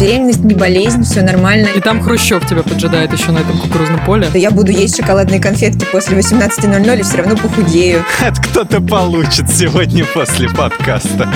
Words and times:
беременность 0.00 0.42
не 0.42 0.54
болезнь, 0.54 1.04
все 1.04 1.22
нормально. 1.22 1.68
И 1.74 1.80
там 1.80 2.00
Хрущев 2.00 2.46
тебя 2.48 2.62
поджидает 2.62 3.12
еще 3.12 3.30
на 3.32 3.38
этом 3.38 3.58
кукурузном 3.58 4.04
поле. 4.04 4.28
Я 4.34 4.50
буду 4.50 4.72
есть 4.72 4.96
шоколадные 4.96 5.40
конфетки 5.40 5.86
после 5.92 6.18
18.00 6.18 6.98
и 6.98 7.02
все 7.02 7.16
равно 7.18 7.36
похудею. 7.36 8.04
Это 8.20 8.40
кто-то 8.40 8.80
получит 8.80 9.50
сегодня 9.50 10.04
после 10.06 10.48
подкаста. 10.48 11.28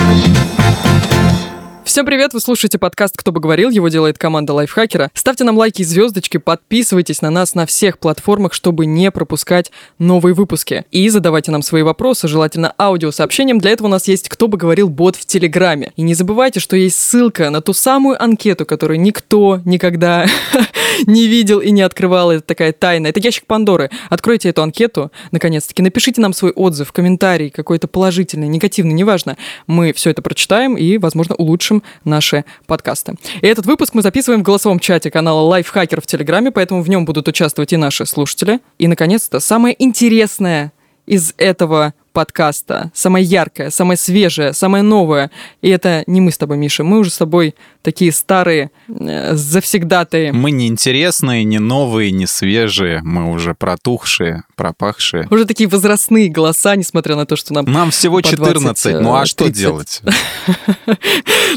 Всем 1.85 2.03
привет, 2.03 2.33
вы 2.33 2.39
слушаете 2.39 2.79
подкаст 2.79 3.15
«Кто 3.15 3.31
бы 3.31 3.39
говорил», 3.39 3.69
его 3.69 3.89
делает 3.89 4.17
команда 4.17 4.53
Лайфхакера. 4.53 5.11
Ставьте 5.13 5.43
нам 5.43 5.55
лайки 5.55 5.83
и 5.83 5.85
звездочки, 5.85 6.37
подписывайтесь 6.37 7.21
на 7.21 7.29
нас 7.29 7.53
на 7.53 7.67
всех 7.67 7.99
платформах, 7.99 8.53
чтобы 8.53 8.87
не 8.87 9.11
пропускать 9.11 9.71
новые 9.99 10.33
выпуски. 10.33 10.85
И 10.89 11.07
задавайте 11.09 11.51
нам 11.51 11.61
свои 11.61 11.83
вопросы, 11.83 12.27
желательно 12.27 12.73
аудиосообщением. 12.79 13.59
Для 13.59 13.69
этого 13.69 13.85
у 13.85 13.91
нас 13.91 14.07
есть 14.07 14.29
«Кто 14.29 14.47
бы 14.47 14.57
говорил» 14.57 14.89
бот 14.89 15.15
в 15.15 15.27
Телеграме. 15.27 15.93
И 15.95 16.01
не 16.01 16.15
забывайте, 16.15 16.59
что 16.59 16.75
есть 16.75 16.99
ссылка 16.99 17.51
на 17.51 17.61
ту 17.61 17.73
самую 17.73 18.21
анкету, 18.21 18.65
которую 18.65 18.99
никто 18.99 19.61
никогда 19.63 20.25
не 21.05 21.27
видел 21.27 21.59
и 21.59 21.69
не 21.69 21.83
открывал. 21.83 22.31
Это 22.31 22.41
такая 22.41 22.73
тайна. 22.73 23.07
Это 23.07 23.19
ящик 23.19 23.45
Пандоры. 23.45 23.91
Откройте 24.09 24.49
эту 24.49 24.63
анкету, 24.63 25.11
наконец-таки. 25.29 25.83
Напишите 25.83 26.19
нам 26.19 26.33
свой 26.33 26.51
отзыв, 26.51 26.91
комментарий 26.91 27.51
какой-то 27.51 27.87
положительный, 27.87 28.47
негативный, 28.47 28.93
неважно. 28.93 29.37
Мы 29.67 29.93
все 29.93 30.09
это 30.09 30.23
прочитаем 30.23 30.75
и, 30.75 30.97
возможно, 30.97 31.35
улучшим 31.35 31.74
наши 32.03 32.45
подкасты. 32.67 33.15
И 33.41 33.47
этот 33.47 33.65
выпуск 33.65 33.93
мы 33.93 34.01
записываем 34.01 34.41
в 34.41 34.43
голосовом 34.43 34.79
чате 34.79 35.11
канала 35.11 35.41
Лайфхакер 35.41 36.01
в 36.01 36.05
Телеграме, 36.05 36.51
поэтому 36.51 36.81
в 36.81 36.89
нем 36.89 37.05
будут 37.05 37.27
участвовать 37.27 37.73
и 37.73 37.77
наши 37.77 38.05
слушатели. 38.05 38.59
И, 38.77 38.87
наконец-то, 38.87 39.39
самое 39.39 39.75
интересное 39.83 40.71
из 41.05 41.33
этого 41.37 41.93
подкаста, 42.15 42.91
самое 42.93 43.25
яркое, 43.25 43.69
самое 43.69 43.97
свежее, 43.97 44.53
самое 44.53 44.83
новое. 44.83 45.31
И 45.61 45.69
это 45.69 46.03
не 46.07 46.21
мы 46.21 46.31
с 46.31 46.37
тобой, 46.37 46.55
Миша, 46.57 46.85
мы 46.85 46.99
уже 46.99 47.11
с 47.11 47.17
тобой 47.17 47.55
такие 47.81 48.13
старые 48.13 48.71
э, 48.87 49.35
завсегдатые. 49.35 50.31
Мы 50.31 50.51
не 50.51 50.67
интересные, 50.67 51.43
не 51.43 51.59
новые, 51.59 52.11
не 52.11 52.25
свежие, 52.25 53.01
мы 53.03 53.29
уже 53.29 53.53
протухшие, 53.53 54.43
пропахшие. 54.55 55.27
Уже 55.29 55.43
такие 55.45 55.67
возрастные 55.67 56.29
голоса, 56.29 56.77
несмотря 56.77 57.17
на 57.17 57.25
то, 57.25 57.35
что 57.35 57.53
нам 57.53 57.65
Нам 57.65 57.91
всего 57.91 58.21
14, 58.21 59.01
ну 59.01 59.15
а 59.15 59.25
что 59.25 59.49
делать? 59.49 60.01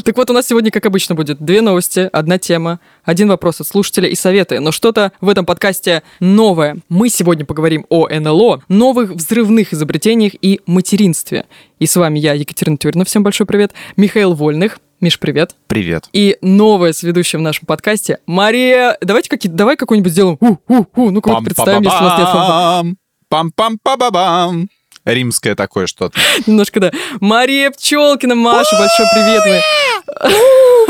Так 0.03 0.17
вот, 0.17 0.29
у 0.29 0.33
нас 0.33 0.47
сегодня, 0.47 0.71
как 0.71 0.85
обычно, 0.85 1.13
будет 1.15 1.39
две 1.39 1.61
новости, 1.61 2.09
одна 2.11 2.37
тема, 2.37 2.79
один 3.09 3.27
вопрос 3.27 3.59
от 3.59 3.67
слушателя 3.67 4.07
и 4.07 4.13
советы. 4.13 4.59
Но 4.59 4.71
что-то 4.71 5.13
в 5.19 5.29
этом 5.29 5.43
подкасте 5.43 6.03
новое. 6.19 6.77
Мы 6.89 7.09
сегодня 7.09 7.43
поговорим 7.43 7.87
о 7.89 8.07
НЛО, 8.07 8.61
новых 8.67 9.09
взрывных 9.09 9.73
изобретениях 9.73 10.33
и 10.39 10.61
материнстве. 10.67 11.47
И 11.79 11.87
с 11.87 11.95
вами 11.95 12.19
я, 12.19 12.33
Екатерина 12.33 12.77
Тюрина. 12.77 13.05
Всем 13.05 13.23
большой 13.23 13.47
привет. 13.47 13.73
Михаил 13.97 14.35
Вольных. 14.35 14.79
Миш, 15.01 15.17
привет. 15.17 15.55
Привет. 15.65 16.07
И 16.13 16.37
новая 16.43 16.93
с 16.93 17.01
ведущим 17.01 17.39
в 17.39 17.41
нашем 17.41 17.65
подкасте 17.65 18.19
Мария. 18.27 18.95
Давайте 19.01 19.27
какие 19.29 19.51
давай 19.51 19.75
какой-нибудь 19.75 20.11
сделаем. 20.11 20.37
У-у-у. 20.39 21.09
Ну-ка 21.09 21.29
вот 21.29 21.45
представим, 21.45 21.81
если 21.81 21.97
у 21.97 22.01
нас 22.01 22.83
нет 22.83 22.95
Пам-пам-па-ба-бам. 23.27 24.69
Римское 25.05 25.55
такое 25.55 25.87
что-то. 25.87 26.19
Немножко, 26.45 26.79
да. 26.79 26.91
Мария 27.19 27.71
Пчелкина, 27.71 28.35
Маша, 28.35 28.75
большой 28.77 29.07
привет. 29.13 29.63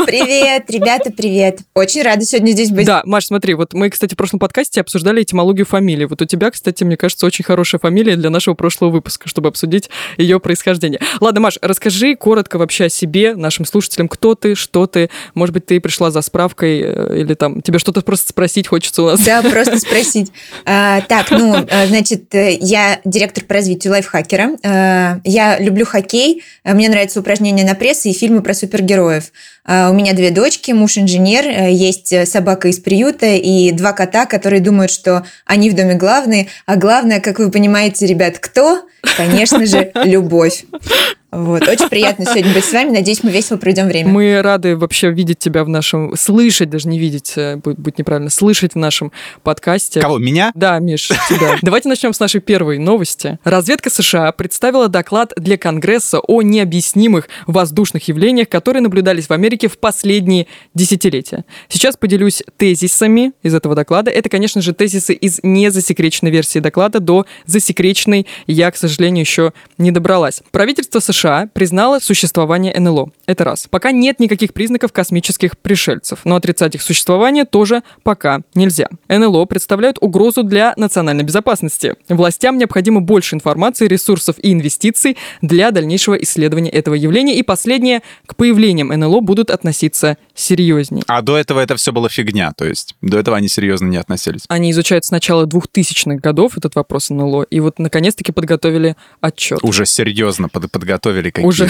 Привет, 0.06 0.70
ребята, 0.70 1.10
привет. 1.10 1.60
Очень 1.74 2.02
рада 2.02 2.24
сегодня 2.24 2.52
здесь 2.52 2.70
быть. 2.70 2.86
Да, 2.86 3.02
Маш, 3.04 3.26
смотри, 3.26 3.54
вот 3.54 3.74
мы, 3.74 3.90
кстати, 3.90 4.14
в 4.14 4.16
прошлом 4.16 4.38
подкасте 4.38 4.80
обсуждали 4.80 5.22
этимологию 5.22 5.66
фамилии. 5.66 6.04
Вот 6.04 6.22
у 6.22 6.24
тебя, 6.24 6.50
кстати, 6.50 6.84
мне 6.84 6.96
кажется, 6.96 7.26
очень 7.26 7.44
хорошая 7.44 7.80
фамилия 7.80 8.16
для 8.16 8.30
нашего 8.30 8.54
прошлого 8.54 8.90
выпуска, 8.90 9.28
чтобы 9.28 9.48
обсудить 9.48 9.90
ее 10.16 10.40
происхождение. 10.40 11.00
Ладно, 11.20 11.40
Маш, 11.40 11.58
расскажи 11.60 12.16
коротко 12.16 12.58
вообще 12.58 12.84
о 12.84 12.88
себе, 12.88 13.34
нашим 13.34 13.64
слушателям, 13.64 14.08
кто 14.08 14.34
ты, 14.34 14.54
что 14.54 14.86
ты. 14.86 15.10
Может 15.34 15.54
быть, 15.54 15.66
ты 15.66 15.80
пришла 15.80 16.10
за 16.10 16.22
справкой 16.22 16.80
э, 16.80 17.20
или 17.20 17.34
там 17.34 17.60
тебе 17.60 17.78
что-то 17.78 18.02
просто 18.02 18.30
спросить 18.30 18.68
хочется 18.68 19.02
у 19.02 19.06
нас. 19.06 19.20
Да, 19.20 19.42
просто 19.50 19.78
спросить. 19.78 20.32
А, 20.64 21.00
так, 21.02 21.30
ну, 21.30 21.56
э, 21.56 21.86
значит, 21.86 22.34
э, 22.34 22.56
я 22.60 23.00
директор 23.04 23.44
по 23.44 23.54
развитию 23.54 23.92
лайфхакера. 23.92 25.20
Я 25.24 25.58
люблю 25.58 25.84
хоккей, 25.84 26.42
мне 26.64 26.88
нравятся 26.88 27.20
упражнения 27.20 27.64
на 27.64 27.74
пресс 27.74 28.06
и 28.06 28.12
фильмы 28.12 28.42
про 28.42 28.54
супергероев. 28.54 29.30
А, 29.64 29.90
у 29.90 29.94
меня 29.94 30.14
две 30.14 30.30
дочки, 30.30 30.72
муж 30.72 30.98
инженер, 30.98 31.44
э, 31.46 31.72
есть 31.72 32.12
э, 32.12 32.26
собака 32.26 32.68
из 32.68 32.78
приюта 32.78 33.26
и 33.26 33.72
два 33.72 33.92
кота, 33.92 34.26
которые 34.26 34.60
думают, 34.60 34.90
что 34.90 35.24
они 35.44 35.70
в 35.70 35.74
доме 35.74 35.94
главные. 35.94 36.48
А 36.66 36.76
главное, 36.76 37.20
как 37.20 37.38
вы 37.38 37.50
понимаете, 37.50 38.06
ребят, 38.06 38.38
кто? 38.38 38.82
Конечно 39.16 39.66
же, 39.66 39.92
любовь. 40.04 40.64
Вот. 41.32 41.62
Очень 41.68 41.88
приятно 41.88 42.24
сегодня 42.24 42.52
быть 42.52 42.64
с 42.64 42.72
вами. 42.72 42.90
Надеюсь, 42.90 43.22
мы 43.22 43.30
весело 43.30 43.56
проведем 43.56 43.86
время. 43.86 44.10
Мы 44.10 44.42
рады 44.42 44.76
вообще 44.76 45.10
видеть 45.10 45.38
тебя 45.38 45.62
в 45.62 45.68
нашем... 45.68 46.16
Слышать, 46.16 46.70
даже 46.70 46.88
не 46.88 46.98
видеть, 46.98 47.34
э, 47.36 47.56
будет, 47.56 47.78
будет 47.78 47.98
неправильно, 47.98 48.30
слышать 48.30 48.74
в 48.74 48.76
нашем 48.76 49.12
подкасте. 49.44 50.00
Кого, 50.00 50.18
меня? 50.18 50.50
Да, 50.54 50.78
Миш, 50.80 51.08
тебя. 51.28 51.56
Давайте 51.62 51.88
начнем 51.88 52.12
с 52.12 52.18
нашей 52.18 52.40
первой 52.40 52.78
новости. 52.78 53.38
Разведка 53.44 53.90
США 53.90 54.32
представила 54.32 54.88
доклад 54.88 55.32
для 55.36 55.56
Конгресса 55.56 56.18
о 56.18 56.42
необъяснимых 56.42 57.28
воздушных 57.46 58.08
явлениях, 58.08 58.48
которые 58.48 58.82
наблюдались 58.82 59.28
в 59.28 59.32
Америке 59.32 59.68
в 59.68 59.78
последние 59.78 60.48
десятилетия. 60.74 61.44
Сейчас 61.68 61.96
поделюсь 61.96 62.42
тезисами 62.56 63.32
из 63.44 63.54
этого 63.54 63.76
доклада. 63.76 64.10
Это, 64.10 64.28
конечно 64.28 64.62
же, 64.62 64.74
тезисы 64.74 65.14
из 65.14 65.38
незасекреченной 65.44 66.32
версии 66.32 66.58
доклада 66.58 66.98
до 66.98 67.26
засекреченной 67.46 68.26
я, 68.48 68.70
к 68.72 68.76
сожалению, 68.76 69.22
еще 69.22 69.52
не 69.78 69.92
добралась. 69.92 70.42
Правительство 70.50 70.98
США 70.98 71.19
США 71.20 71.48
признала 71.52 71.98
существование 71.98 72.78
НЛО. 72.78 73.10
Это 73.26 73.44
раз. 73.44 73.66
Пока 73.70 73.92
нет 73.92 74.20
никаких 74.20 74.54
признаков 74.54 74.92
космических 74.92 75.58
пришельцев, 75.58 76.20
но 76.24 76.36
отрицать 76.36 76.74
их 76.74 76.82
существование 76.82 77.44
тоже 77.44 77.82
пока 78.02 78.40
нельзя. 78.54 78.88
НЛО 79.08 79.44
представляют 79.44 79.98
угрозу 80.00 80.42
для 80.42 80.72
национальной 80.76 81.24
безопасности. 81.24 81.94
Властям 82.08 82.56
необходимо 82.56 83.00
больше 83.00 83.36
информации, 83.36 83.86
ресурсов 83.86 84.36
и 84.38 84.52
инвестиций 84.52 85.18
для 85.42 85.70
дальнейшего 85.70 86.14
исследования 86.14 86.70
этого 86.70 86.94
явления. 86.94 87.36
И 87.36 87.42
последнее, 87.42 88.00
к 88.26 88.34
появлениям 88.36 88.88
НЛО 88.88 89.20
будут 89.20 89.50
относиться 89.50 90.16
серьезнее. 90.34 91.04
А 91.06 91.20
до 91.20 91.36
этого 91.36 91.60
это 91.60 91.76
все 91.76 91.92
было 91.92 92.08
фигня, 92.08 92.52
то 92.56 92.64
есть 92.64 92.94
до 93.02 93.18
этого 93.18 93.36
они 93.36 93.48
серьезно 93.48 93.88
не 93.88 93.98
относились. 93.98 94.42
Они 94.48 94.70
изучают 94.70 95.04
с 95.04 95.10
начала 95.10 95.44
2000-х 95.44 96.16
годов 96.16 96.56
этот 96.56 96.74
вопрос 96.76 97.10
НЛО, 97.10 97.42
и 97.42 97.60
вот 97.60 97.78
наконец-таки 97.78 98.32
подготовили 98.32 98.96
отчет. 99.20 99.58
Уже 99.62 99.84
серьезно 99.84 100.48
под 100.48 100.70
подготовили 100.70 101.09
какие-то 101.12 101.42
Уже... 101.42 101.68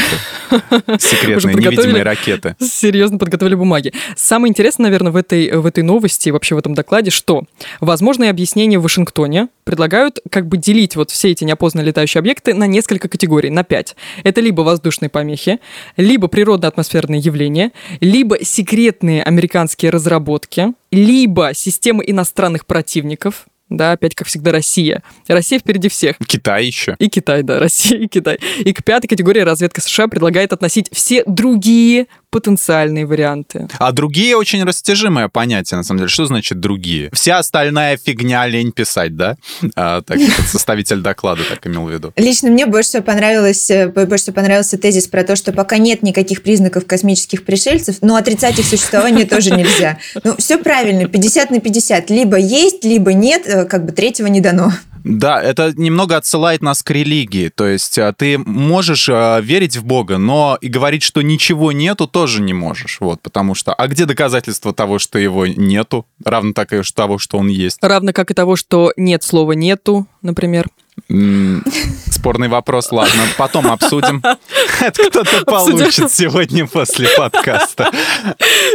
секретные 0.98 1.36
Уже 1.36 1.48
невидимые 1.54 2.02
ракеты. 2.02 2.56
Серьезно 2.60 3.18
подготовили 3.18 3.54
бумаги. 3.54 3.92
Самое 4.16 4.50
интересное, 4.50 4.84
наверное, 4.84 5.12
в 5.12 5.16
этой, 5.16 5.50
в 5.52 5.66
этой 5.66 5.82
новости, 5.82 6.30
вообще 6.30 6.54
в 6.54 6.58
этом 6.58 6.74
докладе, 6.74 7.10
что 7.10 7.44
возможные 7.80 8.30
объяснения 8.30 8.78
в 8.78 8.82
Вашингтоне 8.82 9.48
предлагают 9.64 10.20
как 10.30 10.46
бы 10.46 10.56
делить 10.56 10.96
вот 10.96 11.10
все 11.10 11.30
эти 11.30 11.44
неопознанные 11.44 11.88
летающие 11.88 12.18
объекты 12.18 12.54
на 12.54 12.66
несколько 12.66 13.08
категорий, 13.08 13.50
на 13.50 13.64
пять. 13.64 13.96
Это 14.24 14.40
либо 14.40 14.62
воздушные 14.62 15.08
помехи, 15.08 15.58
либо 15.96 16.28
природно-атмосферные 16.28 17.20
явления, 17.20 17.72
либо 18.00 18.44
секретные 18.44 19.22
американские 19.22 19.90
разработки, 19.90 20.72
либо 20.90 21.50
системы 21.54 22.04
иностранных 22.06 22.66
противников, 22.66 23.46
да, 23.70 23.92
опять, 23.92 24.16
как 24.16 24.26
всегда, 24.26 24.50
Россия. 24.50 25.02
Россия 25.28 25.60
впереди 25.60 25.88
всех. 25.88 26.16
Китай 26.26 26.66
еще. 26.66 26.96
И 26.98 27.08
Китай, 27.08 27.42
да, 27.42 27.58
Россия 27.60 27.98
и 27.98 28.08
Китай. 28.08 28.38
И 28.58 28.72
к 28.72 28.84
пятой 28.84 29.06
категории 29.06 29.40
разведка 29.40 29.80
США 29.80 30.08
предлагает 30.08 30.52
относить 30.52 30.90
все 30.92 31.22
другие 31.24 32.06
потенциальные 32.30 33.06
варианты. 33.06 33.68
А 33.78 33.92
другие 33.92 34.36
очень 34.36 34.62
растяжимое 34.64 35.28
понятие, 35.28 35.78
на 35.78 35.84
самом 35.84 35.98
деле. 35.98 36.08
Что 36.08 36.26
значит 36.26 36.60
другие? 36.60 37.10
Вся 37.12 37.38
остальная 37.38 37.96
фигня 37.96 38.46
лень 38.46 38.72
писать, 38.72 39.16
да? 39.16 39.36
А, 39.76 40.00
так, 40.02 40.18
составитель 40.46 41.00
доклада 41.00 41.42
так 41.48 41.66
имел 41.66 41.84
в 41.84 41.90
виду. 41.90 42.12
Лично 42.16 42.50
мне 42.50 42.66
больше 42.66 42.90
всего 42.90 43.02
понравилось, 43.02 43.70
э, 43.70 43.88
больше 43.88 44.24
всего 44.24 44.34
понравился 44.34 44.78
тезис 44.78 45.08
про 45.08 45.24
то, 45.24 45.36
что 45.36 45.52
пока 45.52 45.78
нет 45.78 46.02
никаких 46.02 46.42
признаков 46.42 46.86
космических 46.86 47.44
пришельцев, 47.44 47.96
но 48.00 48.16
отрицать 48.16 48.58
их 48.58 48.66
существование 48.66 49.26
тоже 49.26 49.50
нельзя. 49.50 49.98
Ну, 50.24 50.36
все 50.36 50.58
правильно, 50.58 51.08
50 51.08 51.50
на 51.50 51.60
50. 51.60 52.10
Либо 52.10 52.36
есть, 52.36 52.84
либо 52.84 53.12
нет, 53.12 53.42
э, 53.46 53.64
как 53.64 53.84
бы 53.84 53.92
третьего 53.92 54.26
не 54.28 54.40
дано. 54.40 54.72
Да, 55.04 55.42
это 55.42 55.72
немного 55.76 56.16
отсылает 56.16 56.62
нас 56.62 56.82
к 56.82 56.90
религии. 56.90 57.48
То 57.48 57.66
есть 57.66 57.98
а, 57.98 58.12
ты 58.12 58.38
можешь 58.38 59.08
э, 59.08 59.40
верить 59.42 59.76
в 59.76 59.84
Бога, 59.84 60.18
но 60.18 60.58
и 60.60 60.68
говорить, 60.68 61.02
что 61.02 61.22
ничего 61.22 61.72
нету, 61.72 62.06
тоже 62.06 62.42
не 62.42 62.52
можешь. 62.52 62.98
Вот, 63.00 63.20
потому 63.20 63.54
что... 63.54 63.72
А 63.72 63.86
где 63.86 64.04
доказательства 64.04 64.72
того, 64.72 64.98
что 64.98 65.18
его 65.18 65.46
нету? 65.46 66.06
Равно 66.24 66.52
так 66.52 66.72
и 66.72 66.82
того, 66.82 67.18
что 67.18 67.38
он 67.38 67.48
есть. 67.48 67.78
Равно 67.80 68.12
как 68.12 68.30
и 68.30 68.34
того, 68.34 68.56
что 68.56 68.92
нет 68.96 69.22
слова 69.22 69.52
«нету», 69.52 70.06
например. 70.22 70.68
Спорный 72.20 72.48
вопрос, 72.48 72.92
ладно, 72.92 73.22
потом 73.38 73.66
обсудим. 73.68 74.22
Это 74.80 75.10
кто-то 75.10 75.44
получит 75.46 76.12
сегодня 76.12 76.66
после 76.66 77.08
подкаста. 77.16 77.90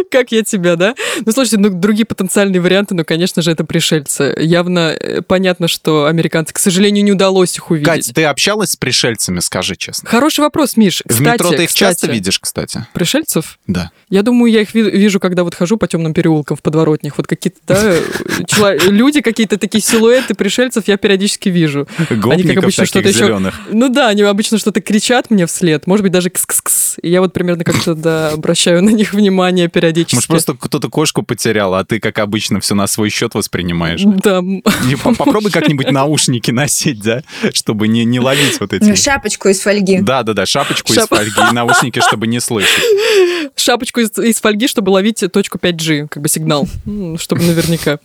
Как 0.10 0.32
я 0.32 0.44
тебя, 0.44 0.76
да? 0.76 0.96
Ну, 1.24 1.32
слушайте, 1.32 1.60
ну, 1.60 1.70
другие 1.70 2.06
потенциальные 2.06 2.60
варианты, 2.60 2.96
ну, 2.96 3.06
конечно 3.06 3.44
же, 3.44 3.52
это 3.52 3.64
пришельцы. 3.64 4.36
Явно 4.40 4.96
э, 5.00 5.22
понятно, 5.22 5.68
что 5.68 6.06
американцы, 6.06 6.54
к 6.54 6.60
сожалению, 6.60 7.04
не 7.04 7.12
удалось 7.12 7.56
их 7.56 7.70
увидеть. 7.70 7.88
Кать, 7.88 8.12
ты 8.14 8.24
общалась 8.26 8.72
с 8.72 8.76
пришельцами, 8.76 9.40
скажи 9.40 9.76
честно? 9.76 10.10
Хороший 10.10 10.40
вопрос, 10.42 10.76
Миш. 10.76 11.04
В 11.06 11.22
метро 11.22 11.52
ты 11.52 11.66
их 11.66 11.74
часто 11.74 12.08
видишь, 12.08 12.40
кстати? 12.40 12.88
Пришельцев? 12.94 13.60
Да. 13.68 13.92
Я 14.10 14.24
думаю, 14.24 14.52
я 14.52 14.62
их 14.62 14.74
вижу, 14.74 15.20
когда 15.20 15.44
вот 15.44 15.54
хожу 15.54 15.78
по 15.78 15.88
темным 15.88 16.14
переулкам 16.14 16.58
в 16.58 16.62
подворотнях. 16.62 17.18
Вот 17.18 17.28
какие-то, 17.28 17.60
да, 17.68 18.74
люди, 18.90 19.22
какие-то 19.22 19.58
такие 19.58 19.82
силуэты 19.82 20.34
пришельцев 20.34 20.88
я 20.88 20.98
периодически 20.98 21.50
вижу. 21.50 21.88
Они, 22.10 22.44
как 22.44 22.58
обычно, 22.58 22.86
что-то 22.86 23.10
еще... 23.10 23.35
Ну 23.72 23.90
да, 23.90 24.10
они 24.10 24.22
обычно 24.24 24.58
что-то 24.58 24.82
кричат 24.82 25.30
мне 25.30 25.46
вслед. 25.46 25.88
Может 25.88 26.04
быть, 26.04 26.12
даже 26.12 26.30
кс-кс-кс. 26.30 27.00
И 27.02 27.10
я 27.10 27.22
вот 27.22 27.34
примерно 27.34 27.64
как-то, 27.64 27.96
да, 27.96 28.30
обращаю 28.30 28.84
на 28.84 28.90
них 28.90 29.14
внимание 29.14 29.68
периодически. 29.68 30.16
Может, 30.16 30.28
просто 30.28 30.56
кто-то 30.60 30.90
кошку 30.90 31.24
потерял, 31.24 31.74
а 31.74 31.84
ты, 31.84 32.00
как 32.00 32.20
обычно, 32.20 32.60
все 32.60 32.76
на 32.76 32.88
свой 32.88 33.10
счет 33.10 33.34
воспринимаешь? 33.34 34.02
Да. 34.04 34.42
Попробуй 35.18 35.52
как-нибудь 35.52 35.92
наушники 35.92 36.52
носить, 36.52 37.02
да, 37.02 37.24
чтобы 37.54 37.88
не, 37.88 38.06
не 38.06 38.20
ловить 38.20 38.60
вот 38.60 38.74
эти... 38.74 38.96
Шапочку 38.96 39.50
из 39.50 39.60
фольги. 39.60 40.00
Да-да-да, 40.00 40.46
шапочку 40.46 40.94
Шап... 40.94 41.04
из 41.04 41.18
фольги 41.18 41.52
и 41.52 41.54
наушники, 41.54 42.00
чтобы 42.00 42.28
не 42.28 42.40
слышать. 42.40 42.84
Шапочку 43.56 44.00
из, 44.00 44.18
из 44.18 44.40
фольги, 44.40 44.68
чтобы 44.68 44.90
ловить 44.90 45.24
точку 45.32 45.58
5G, 45.58 46.08
как 46.08 46.24
бы 46.24 46.30
сигнал, 46.30 46.68
чтобы 47.18 47.44
наверняка. 47.44 48.00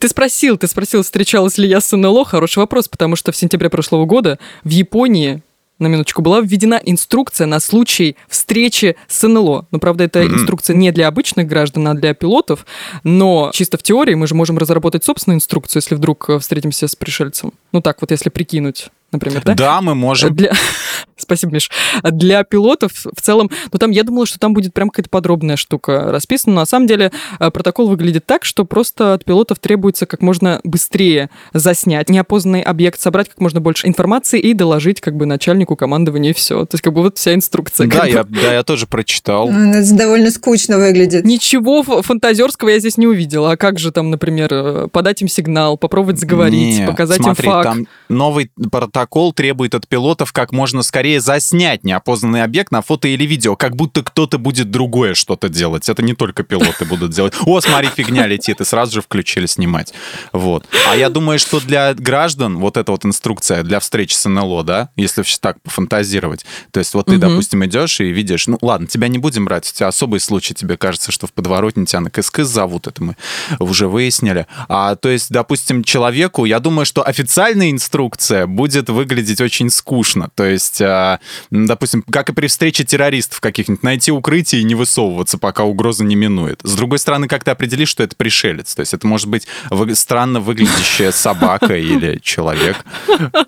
Ты 0.00 0.08
спросил, 0.08 0.56
ты 0.56 0.66
спросил, 0.66 1.02
встречалась 1.02 1.58
ли 1.58 1.68
я 1.68 1.80
с 1.82 1.94
НЛО? 1.94 2.24
Хороший 2.24 2.60
вопрос, 2.60 2.88
потому 2.88 3.16
что 3.16 3.32
в 3.32 3.36
сентябре 3.36 3.68
прошлого 3.68 4.06
года 4.06 4.38
в 4.64 4.70
Японии 4.70 5.42
на 5.78 5.86
минуточку, 5.86 6.22
была 6.22 6.40
введена 6.40 6.80
инструкция 6.84 7.46
на 7.46 7.58
случай 7.58 8.16
встречи 8.28 8.96
с 9.08 9.26
НЛО. 9.26 9.66
Но, 9.70 9.78
правда, 9.78 10.04
эта 10.04 10.20
mm-hmm. 10.20 10.34
инструкция 10.34 10.76
не 10.76 10.92
для 10.92 11.08
обычных 11.08 11.46
граждан, 11.46 11.88
а 11.88 11.94
для 11.94 12.14
пилотов. 12.14 12.66
Но 13.02 13.50
чисто 13.52 13.78
в 13.78 13.82
теории 13.82 14.14
мы 14.14 14.26
же 14.26 14.34
можем 14.34 14.58
разработать 14.58 15.04
собственную 15.04 15.36
инструкцию, 15.36 15.80
если 15.80 15.94
вдруг 15.94 16.28
э, 16.28 16.38
встретимся 16.38 16.86
с 16.86 16.94
пришельцем. 16.94 17.52
Ну 17.72 17.80
так 17.80 18.00
вот, 18.02 18.10
если 18.10 18.28
прикинуть 18.28 18.90
например, 19.12 19.42
да? 19.44 19.54
Да, 19.54 19.80
мы 19.80 19.94
можем. 19.94 20.34
Для... 20.34 20.52
Спасибо, 21.16 21.52
Миш. 21.54 21.70
Для 22.02 22.44
пилотов 22.44 22.92
в 23.04 23.20
целом, 23.20 23.50
ну 23.72 23.78
там 23.78 23.90
я 23.90 24.04
думала, 24.04 24.26
что 24.26 24.38
там 24.38 24.54
будет 24.54 24.72
прям 24.72 24.90
какая-то 24.90 25.10
подробная 25.10 25.56
штука 25.56 26.10
расписана, 26.10 26.54
но 26.54 26.60
на 26.62 26.66
самом 26.66 26.86
деле 26.86 27.12
э, 27.38 27.50
протокол 27.50 27.88
выглядит 27.88 28.26
так, 28.26 28.44
что 28.44 28.64
просто 28.64 29.14
от 29.14 29.24
пилотов 29.24 29.58
требуется 29.58 30.06
как 30.06 30.22
можно 30.22 30.60
быстрее 30.64 31.30
заснять 31.52 32.08
неопознанный 32.08 32.62
объект, 32.62 33.00
собрать 33.00 33.28
как 33.28 33.40
можно 33.40 33.60
больше 33.60 33.86
информации 33.86 34.40
и 34.40 34.54
доложить 34.54 35.00
как 35.00 35.16
бы 35.16 35.26
начальнику 35.26 35.76
командования 35.76 36.30
и 36.30 36.34
все. 36.34 36.64
То 36.64 36.74
есть 36.74 36.82
как 36.82 36.94
бы 36.94 37.02
вот 37.02 37.18
вся 37.18 37.34
инструкция. 37.34 37.86
Да, 37.86 38.06
я, 38.06 38.24
да 38.24 38.54
я 38.54 38.62
тоже 38.62 38.86
прочитал. 38.86 39.50
Ну, 39.50 39.72
это 39.72 39.94
довольно 39.94 40.30
скучно 40.30 40.78
выглядит. 40.78 41.24
Ничего 41.24 41.82
фантазерского 41.82 42.70
я 42.70 42.78
здесь 42.78 42.96
не 42.96 43.06
увидела. 43.06 43.52
А 43.52 43.56
как 43.56 43.78
же 43.78 43.92
там, 43.92 44.10
например, 44.10 44.48
э, 44.52 44.88
подать 44.90 45.22
им 45.22 45.28
сигнал, 45.28 45.76
попробовать 45.76 46.18
заговорить, 46.18 46.80
не, 46.80 46.86
показать 46.86 47.18
смотри, 47.18 47.46
им 47.46 47.52
факт? 47.52 47.68
там 47.68 47.86
новый 48.08 48.50
протокол 48.70 48.99
требует 49.32 49.74
от 49.74 49.88
пилотов 49.88 50.32
как 50.32 50.52
можно 50.52 50.82
скорее 50.82 51.20
заснять 51.20 51.84
неопознанный 51.84 52.42
объект 52.42 52.70
на 52.72 52.82
фото 52.82 53.08
или 53.08 53.24
видео, 53.24 53.56
как 53.56 53.76
будто 53.76 54.02
кто-то 54.02 54.38
будет 54.38 54.70
другое 54.70 55.14
что-то 55.14 55.48
делать. 55.48 55.88
Это 55.88 56.02
не 56.02 56.14
только 56.14 56.42
пилоты 56.42 56.84
будут 56.84 57.12
делать. 57.12 57.34
О, 57.46 57.60
смотри, 57.60 57.88
фигня 57.88 58.26
летит, 58.26 58.60
и 58.60 58.64
сразу 58.64 58.94
же 58.94 59.00
включили 59.02 59.46
снимать. 59.46 59.94
Вот. 60.32 60.66
А 60.88 60.96
я 60.96 61.08
думаю, 61.10 61.38
что 61.38 61.60
для 61.60 61.94
граждан 61.94 62.58
вот 62.58 62.76
эта 62.76 62.92
вот 62.92 63.04
инструкция 63.04 63.62
для 63.62 63.80
встречи 63.80 64.14
с 64.14 64.28
НЛО, 64.28 64.64
да, 64.64 64.90
если 64.96 65.22
так 65.40 65.60
пофантазировать. 65.62 66.44
То 66.70 66.80
есть 66.80 66.94
вот 66.94 67.06
ты, 67.06 67.12
угу. 67.12 67.20
допустим, 67.20 67.64
идешь 67.64 68.00
и 68.00 68.04
видишь, 68.04 68.46
ну 68.46 68.58
ладно, 68.60 68.86
тебя 68.86 69.08
не 69.08 69.18
будем 69.18 69.44
брать, 69.44 69.68
у 69.70 69.74
тебя 69.74 69.88
особый 69.88 70.20
случай, 70.20 70.54
тебе 70.54 70.76
кажется, 70.76 71.12
что 71.12 71.26
в 71.26 71.32
подворотне 71.32 71.86
тебя 71.86 72.00
на 72.00 72.10
КСК 72.10 72.40
зовут, 72.40 72.86
это 72.86 73.02
мы 73.02 73.16
уже 73.58 73.88
выяснили. 73.88 74.46
А 74.68 74.96
то 74.96 75.08
есть, 75.08 75.30
допустим, 75.30 75.84
человеку, 75.84 76.44
я 76.44 76.60
думаю, 76.60 76.86
что 76.86 77.06
официальная 77.06 77.70
инструкция 77.70 78.46
будет 78.46 78.89
выглядеть 78.92 79.40
очень 79.40 79.70
скучно. 79.70 80.30
То 80.34 80.44
есть, 80.44 80.80
а, 80.80 81.20
допустим, 81.50 82.02
как 82.10 82.30
и 82.30 82.32
при 82.32 82.46
встрече 82.46 82.84
террористов 82.84 83.40
каких-нибудь, 83.40 83.82
найти 83.82 84.12
укрытие 84.12 84.60
и 84.60 84.64
не 84.64 84.74
высовываться, 84.74 85.38
пока 85.38 85.64
угроза 85.64 86.04
не 86.04 86.16
минует. 86.16 86.60
С 86.62 86.74
другой 86.74 86.98
стороны, 86.98 87.28
как 87.28 87.44
ты 87.44 87.50
определишь, 87.50 87.88
что 87.88 88.02
это 88.02 88.16
пришелец? 88.16 88.74
То 88.74 88.80
есть 88.80 88.94
это 88.94 89.06
может 89.06 89.28
быть 89.28 89.46
странно 89.94 90.40
выглядящая 90.40 91.12
собака 91.12 91.76
или 91.76 92.18
человек. 92.22 92.76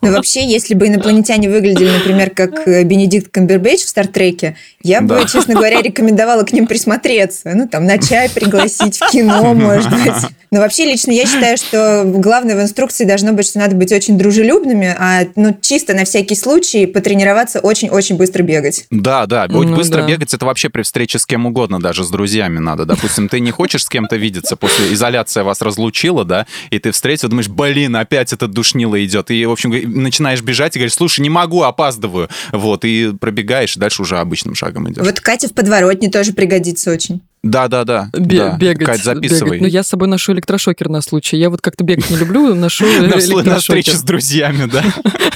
Ну, 0.01 0.13
вообще, 0.13 0.47
если 0.47 0.75
бы 0.75 0.89
инопланетяне 0.89 1.49
выглядели, 1.51 1.91
например, 1.91 2.31
как 2.31 2.67
э, 2.67 2.83
Бенедикт 2.85 3.31
Камбербэтч 3.31 3.85
в 3.85 3.89
«Стартреке», 3.89 4.57
я 4.83 5.01
бы, 5.01 5.09
да. 5.09 5.25
честно 5.25 5.55
говоря, 5.55 5.81
рекомендовала 5.81 6.43
к 6.43 6.53
ним 6.53 6.67
присмотреться. 6.67 7.53
Ну, 7.55 7.69
там, 7.69 7.87
на 7.87 7.99
чай 7.99 8.29
пригласить, 8.31 8.99
в 8.99 9.11
кино, 9.11 9.55
может 9.55 9.91
быть. 9.91 10.31
Но 10.51 10.61
вообще, 10.61 10.85
лично 10.85 11.13
я 11.13 11.25
считаю, 11.25 11.57
что 11.57 12.05
главное 12.05 12.57
в 12.57 12.61
инструкции 12.61 13.05
должно 13.05 13.33
быть, 13.33 13.47
что 13.47 13.59
надо 13.59 13.75
быть 13.75 13.93
очень 13.93 14.19
дружелюбными, 14.19 14.95
а 14.99 15.25
ну, 15.37 15.57
чисто 15.61 15.95
на 15.95 16.05
всякий 16.05 16.35
случай 16.35 16.87
потренироваться 16.87 17.61
очень-очень 17.61 18.17
быстро 18.17 18.43
бегать. 18.43 18.87
Да, 18.91 19.27
да, 19.27 19.47
ну, 19.49 19.75
быстро 19.75 20.03
да. 20.03 20.09
бегать 20.09 20.35
это 20.35 20.45
вообще 20.47 20.69
при 20.69 20.83
встрече 20.83 21.19
с 21.19 21.27
кем 21.27 21.47
угодно, 21.47 21.81
даже 21.81 22.05
с 22.05 22.11
друзьями 22.11 22.59
надо. 22.59 22.85
Допустим, 22.85 23.29
ты 23.29 23.41
не 23.41 23.51
хочешь 23.51 23.85
с 23.85 23.89
кем-то 23.89 24.17
видеться, 24.17 24.57
после 24.57 24.93
изоляция 24.93 25.45
вас 25.45 25.61
разлучила, 25.63 26.25
да, 26.25 26.47
и 26.71 26.79
ты 26.79 26.91
встретил, 26.91 27.29
думаешь, 27.29 27.49
блин, 27.49 27.97
опять 27.97 28.33
этот 28.33 28.51
душнило 28.51 29.03
идет. 29.05 29.31
И, 29.31 29.45
в 29.47 29.51
общем, 29.51 29.73
начинаешь 30.03 30.43
бежать 30.43 30.77
и 30.77 30.79
говоришь, 30.79 30.95
слушай, 30.95 31.21
не 31.21 31.31
могу, 31.31 31.63
опаздываю. 31.63 32.29
Вот, 32.53 32.85
и 32.85 33.13
пробегаешь, 33.19 33.77
и 33.77 33.81
дальше 33.81 34.03
уже 34.03 34.19
обычным 34.19 34.55
шагом 34.55 34.91
идешь. 34.91 35.05
Вот 35.05 35.21
Катя 35.21 35.49
в 35.49 35.53
подворотне 35.53 36.11
тоже 36.11 36.33
пригодится 36.33 36.91
очень. 36.91 37.21
Да, 37.43 37.67
да, 37.67 37.85
да. 37.85 38.09
Бе- 38.13 38.39
да. 38.39 38.57
Бегать. 38.57 38.87
Кать, 38.87 39.03
записывай. 39.03 39.51
Бегать. 39.51 39.61
Ну, 39.63 39.67
я 39.67 39.83
с 39.83 39.89
собой 39.89 40.07
ношу 40.07 40.33
электрошокер 40.33 40.89
на 40.89 41.01
случай. 41.01 41.37
Я 41.37 41.51
вот 41.51 41.61
как-то 41.61 41.83
бегать 41.83 42.09
не 42.09 42.17
люблю, 42.17 42.55
ношу 42.55 42.85
электрошокер. 42.99 43.45
На 43.45 43.59
встрече 43.59 43.97
с 43.97 44.03
друзьями, 44.03 44.67
да? 44.67 44.85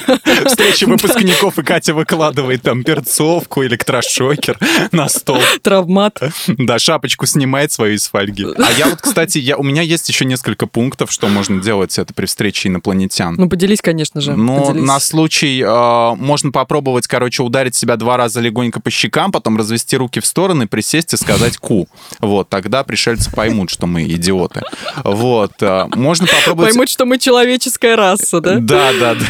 Встреча 0.45 0.85
выпускников, 0.85 1.59
и 1.59 1.63
Катя 1.63 1.93
выкладывает 1.93 2.61
там 2.61 2.83
перцовку, 2.83 3.65
электрошокер 3.65 4.57
на 4.91 5.09
стол. 5.09 5.39
Травмат. 5.61 6.19
Да, 6.47 6.79
шапочку 6.79 7.25
снимает 7.25 7.71
свою 7.73 7.95
из 7.95 8.07
фольги. 8.07 8.45
А 8.57 8.71
я 8.77 8.87
вот, 8.87 9.01
кстати, 9.01 9.39
я, 9.39 9.57
у 9.57 9.63
меня 9.63 9.81
есть 9.81 10.07
еще 10.07 10.23
несколько 10.23 10.65
пунктов, 10.67 11.11
что 11.11 11.27
можно 11.27 11.61
делать 11.61 11.97
это 11.97 12.13
при 12.13 12.25
встрече 12.25 12.69
инопланетян. 12.69 13.35
Ну, 13.35 13.49
поделись, 13.49 13.81
конечно 13.81 14.21
же. 14.21 14.33
Ну, 14.35 14.73
на 14.73 14.99
случай 15.01 15.61
э, 15.61 16.15
можно 16.15 16.51
попробовать, 16.51 17.07
короче, 17.07 17.43
ударить 17.43 17.75
себя 17.75 17.97
два 17.97 18.15
раза 18.15 18.39
легонько 18.39 18.79
по 18.79 18.89
щекам, 18.89 19.31
потом 19.31 19.57
развести 19.57 19.97
руки 19.97 20.21
в 20.21 20.25
стороны, 20.25 20.67
присесть 20.67 21.13
и 21.13 21.17
сказать 21.17 21.57
«ку». 21.57 21.89
Вот, 22.19 22.49
тогда 22.49 22.83
пришельцы 22.83 23.31
поймут, 23.31 23.69
что 23.69 23.87
мы 23.87 24.03
идиоты. 24.03 24.63
Вот, 25.03 25.53
э, 25.61 25.87
можно 25.95 26.27
попробовать... 26.27 26.71
Поймут, 26.71 26.89
что 26.89 27.05
мы 27.05 27.17
человеческая 27.17 27.95
раса, 27.95 28.41
да? 28.41 28.55
Да, 28.59 28.91
да, 28.99 29.15
да. 29.15 29.25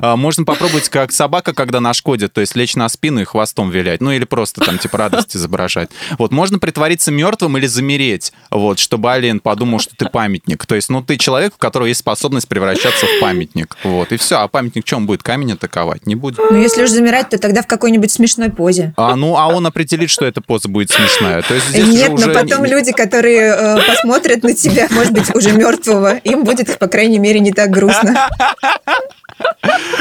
А, 0.00 0.16
можно 0.16 0.44
попробовать, 0.44 0.88
как 0.88 1.12
собака, 1.12 1.54
когда 1.54 1.80
нашкодит, 1.80 2.32
то 2.32 2.40
есть 2.40 2.56
лечь 2.56 2.76
на 2.76 2.88
спину 2.88 3.20
и 3.20 3.24
хвостом 3.24 3.70
вилять, 3.70 4.00
ну 4.00 4.12
или 4.12 4.24
просто 4.24 4.60
там 4.60 4.78
типа 4.78 4.98
радость 4.98 5.36
изображать. 5.36 5.90
Вот, 6.18 6.32
можно 6.32 6.58
притвориться 6.58 7.10
мертвым 7.10 7.56
или 7.58 7.66
замереть, 7.66 8.32
вот, 8.50 8.78
чтобы 8.78 9.08
Алien 9.08 9.40
подумал, 9.40 9.78
что 9.78 9.94
ты 9.96 10.08
памятник. 10.08 10.66
То 10.66 10.74
есть, 10.74 10.88
ну 10.88 11.02
ты 11.02 11.16
человек, 11.16 11.54
у 11.54 11.58
которого 11.58 11.86
есть 11.86 12.00
способность 12.00 12.48
превращаться 12.48 13.06
в 13.06 13.20
памятник. 13.20 13.76
Вот, 13.84 14.12
и 14.12 14.16
все. 14.16 14.36
А 14.36 14.48
памятник 14.48 14.84
чем 14.84 15.06
будет? 15.06 15.22
Камень 15.22 15.52
атаковать? 15.52 16.06
Не 16.06 16.14
будет. 16.14 16.38
Ну, 16.38 16.60
если 16.60 16.82
уж 16.82 16.90
замирать, 16.90 17.30
то 17.30 17.38
тогда 17.38 17.62
в 17.62 17.66
какой-нибудь 17.66 18.10
смешной 18.10 18.50
позе. 18.50 18.94
А, 18.96 19.16
ну, 19.16 19.36
а 19.36 19.48
он 19.48 19.66
определит, 19.66 20.10
что 20.10 20.24
эта 20.24 20.40
поза 20.40 20.68
будет 20.68 20.90
смешная. 20.90 21.42
То 21.42 21.54
есть 21.54 21.68
здесь 21.68 21.86
Нет, 21.86 22.05
уже... 22.14 22.26
но 22.26 22.34
потом 22.34 22.64
люди, 22.64 22.92
которые 22.92 23.54
э, 23.54 23.76
посмотрят 23.86 24.42
на 24.42 24.54
тебя, 24.54 24.88
может 24.90 25.12
быть, 25.12 25.34
уже 25.34 25.52
мертвого, 25.52 26.16
им 26.18 26.44
будет, 26.44 26.78
по 26.78 26.86
крайней 26.86 27.18
мере, 27.18 27.40
не 27.40 27.52
так 27.52 27.70
грустно. 27.70 28.28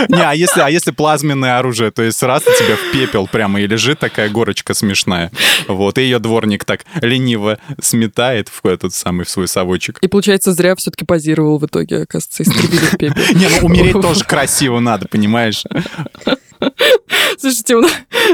Не, 0.07 0.21
а 0.21 0.33
если, 0.33 0.62
а 0.62 0.69
если 0.69 0.91
плазменное 0.91 1.59
оружие, 1.59 1.91
то 1.91 2.01
есть 2.01 2.21
раз 2.24 2.43
у 2.43 2.51
тебя 2.51 2.75
в 2.75 2.91
пепел 2.91 3.27
прямо 3.27 3.59
и 3.59 3.67
лежит 3.67 4.00
такая 4.00 4.29
горочка 4.29 4.74
смешная, 4.74 5.31
вот, 5.67 5.97
и 5.97 6.01
ее 6.01 6.19
дворник 6.19 6.63
так 6.63 6.85
лениво 7.01 7.57
сметает 7.81 8.50
в 8.50 8.65
этот 8.67 8.93
самый 8.93 9.25
в 9.25 9.29
свой 9.29 9.47
совочек. 9.47 10.00
И 10.01 10.07
получается, 10.07 10.53
зря 10.53 10.75
все-таки 10.75 11.05
позировал 11.05 11.57
в 11.57 11.65
итоге, 11.65 12.03
оказывается, 12.03 12.43
истребили 12.43 12.85
в 12.85 12.97
пепел. 12.97 13.15
Не, 13.35 13.47
ну 13.50 13.67
умереть 13.67 14.01
тоже 14.01 14.24
красиво 14.24 14.79
надо, 14.79 15.07
понимаешь? 15.07 15.63
Слушайте, 17.38 17.75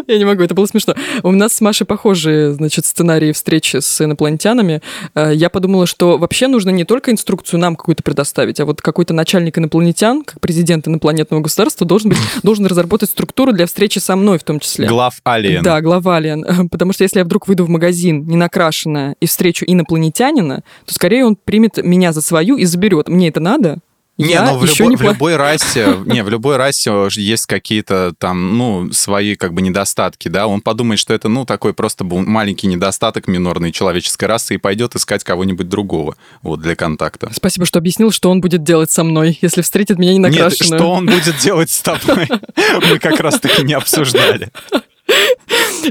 я 0.08 0.18
не 0.18 0.26
могу, 0.26 0.44
это 0.44 0.54
было 0.54 0.66
смешно. 0.66 0.96
У 1.24 1.32
нас 1.32 1.54
с 1.54 1.62
Машей 1.62 1.86
похожие, 1.86 2.54
значит, 2.54 2.86
сценарии 2.86 3.32
встречи 3.32 3.78
с 3.78 4.02
инопланетянами. 4.02 4.82
Э, 5.16 5.32
я 5.34 5.50
подумала, 5.50 5.86
что 5.86 6.18
вообще 6.18 6.48
нужно 6.48 6.70
не 6.70 6.84
только 6.84 7.12
инструкцию 7.12 7.60
нам 7.60 7.76
какую-то 7.76 8.04
предоставить, 8.04 8.60
а 8.60 8.66
вот 8.66 8.82
какой-то 8.82 9.14
начальник 9.14 9.58
инопланетян, 9.58 10.24
как 10.24 10.40
президент 10.40 10.88
инопланетного 10.88 11.42
государства, 11.42 11.86
должен 11.86 12.10
быть, 12.10 12.20
должен 12.44 12.66
разработать 12.66 13.10
структуру 13.10 13.54
для 13.54 13.66
встречи 13.66 14.00
со 14.00 14.16
мной 14.16 14.38
в 14.38 14.44
том 14.44 14.60
числе. 14.60 14.88
Глав 14.88 15.20
Алиен. 15.24 15.64
Да, 15.64 15.82
глав 15.82 16.06
Алиен. 16.08 16.70
Потому 16.70 16.94
что 16.94 17.04
если 17.04 17.20
я 17.20 17.26
вдруг 17.26 17.48
выйду 17.48 17.66
в 17.66 17.70
магазин 17.70 18.26
не 18.26 18.38
накрашенная 18.38 19.16
и 19.20 19.26
встречу 19.26 19.66
инопланетянина, 19.68 20.64
то 20.86 20.94
скорее 20.94 21.26
он 21.26 21.36
примет 21.36 21.78
меня 21.84 22.14
за 22.14 22.22
свою 22.22 22.58
и 22.58 22.66
заберет. 22.66 23.08
Мне 23.08 23.30
это 23.30 23.40
надо? 23.40 23.80
Не, 24.18 24.34
я 24.34 24.46
ну 24.46 24.58
в, 24.58 24.64
еще 24.64 24.84
любо- 24.84 24.90
не 24.90 24.96
в 24.98 25.02
любой 25.02 25.36
расе, 25.36 25.98
не, 26.06 26.24
в 26.24 26.30
любой 26.30 26.58
расе 26.58 27.08
есть 27.12 27.46
какие-то 27.46 28.14
там, 28.18 28.58
ну, 28.58 28.92
свои 28.92 29.36
как 29.36 29.54
бы 29.54 29.62
недостатки, 29.62 30.28
да. 30.28 30.48
Он 30.48 30.62
подумает, 30.62 31.00
что 31.00 31.14
это, 31.14 31.28
ну, 31.30 31.46
такой 31.46 31.74
просто 31.74 32.04
был 32.04 32.20
маленький 32.20 32.68
недостаток 32.68 33.28
минорной 33.28 33.72
человеческой 33.72 34.26
расы 34.26 34.56
и 34.56 34.58
пойдет 34.58 34.96
искать 34.96 35.24
кого-нибудь 35.24 35.70
другого, 35.70 36.16
вот, 36.42 36.62
для 36.62 36.76
контакта. 36.76 37.32
Спасибо, 37.34 37.66
что 37.66 37.80
объяснил, 37.80 38.12
что 38.12 38.30
он 38.30 38.42
будет 38.42 38.64
делать 38.64 38.92
со 38.92 39.04
мной, 39.04 39.40
если 39.42 39.62
встретит 39.62 39.98
меня 39.98 40.12
не 40.14 40.20
Нет, 40.20 40.32
накрашенную. 40.32 40.80
что 40.80 40.92
он 40.92 41.06
будет 41.06 41.38
делать 41.40 41.72
с 41.72 41.82
тобой, 41.82 42.28
мы 42.90 43.00
как 43.00 43.20
раз-таки 43.20 43.64
не 43.64 43.74
обсуждали. 43.74 44.52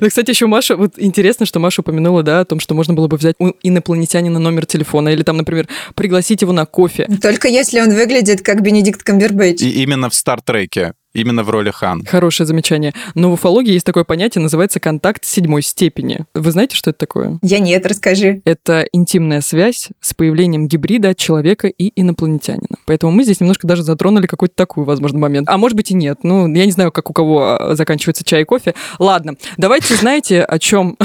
Да, 0.00 0.08
кстати, 0.08 0.30
еще 0.30 0.46
Маша, 0.46 0.76
вот 0.76 0.92
интересно, 0.96 1.46
что 1.46 1.58
Маша 1.58 1.80
упомянула, 1.80 2.22
да, 2.22 2.40
о 2.40 2.44
том, 2.44 2.60
что 2.60 2.74
можно 2.74 2.94
было 2.94 3.08
бы 3.08 3.16
взять 3.16 3.34
у 3.38 3.52
инопланетянина 3.62 4.38
номер 4.38 4.66
телефона 4.66 5.08
или 5.08 5.22
там, 5.22 5.36
например, 5.36 5.68
пригласить 5.94 6.42
его 6.42 6.52
на 6.52 6.64
кофе. 6.66 7.08
Только 7.20 7.48
если 7.48 7.80
он 7.80 7.90
выглядит 7.90 8.42
как 8.42 8.62
Бенедикт 8.62 9.02
Камбербэтч. 9.02 9.62
И 9.62 9.82
именно 9.82 10.08
в 10.08 10.14
Стартреке, 10.14 10.92
именно 11.14 11.42
в 11.42 11.50
роли 11.50 11.70
Хан. 11.70 12.04
Хорошее 12.04 12.46
замечание. 12.46 12.94
Но 13.14 13.30
в 13.30 13.34
уфологии 13.34 13.72
есть 13.72 13.86
такое 13.86 14.04
понятие, 14.04 14.42
называется 14.42 14.80
контакт 14.80 15.24
седьмой 15.24 15.62
степени. 15.62 16.26
Вы 16.34 16.50
знаете, 16.50 16.76
что 16.76 16.90
это 16.90 16.98
такое? 16.98 17.38
Я 17.42 17.58
нет, 17.58 17.86
расскажи. 17.86 18.42
Это 18.44 18.86
интимная 18.92 19.40
связь 19.40 19.88
с 20.00 20.14
появлением 20.14 20.68
гибрида 20.68 21.14
человека 21.14 21.68
и 21.68 21.92
инопланетянина. 22.00 22.76
Поэтому 22.86 23.12
мы 23.12 23.24
здесь 23.24 23.40
немножко 23.40 23.66
даже 23.66 23.82
затронули 23.82 24.26
какой-то 24.26 24.54
такой, 24.54 24.84
возможно, 24.84 25.18
момент. 25.18 25.48
А 25.48 25.58
может 25.58 25.76
быть 25.76 25.90
и 25.90 25.94
нет. 25.94 26.18
Ну, 26.22 26.52
я 26.54 26.66
не 26.66 26.72
знаю, 26.72 26.92
как 26.92 27.10
у 27.10 27.12
кого 27.12 27.56
а, 27.56 27.74
заканчивается 27.74 28.24
чай 28.24 28.42
и 28.42 28.44
кофе. 28.44 28.74
Ладно, 28.98 29.34
давайте 29.56 29.94
знаете, 29.94 30.42
о 30.42 30.58
чем 30.58 30.96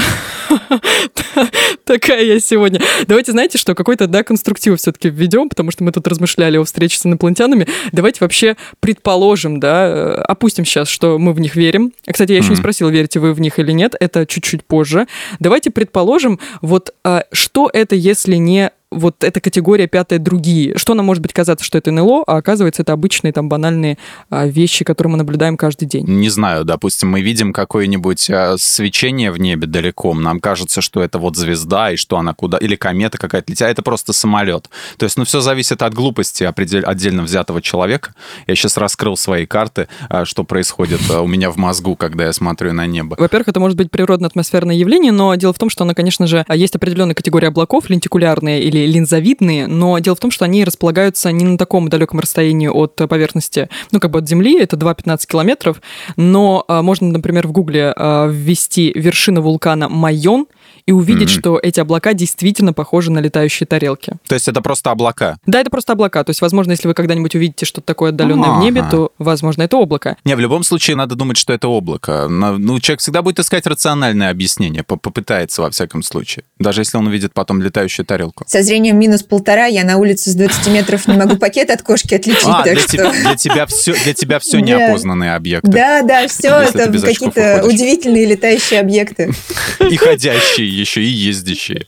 такая 1.84 2.24
я 2.24 2.40
сегодня. 2.40 2.80
Давайте 3.06 3.32
знаете, 3.32 3.58
что 3.58 3.74
какой-то, 3.74 4.06
да, 4.06 4.22
конструктив 4.22 4.78
все-таки 4.78 5.08
введем, 5.08 5.48
потому 5.48 5.70
что 5.70 5.84
мы 5.84 5.92
тут 5.92 6.06
размышляли 6.06 6.56
о 6.56 6.64
встрече 6.64 6.98
с 6.98 7.06
инопланетянами. 7.06 7.66
Давайте 7.92 8.18
вообще 8.20 8.56
предположим, 8.80 9.60
да, 9.60 9.86
э, 9.88 10.12
опустим 10.22 10.64
сейчас, 10.64 10.88
что 10.88 11.18
мы 11.18 11.32
в 11.32 11.40
них 11.40 11.56
верим. 11.56 11.92
Кстати, 12.10 12.32
я 12.32 12.38
еще 12.38 12.48
не 12.48 12.54
Мгм. 12.54 12.62
спросила, 12.62 12.88
верите 12.90 13.20
вы 13.20 13.32
в 13.32 13.40
них 13.40 13.58
или 13.58 13.72
нет, 13.72 13.94
это 13.98 14.26
чуть-чуть 14.26 14.64
позже. 14.64 15.06
Давайте 15.40 15.70
предположим, 15.70 16.38
вот 16.62 16.94
а, 17.04 17.24
что 17.32 17.70
это, 17.72 17.94
если 17.94 18.36
не 18.36 18.70
вот 18.96 19.22
эта 19.22 19.40
категория 19.40 19.86
пятая 19.86 20.18
другие. 20.18 20.76
Что 20.76 20.94
нам 20.94 21.06
может 21.06 21.22
быть 21.22 21.32
казаться, 21.32 21.64
что 21.64 21.78
это 21.78 21.90
НЛО, 21.90 22.24
а 22.26 22.36
оказывается 22.36 22.82
это 22.82 22.92
обычные 22.92 23.32
там 23.32 23.48
банальные 23.48 23.98
а, 24.30 24.46
вещи, 24.46 24.84
которые 24.84 25.12
мы 25.12 25.18
наблюдаем 25.18 25.56
каждый 25.56 25.86
день. 25.86 26.04
Не 26.06 26.28
знаю, 26.28 26.64
допустим, 26.64 27.10
мы 27.10 27.20
видим 27.20 27.52
какое-нибудь 27.52 28.30
э, 28.30 28.56
свечение 28.58 29.30
в 29.30 29.38
небе 29.38 29.66
далеко, 29.66 30.14
нам 30.14 30.40
кажется, 30.40 30.80
что 30.80 31.02
это 31.02 31.18
вот 31.18 31.36
звезда, 31.36 31.92
и 31.92 31.96
что 31.96 32.18
она 32.18 32.34
куда... 32.34 32.58
Или 32.58 32.76
комета 32.76 33.18
какая-то 33.18 33.52
летит, 33.52 33.62
а 33.62 33.70
это 33.70 33.82
просто 33.82 34.12
самолет. 34.12 34.68
То 34.96 35.04
есть, 35.04 35.16
ну, 35.16 35.24
все 35.24 35.40
зависит 35.40 35.82
от 35.82 35.94
глупости 35.94 36.44
определ- 36.44 36.84
отдельно 36.84 37.22
взятого 37.22 37.60
человека. 37.62 38.14
Я 38.46 38.54
сейчас 38.54 38.76
раскрыл 38.76 39.16
свои 39.16 39.46
карты, 39.46 39.88
э, 40.08 40.24
что 40.24 40.44
происходит 40.44 41.00
э, 41.10 41.18
у 41.18 41.26
меня 41.26 41.50
в 41.50 41.56
мозгу, 41.56 41.96
когда 41.96 42.24
я 42.24 42.32
смотрю 42.32 42.72
на 42.72 42.86
небо. 42.86 43.16
Во-первых, 43.18 43.48
это 43.48 43.60
может 43.60 43.76
быть 43.76 43.90
природно-атмосферное 43.90 44.74
явление, 44.74 45.12
но 45.12 45.34
дело 45.34 45.52
в 45.52 45.58
том, 45.58 45.70
что 45.70 45.84
оно, 45.84 45.94
конечно 45.94 46.26
же, 46.26 46.44
есть 46.52 46.74
определенная 46.76 47.14
категория 47.14 47.48
облаков, 47.48 47.90
лентикулярные 47.90 48.62
или 48.62 48.85
линзовидные, 48.86 49.66
но 49.66 49.98
дело 49.98 50.16
в 50.16 50.20
том, 50.20 50.30
что 50.30 50.44
они 50.44 50.64
располагаются 50.64 51.30
не 51.32 51.44
на 51.44 51.58
таком 51.58 51.88
далеком 51.88 52.20
расстоянии 52.20 52.68
от 52.68 52.96
поверхности, 52.96 53.68
ну, 53.92 54.00
как 54.00 54.10
бы 54.10 54.18
от 54.18 54.28
Земли, 54.28 54.58
это 54.58 54.76
2-15 54.76 55.26
километров, 55.26 55.80
но 56.16 56.64
а, 56.68 56.82
можно, 56.82 57.08
например, 57.08 57.46
в 57.46 57.52
Гугле 57.52 57.92
а, 57.96 58.28
ввести 58.28 58.92
вершина 58.94 59.40
вулкана 59.40 59.88
Майон 59.88 60.46
и 60.86 60.92
увидеть, 60.92 61.32
Мгм. 61.32 61.40
что 61.40 61.58
эти 61.60 61.80
облака 61.80 62.12
действительно 62.14 62.72
похожи 62.72 63.10
на 63.10 63.18
летающие 63.18 63.66
тарелки. 63.66 64.14
То 64.28 64.34
есть 64.36 64.46
это 64.48 64.60
просто 64.62 64.90
облака. 64.92 65.36
Да, 65.44 65.60
это 65.60 65.68
просто 65.70 65.92
облака, 65.94 66.22
то 66.22 66.30
есть, 66.30 66.40
возможно, 66.40 66.70
если 66.72 66.86
вы 66.86 66.94
когда-нибудь 66.94 67.34
увидите 67.34 67.66
что-то 67.66 67.86
такое 67.86 68.10
отдаленное 68.10 68.50
в 68.52 68.60
небе, 68.60 68.84
то, 68.90 69.12
возможно, 69.18 69.62
это 69.64 69.76
облако. 69.76 70.16
Не, 70.24 70.36
в 70.36 70.40
любом 70.40 70.62
случае 70.62 70.96
надо 70.96 71.16
думать, 71.16 71.36
что 71.38 71.52
это 71.52 71.66
облако. 71.68 72.28
Ну, 72.28 72.78
человек 72.80 73.00
всегда 73.00 73.22
будет 73.22 73.40
искать 73.40 73.66
рациональное 73.66 74.30
объяснение, 74.30 74.84
по- 74.84 74.96
попытается 74.96 75.62
во 75.62 75.70
всяком 75.70 76.02
случае. 76.02 76.44
Даже 76.58 76.82
если 76.82 76.96
он 76.98 77.06
увидит 77.08 77.32
потом 77.34 77.60
летающую 77.60 78.06
тарелку. 78.06 78.44
Со 78.46 78.62
зрением 78.62 78.98
минус 78.98 79.22
полтора 79.24 79.66
я 79.66 79.82
на 79.84 79.96
улице 79.96 80.30
с 80.30 80.34
20 80.34 80.68
метров 80.68 81.08
не 81.08 81.16
могу 81.16 81.36
пакет 81.36 81.70
от 81.70 81.82
кошки 81.82 82.14
отличить, 82.14 82.44
А, 82.46 82.62
так 82.62 82.74
для 82.74 82.80
что... 82.80 82.90
тебя, 82.92 83.12
для 83.12 83.34
тебя 83.36 83.66
все, 83.66 83.92
для 84.04 84.14
тебя 84.14 84.38
все 84.38 84.60
неопознанные 84.60 85.34
объекты. 85.34 85.68
Да, 85.70 86.02
да, 86.02 86.28
все 86.28 86.48
это 86.50 86.90
какие-то 87.00 87.62
удивительные 87.66 88.24
летающие 88.26 88.78
объекты. 88.80 89.32
И 89.90 89.96
ходящие 89.96 90.75
еще, 90.76 91.02
и 91.02 91.06
ездящие. 91.06 91.86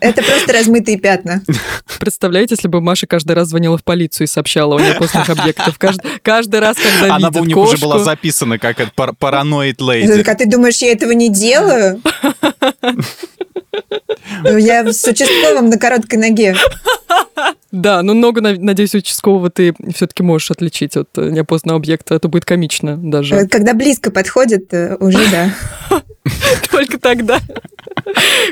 Это 0.00 0.22
просто 0.22 0.52
размытые 0.52 0.98
пятна. 0.98 1.42
Представляете, 1.98 2.54
если 2.54 2.68
бы 2.68 2.80
Маша 2.80 3.06
каждый 3.06 3.32
раз 3.32 3.48
звонила 3.48 3.78
в 3.78 3.84
полицию 3.84 4.26
и 4.26 4.28
сообщала 4.28 4.76
о 4.76 4.80
неопознанных 4.80 5.30
объектах? 5.30 5.78
Каждый, 5.78 6.10
каждый 6.22 6.60
раз, 6.60 6.76
когда 6.76 7.16
Она 7.16 7.30
бы 7.30 7.40
у 7.40 7.44
них 7.44 7.54
кошку... 7.54 7.74
уже 7.74 7.84
была 7.84 7.98
записана 7.98 8.58
как 8.58 8.76
параноид. 9.18 9.78
Так, 9.78 10.28
а 10.28 10.34
ты 10.34 10.46
думаешь, 10.46 10.78
я 10.78 10.92
этого 10.92 11.12
не 11.12 11.30
делаю? 11.30 12.00
Я 14.44 14.92
с 14.92 15.04
участковым 15.04 15.70
на 15.70 15.78
короткой 15.78 16.18
ноге. 16.18 16.56
Да, 17.70 18.02
ну 18.02 18.14
ногу, 18.14 18.40
надеюсь, 18.40 18.94
участкового 18.94 19.50
ты 19.50 19.74
все-таки 19.94 20.22
можешь 20.22 20.50
отличить 20.50 20.96
от 20.96 21.10
э, 21.18 21.28
неопознанного 21.28 21.78
объекта. 21.78 22.14
Это 22.14 22.28
будет 22.28 22.46
комично 22.46 22.96
даже. 22.96 23.46
Когда 23.46 23.74
близко 23.74 24.10
подходит, 24.10 24.72
э, 24.72 24.96
уже 24.98 25.18
да. 25.30 25.54
Только 26.78 26.98
тогда. 27.00 27.40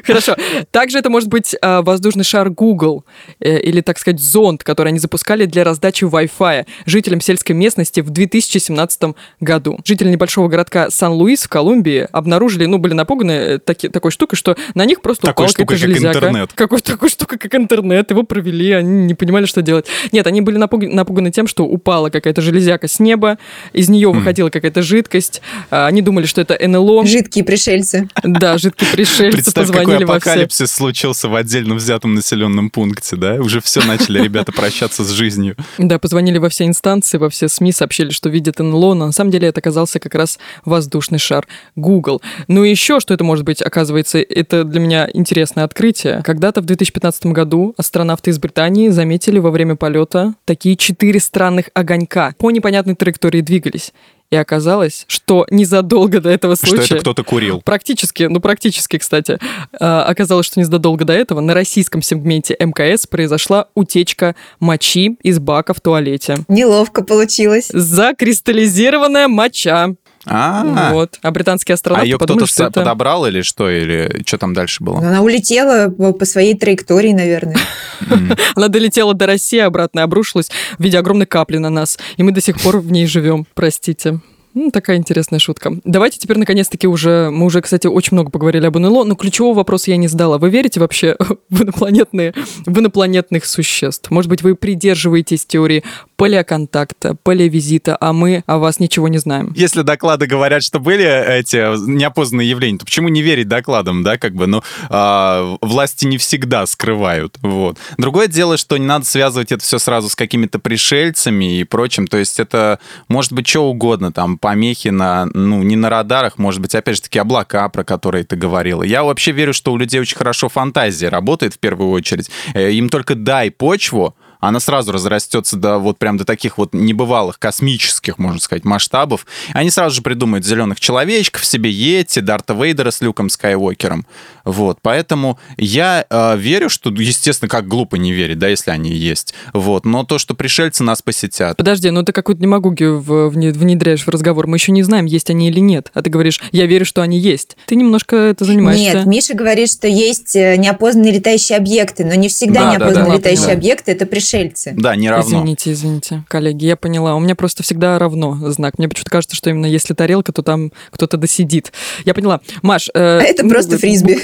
Хорошо. 0.04 0.34
Также 0.70 0.98
это 0.98 1.10
может 1.10 1.28
быть 1.28 1.54
а, 1.62 1.82
воздушный 1.82 2.24
шар 2.24 2.50
Google 2.50 3.04
э, 3.40 3.60
или, 3.60 3.80
так 3.80 3.98
сказать, 3.98 4.20
зонд, 4.20 4.64
который 4.64 4.88
они 4.88 4.98
запускали 4.98 5.46
для 5.46 5.62
раздачи 5.64 6.04
Wi-Fi 6.04 6.66
жителям 6.86 7.20
сельской 7.20 7.54
местности 7.54 8.00
в 8.00 8.10
2017 8.10 9.14
году. 9.40 9.78
Жители 9.84 10.08
небольшого 10.10 10.48
городка 10.48 10.90
Сан-Луис 10.90 11.44
в 11.44 11.48
Колумбии 11.48 12.06
обнаружили, 12.10 12.66
ну, 12.66 12.78
были 12.78 12.94
напуганы 12.94 13.30
э, 13.32 13.58
таки- 13.58 13.88
такой 13.88 14.10
штукой, 14.10 14.36
что 14.36 14.56
на 14.74 14.84
них 14.84 15.00
просто 15.00 15.26
Такой 15.26 15.46
упала 15.46 15.52
какая-то 15.52 15.76
штукой, 15.76 15.76
как 15.76 15.88
железяка. 16.02 16.18
интернет. 16.18 16.52
Какой 16.54 16.80
такой 16.80 17.08
штукой, 17.08 17.38
как 17.38 17.54
интернет. 17.54 18.10
Его 18.10 18.24
провели, 18.24 18.72
они 18.72 19.06
не 19.06 19.14
понимали, 19.14 19.46
что 19.46 19.62
делать. 19.62 19.86
Нет, 20.12 20.26
они 20.26 20.40
были 20.40 20.58
напуг- 20.58 20.92
напуганы 20.92 21.30
тем, 21.30 21.46
что 21.46 21.64
упала 21.64 22.10
какая-то 22.10 22.42
железяка 22.42 22.88
с 22.88 22.98
неба, 22.98 23.38
из 23.72 23.88
нее 23.88 24.10
выходила 24.10 24.50
какая-то 24.50 24.82
жидкость. 24.82 25.40
А, 25.70 25.86
Они 25.86 26.02
думали, 26.02 26.26
что 26.26 26.40
это 26.40 26.58
НЛО. 26.60 27.06
Жидкие 27.06 27.44
пришельцы. 27.44 28.08
Да, 28.22 28.58
жидкие 28.58 28.90
пришельцы 28.92 29.36
Представь, 29.36 29.66
какой 29.66 29.82
позвонили 29.82 30.04
во 30.04 30.20
все. 30.20 30.30
апокалипсис 30.30 30.70
случился 30.70 31.28
в 31.28 31.34
отдельно 31.34 31.74
взятом 31.74 32.14
населенном 32.14 32.70
пункте, 32.70 33.16
да? 33.16 33.34
Уже 33.34 33.60
все 33.60 33.82
начали 33.84 34.22
ребята 34.22 34.52
прощаться 34.52 35.04
с 35.04 35.10
жизнью. 35.10 35.56
Да, 35.78 35.98
позвонили 35.98 36.38
во 36.38 36.48
все 36.48 36.64
инстанции, 36.64 37.18
во 37.18 37.28
все 37.30 37.48
СМИ, 37.48 37.72
сообщили, 37.72 38.10
что 38.10 38.28
видят 38.28 38.58
НЛО, 38.58 38.94
но 38.94 39.06
на 39.06 39.12
самом 39.12 39.30
деле 39.30 39.48
это 39.48 39.60
оказался 39.60 39.98
как 39.98 40.14
раз 40.14 40.38
воздушный 40.64 41.18
шар 41.18 41.46
Google. 41.76 42.22
Ну 42.48 42.64
и 42.64 42.70
еще, 42.70 43.00
что 43.00 43.14
это 43.14 43.24
может 43.24 43.44
быть, 43.44 43.62
оказывается, 43.62 44.18
это 44.18 44.64
для 44.64 44.80
меня 44.80 45.08
интересное 45.12 45.64
открытие. 45.64 46.22
Когда-то 46.24 46.60
в 46.60 46.64
2015 46.64 47.26
году 47.26 47.74
астронавты 47.76 48.30
из 48.30 48.38
Британии 48.38 48.88
заметили 48.88 49.38
во 49.38 49.50
время 49.50 49.76
полета 49.76 50.34
такие 50.44 50.76
четыре 50.76 51.20
странных 51.20 51.70
огонька. 51.74 52.34
По 52.38 52.50
непонятной 52.50 52.94
траектории 52.94 53.40
двигались. 53.40 53.92
И 54.30 54.36
оказалось, 54.36 55.04
что 55.08 55.46
незадолго 55.50 56.20
до 56.20 56.30
этого 56.30 56.56
Что 56.56 56.66
случая... 56.68 56.94
это 56.96 56.98
кто-то 56.98 57.22
курил. 57.24 57.62
Практически, 57.62 58.24
ну 58.24 58.40
практически, 58.40 58.98
кстати. 58.98 59.38
А, 59.78 60.04
Оказалось, 60.04 60.46
что 60.46 60.58
незадолго 60.58 61.04
до 61.04 61.12
этого 61.12 61.40
на 61.40 61.54
российском 61.54 62.02
сегменте 62.02 62.56
МКС 62.58 63.06
произошла 63.06 63.68
утечка 63.74 64.34
мочи 64.58 65.16
из 65.22 65.38
бака 65.38 65.74
в 65.74 65.80
туалете. 65.80 66.38
Неловко 66.48 67.04
получилось. 67.04 67.68
Закристаллизированная 67.72 69.28
моча. 69.28 69.94
А, 70.26 70.92
Вот. 70.92 71.18
А 71.22 71.30
британские 71.30 71.74
а 71.74 71.76
астронавты 71.76 72.08
ее 72.08 72.18
кто-то 72.18 72.46
что 72.46 72.64
это... 72.64 72.80
подобрал 72.80 73.26
или 73.26 73.42
что? 73.42 73.70
Или 73.70 74.22
что 74.26 74.38
там 74.38 74.54
дальше 74.54 74.82
было? 74.82 74.98
Она 74.98 75.22
улетела 75.22 75.88
по 75.88 76.12
по 76.12 76.24
своей 76.24 76.54
траектории, 76.54 77.12
наверное. 77.12 77.56
Она 78.54 78.68
долетела 78.68 79.14
до 79.14 79.26
России, 79.26 79.58
обратно 79.58 80.00
и 80.00 80.02
обрушилась 80.02 80.50
в 80.78 80.82
виде 80.82 80.98
огромной 80.98 81.26
капли 81.26 81.58
на 81.58 81.70
нас. 81.70 81.98
И 82.16 82.22
мы 82.22 82.32
до 82.32 82.40
сих 82.40 82.60
пор 82.60 82.78
в 82.78 82.90
ней 82.90 83.06
живем. 83.06 83.46
Простите. 83.54 84.20
Ну, 84.58 84.70
такая 84.70 84.96
интересная 84.96 85.38
шутка. 85.38 85.70
Давайте 85.84 86.18
теперь, 86.18 86.38
наконец-таки, 86.38 86.86
уже... 86.86 87.28
Мы 87.30 87.44
уже, 87.44 87.60
кстати, 87.60 87.86
очень 87.88 88.14
много 88.14 88.30
поговорили 88.30 88.64
об 88.64 88.78
НЛО, 88.78 89.04
но 89.04 89.14
ключевого 89.14 89.52
вопроса 89.52 89.90
я 89.90 89.98
не 89.98 90.08
задала. 90.08 90.38
Вы 90.38 90.48
верите 90.48 90.80
вообще 90.80 91.14
в, 91.50 91.62
инопланетные, 91.62 92.32
в 92.64 92.78
инопланетных 92.78 93.44
существ? 93.44 94.10
Может 94.10 94.30
быть, 94.30 94.40
вы 94.40 94.54
придерживаетесь 94.54 95.44
теории 95.44 95.84
палеоконтакта, 96.16 97.14
палеовизита, 97.14 97.96
а 98.00 98.12
мы 98.12 98.42
о 98.46 98.58
вас 98.58 98.80
ничего 98.80 99.08
не 99.08 99.18
знаем? 99.18 99.52
Если 99.56 99.82
доклады 99.82 100.26
говорят, 100.26 100.62
что 100.62 100.80
были 100.80 101.04
эти 101.38 101.56
неопознанные 101.88 102.48
явления, 102.48 102.78
то 102.78 102.84
почему 102.84 103.08
не 103.08 103.22
верить 103.22 103.48
докладам, 103.48 104.02
да, 104.02 104.18
как 104.18 104.34
бы, 104.34 104.46
ну, 104.46 104.62
а, 104.88 105.56
власти 105.60 106.06
не 106.06 106.18
всегда 106.18 106.66
скрывают, 106.66 107.38
вот. 107.42 107.78
Другое 107.98 108.28
дело, 108.28 108.56
что 108.56 108.76
не 108.76 108.86
надо 108.86 109.04
связывать 109.04 109.52
это 109.52 109.62
все 109.62 109.78
сразу 109.78 110.08
с 110.08 110.14
какими-то 110.14 110.58
пришельцами 110.58 111.60
и 111.60 111.64
прочим, 111.64 112.06
то 112.06 112.16
есть 112.16 112.40
это 112.40 112.78
может 113.08 113.32
быть 113.32 113.46
что 113.46 113.68
угодно, 113.70 114.12
там, 114.12 114.38
помехи 114.38 114.88
на, 114.88 115.26
ну, 115.34 115.62
не 115.62 115.76
на 115.76 115.90
радарах, 115.90 116.38
может 116.38 116.60
быть, 116.60 116.74
опять 116.74 116.96
же 116.96 117.02
таки, 117.02 117.18
облака, 117.18 117.68
про 117.68 117.84
которые 117.84 118.24
ты 118.24 118.36
говорила. 118.36 118.82
Я 118.82 119.04
вообще 119.04 119.32
верю, 119.32 119.52
что 119.52 119.72
у 119.72 119.76
людей 119.76 120.00
очень 120.00 120.16
хорошо 120.16 120.48
фантазия 120.48 121.08
работает 121.08 121.54
в 121.54 121.58
первую 121.58 121.90
очередь. 121.90 122.30
Э, 122.54 122.70
Им 122.72 122.88
только 122.88 123.14
дай 123.14 123.50
почву, 123.50 124.14
она 124.40 124.60
сразу 124.60 124.92
разрастется 124.92 125.56
до 125.56 125.78
вот 125.78 125.98
прям 125.98 126.16
до 126.16 126.24
таких 126.24 126.58
вот 126.58 126.74
небывалых 126.74 127.38
космических, 127.38 128.18
можно 128.18 128.40
сказать, 128.40 128.64
масштабов. 128.64 129.26
Они 129.52 129.70
сразу 129.70 129.96
же 129.96 130.02
придумают 130.02 130.44
зеленых 130.44 130.80
человечков, 130.80 131.44
себе 131.44 131.70
Йети, 131.70 132.20
Дарта 132.20 132.54
Вейдера 132.54 132.90
с 132.90 133.00
Люком 133.00 133.30
Скайуокером. 133.30 134.06
Вот, 134.46 134.78
поэтому 134.80 135.38
я 135.58 136.06
э, 136.08 136.36
верю, 136.38 136.70
что, 136.70 136.90
естественно, 136.90 137.48
как 137.48 137.66
глупо 137.66 137.96
не 137.96 138.12
верить, 138.12 138.38
да, 138.38 138.46
если 138.46 138.70
они 138.70 138.92
есть. 138.92 139.34
Вот, 139.52 139.84
но 139.84 140.04
то, 140.04 140.18
что 140.18 140.34
пришельцы 140.34 140.84
нас 140.84 141.02
посетят. 141.02 141.56
Подожди, 141.56 141.90
ну 141.90 142.04
ты 142.04 142.12
какую-то 142.12 142.40
демагогию 142.40 143.00
внедряешь 143.00 144.04
в 144.04 144.08
разговор. 144.08 144.46
Мы 144.46 144.56
еще 144.56 144.70
не 144.70 144.84
знаем, 144.84 145.04
есть 145.04 145.30
они 145.30 145.48
или 145.48 145.58
нет. 145.58 145.90
А 145.94 146.02
ты 146.02 146.10
говоришь, 146.10 146.40
я 146.52 146.66
верю, 146.66 146.84
что 146.84 147.02
они 147.02 147.18
есть. 147.18 147.56
Ты 147.66 147.74
немножко 147.74 148.14
это 148.14 148.44
занимаешься. 148.44 148.98
Нет, 148.98 149.06
Миша 149.06 149.34
говорит, 149.34 149.68
что 149.68 149.88
есть 149.88 150.36
э, 150.36 150.56
неопознанные 150.56 151.12
летающие 151.12 151.58
объекты, 151.58 152.04
но 152.04 152.14
не 152.14 152.28
всегда 152.28 152.60
да, 152.60 152.70
неопознанные 152.72 153.04
да, 153.04 153.10
да, 153.10 153.16
летающие 153.16 153.52
объекты 153.52 153.90
это 153.90 154.06
пришельцы. 154.06 154.74
Да, 154.76 154.94
не 154.94 155.10
равно. 155.10 155.26
Извините, 155.26 155.72
извините, 155.72 156.24
коллеги, 156.28 156.66
я 156.66 156.76
поняла. 156.76 157.16
У 157.16 157.20
меня 157.20 157.34
просто 157.34 157.64
всегда 157.64 157.98
равно 157.98 158.38
знак. 158.52 158.78
Мне 158.78 158.88
почему-то 158.88 159.10
кажется, 159.10 159.34
что 159.34 159.50
именно 159.50 159.66
если 159.66 159.92
тарелка, 159.92 160.32
то 160.32 160.42
там 160.42 160.70
кто-то 160.92 161.16
досидит. 161.16 161.72
Я 162.04 162.14
поняла. 162.14 162.40
Маш... 162.62 162.90
Э, 162.94 163.18
а 163.18 163.22
это 163.22 163.42
ну, 163.42 163.50
просто 163.50 163.76
фрисби. 163.76 164.20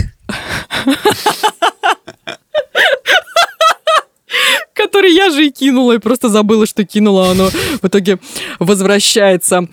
Который 4.75 5.15
я 5.15 5.31
же 5.31 5.47
и 5.47 5.51
кинула, 5.51 5.93
и 5.93 5.99
просто 5.99 6.29
забыла, 6.29 6.67
что 6.67 6.85
кинула, 6.85 7.31
оно 7.31 7.51
в 7.51 7.85
итоге 7.85 8.19
возвращается. 8.59 9.67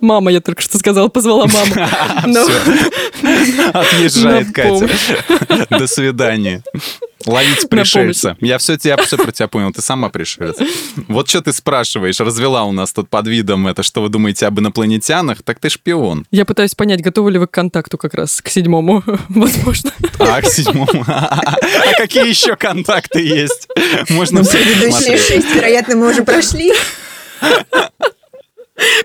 Мама, 0.00 0.30
я 0.32 0.40
только 0.40 0.62
что 0.62 0.78
сказала, 0.78 1.08
позвала 1.08 1.46
маму. 1.46 1.74
Отъезжает 3.72 4.52
Катя. 4.52 4.88
До 5.70 5.86
свидания. 5.86 6.62
Ловить 7.26 7.68
пришельца. 7.68 8.36
Я 8.40 8.58
все, 8.58 8.76
я 8.82 8.96
все 8.96 9.16
про 9.16 9.32
тебя 9.32 9.48
понял, 9.48 9.72
ты 9.72 9.82
сама 9.82 10.08
пришелец. 10.08 10.56
Вот 11.08 11.28
что 11.28 11.40
ты 11.42 11.52
спрашиваешь, 11.52 12.20
развела 12.20 12.64
у 12.64 12.72
нас 12.72 12.92
тут 12.92 13.08
под 13.08 13.26
видом 13.26 13.66
это, 13.66 13.82
что 13.82 14.02
вы 14.02 14.08
думаете 14.08 14.46
об 14.46 14.58
инопланетянах, 14.60 15.42
так 15.42 15.58
ты 15.58 15.68
шпион. 15.68 16.26
Я 16.30 16.44
пытаюсь 16.44 16.74
понять, 16.74 17.02
готовы 17.02 17.32
ли 17.32 17.38
вы 17.38 17.46
к 17.46 17.50
контакту 17.50 17.98
как 17.98 18.14
раз, 18.14 18.40
к 18.40 18.48
седьмому, 18.48 19.02
возможно. 19.28 19.92
А, 20.18 20.40
к 20.40 20.46
седьмому. 20.46 21.04
А 21.06 21.56
какие 21.96 22.28
еще 22.28 22.56
контакты 22.56 23.20
есть? 23.20 23.68
Можно 24.10 24.42
все 24.42 24.58
Предыдущие 24.58 25.18
шесть, 25.18 25.54
вероятно, 25.54 25.96
мы 25.96 26.10
уже 26.10 26.22
прошли. 26.22 26.72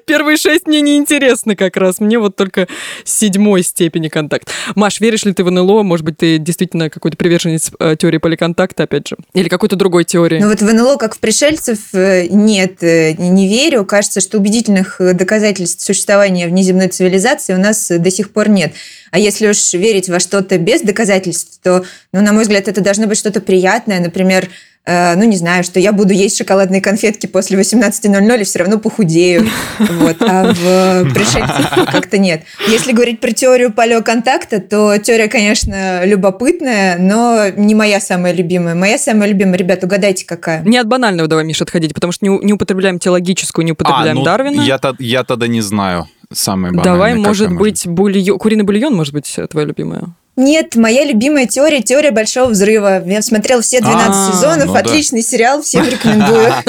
Первые 0.05 0.37
шесть 0.37 0.67
мне 0.67 0.81
не 0.81 0.97
интересны 0.97 1.55
как 1.55 1.77
раз. 1.77 1.99
Мне 1.99 2.19
вот 2.19 2.35
только 2.35 2.67
седьмой 3.03 3.63
степени 3.63 4.07
контакт. 4.07 4.49
Маш, 4.75 4.99
веришь 4.99 5.23
ли 5.25 5.33
ты 5.33 5.43
в 5.43 5.51
НЛО? 5.51 5.83
Может 5.83 6.05
быть, 6.05 6.17
ты 6.17 6.37
действительно 6.37 6.89
какой-то 6.89 7.17
приверженец 7.17 7.71
э, 7.79 7.95
теории 7.97 8.17
поликонтакта, 8.17 8.83
опять 8.83 9.07
же? 9.07 9.17
Или 9.33 9.49
какой-то 9.49 9.75
другой 9.75 10.03
теории? 10.03 10.39
Ну 10.39 10.49
вот 10.49 10.61
в 10.61 10.73
НЛО, 10.73 10.97
как 10.97 11.15
в 11.15 11.19
пришельцев, 11.19 11.79
э, 11.93 12.27
нет, 12.29 12.83
э, 12.83 13.13
не 13.13 13.47
верю. 13.47 13.85
Кажется, 13.85 14.21
что 14.21 14.37
убедительных 14.37 14.97
доказательств 14.99 15.83
существования 15.83 16.47
внеземной 16.47 16.87
цивилизации 16.87 17.53
у 17.53 17.59
нас 17.59 17.87
до 17.89 18.11
сих 18.11 18.31
пор 18.31 18.49
нет. 18.49 18.73
А 19.11 19.19
если 19.19 19.47
уж 19.47 19.73
верить 19.73 20.09
во 20.09 20.19
что-то 20.19 20.57
без 20.57 20.81
доказательств, 20.81 21.59
то, 21.61 21.85
ну, 22.11 22.21
на 22.21 22.33
мой 22.33 22.43
взгляд, 22.43 22.67
это 22.67 22.81
должно 22.81 23.07
быть 23.07 23.17
что-то 23.17 23.41
приятное. 23.41 23.99
Например, 23.99 24.49
Э, 24.85 25.15
ну, 25.15 25.23
не 25.23 25.37
знаю, 25.37 25.63
что 25.63 25.79
я 25.79 25.93
буду 25.93 26.13
есть 26.13 26.37
шоколадные 26.37 26.81
конфетки 26.81 27.25
после 27.25 27.57
18.00 27.57 28.41
и 28.41 28.43
все 28.43 28.59
равно 28.59 28.79
похудею. 28.79 29.47
Вот. 29.79 30.17
А 30.21 30.51
в 30.53 31.13
пришельцах 31.13 31.91
как-то 31.91 32.17
нет. 32.17 32.43
Если 32.67 32.91
говорить 32.91 33.19
про 33.19 33.31
теорию 33.31 33.71
палеоконтакта, 33.71 34.59
то 34.59 34.97
теория, 34.97 35.27
конечно, 35.27 36.05
любопытная, 36.05 36.97
но 36.97 37.49
не 37.55 37.75
моя 37.75 37.99
самая 37.99 38.33
любимая. 38.33 38.75
Моя 38.75 38.97
самая 38.97 39.29
любимая, 39.29 39.57
ребят, 39.57 39.83
угадайте, 39.83 40.25
какая? 40.25 40.61
Не 40.63 40.77
от 40.77 40.87
банального 40.87 41.27
давай, 41.27 41.45
Миша, 41.45 41.63
отходить, 41.63 41.93
потому 41.93 42.11
что 42.11 42.25
не, 42.25 42.37
не 42.43 42.53
употребляем 42.53 42.99
теологическую, 42.99 43.65
не 43.65 43.71
употребляем 43.71 44.17
а, 44.17 44.19
ну, 44.19 44.23
Дарвина. 44.23 44.61
Я, 44.61 44.79
я 44.99 45.23
тогда 45.23 45.47
не 45.47 45.61
знаю 45.61 46.07
самое 46.31 46.73
банальное. 46.73 46.93
Давай, 46.93 47.15
может 47.15 47.53
быть, 47.53 47.87
бульон, 47.87 48.37
куриный 48.39 48.63
бульон, 48.63 48.95
может 48.95 49.13
быть, 49.13 49.39
твоя 49.49 49.67
любимая? 49.67 50.13
Нет, 50.35 50.75
моя 50.75 51.05
любимая 51.05 51.45
теория– 51.45 51.81
теория 51.83 52.11
Большого 52.11 52.49
Взрыва. 52.49 53.03
Я 53.05 53.21
смотрел 53.21 53.61
все 53.61 53.81
12 53.81 54.09
а, 54.09 54.31
сезонов, 54.31 54.67
ну 54.67 54.75
отличный 54.75 55.21
да. 55.21 55.27
сериал, 55.27 55.61
всем 55.61 55.87
рекомендую. 55.87 56.51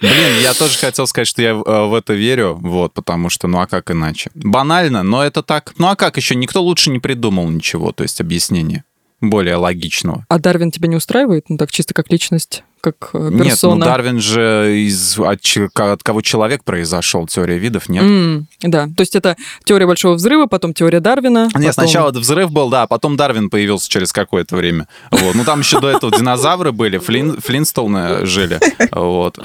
Блин, 0.00 0.42
я 0.42 0.52
тоже 0.52 0.76
хотел 0.78 1.06
сказать, 1.06 1.28
что 1.28 1.40
я 1.40 1.50
э, 1.50 1.54
в 1.54 1.94
это 1.94 2.12
верю, 2.12 2.58
вот, 2.60 2.92
потому 2.92 3.30
что, 3.30 3.48
ну 3.48 3.60
а 3.60 3.66
как 3.66 3.90
иначе? 3.90 4.30
Банально, 4.34 5.02
но 5.02 5.24
это 5.24 5.42
так. 5.42 5.72
Ну 5.78 5.86
а 5.86 5.96
как 5.96 6.16
еще? 6.16 6.34
Никто 6.34 6.62
лучше 6.62 6.90
не 6.90 6.98
придумал 6.98 7.48
ничего, 7.48 7.92
то 7.92 8.02
есть 8.02 8.20
объяснение 8.20 8.84
более 9.22 9.54
логичного. 9.56 10.26
А 10.28 10.38
Дарвин 10.38 10.70
тебя 10.72 10.88
не 10.88 10.96
устраивает? 10.96 11.48
Ну 11.48 11.56
так, 11.56 11.70
чисто 11.70 11.94
как 11.94 12.10
личность? 12.10 12.64
Как 12.82 13.12
персона. 13.12 13.44
Нет, 13.44 13.62
ну 13.62 13.76
Дарвин 13.78 14.20
же 14.20 14.76
из, 14.76 15.18
от, 15.18 15.40
от 15.74 16.02
кого 16.02 16.20
человек 16.20 16.64
произошел, 16.64 17.26
теория 17.26 17.56
видов, 17.56 17.88
нет? 17.88 18.02
Mm, 18.02 18.44
да, 18.62 18.86
то 18.86 19.00
есть 19.00 19.14
это 19.14 19.36
теория 19.64 19.86
Большого 19.86 20.14
Взрыва, 20.14 20.46
потом 20.46 20.74
теория 20.74 21.00
Дарвина. 21.00 21.44
Нет, 21.44 21.52
потом... 21.52 21.72
сначала 21.72 22.10
взрыв 22.10 22.50
был, 22.50 22.68
да, 22.70 22.82
а 22.82 22.86
потом 22.88 23.16
Дарвин 23.16 23.50
появился 23.50 23.88
через 23.88 24.12
какое-то 24.12 24.56
время. 24.56 24.88
Вот. 25.10 25.34
Ну 25.34 25.44
там 25.44 25.60
еще 25.60 25.80
до 25.80 25.88
этого 25.90 26.12
динозавры 26.12 26.72
были, 26.72 26.98
Флин, 26.98 27.40
Флинстоуны 27.40 28.26
жили. 28.26 28.58
Вот. 28.92 29.38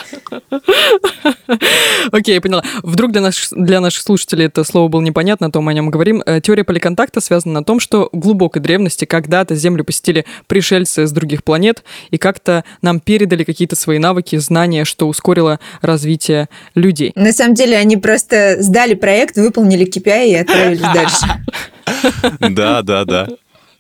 Окей, 2.12 2.36
я 2.36 2.42
поняла. 2.42 2.64
Вдруг 2.84 3.12
для 3.12 3.22
наших, 3.22 3.50
для 3.52 3.80
наших 3.80 4.02
слушателей 4.02 4.46
это 4.46 4.64
слово 4.64 4.88
было 4.88 5.02
непонятно, 5.02 5.52
то 5.52 5.62
мы 5.62 5.72
о 5.72 5.74
нем 5.74 5.90
говорим. 5.90 6.24
Э, 6.26 6.42
теория 6.42 6.64
поликонтакта 6.64 7.22
связана 7.22 7.60
на 7.60 7.64
том, 7.64 7.80
что 7.80 8.10
в 8.12 8.18
глубокой 8.18 8.62
древности 8.62 9.06
когда-то 9.06 9.56
Землю 9.56 9.84
посетили 9.84 10.26
пришельцы 10.48 11.08
с 11.08 11.12
других 11.12 11.44
планет, 11.44 11.84
и 12.10 12.18
как-то 12.18 12.64
нам 12.82 13.00
перед 13.00 13.27
передали 13.28 13.44
какие-то 13.44 13.76
свои 13.76 14.00
навыки, 14.00 14.38
знания, 14.38 14.86
что 14.86 15.08
ускорило 15.08 15.60
развитие 15.82 16.48
людей. 16.76 17.12
На 17.16 17.34
самом 17.34 17.56
деле 17.56 17.78
они 17.78 17.98
просто 17.98 18.58
сдали 18.62 18.94
проект, 18.94 19.36
выполнили 19.36 19.86
KPI 19.86 20.30
и 20.30 20.36
отправились 20.36 20.82
дальше. 20.94 21.26
Да, 22.40 22.82
да, 22.82 23.06
да. 23.06 23.28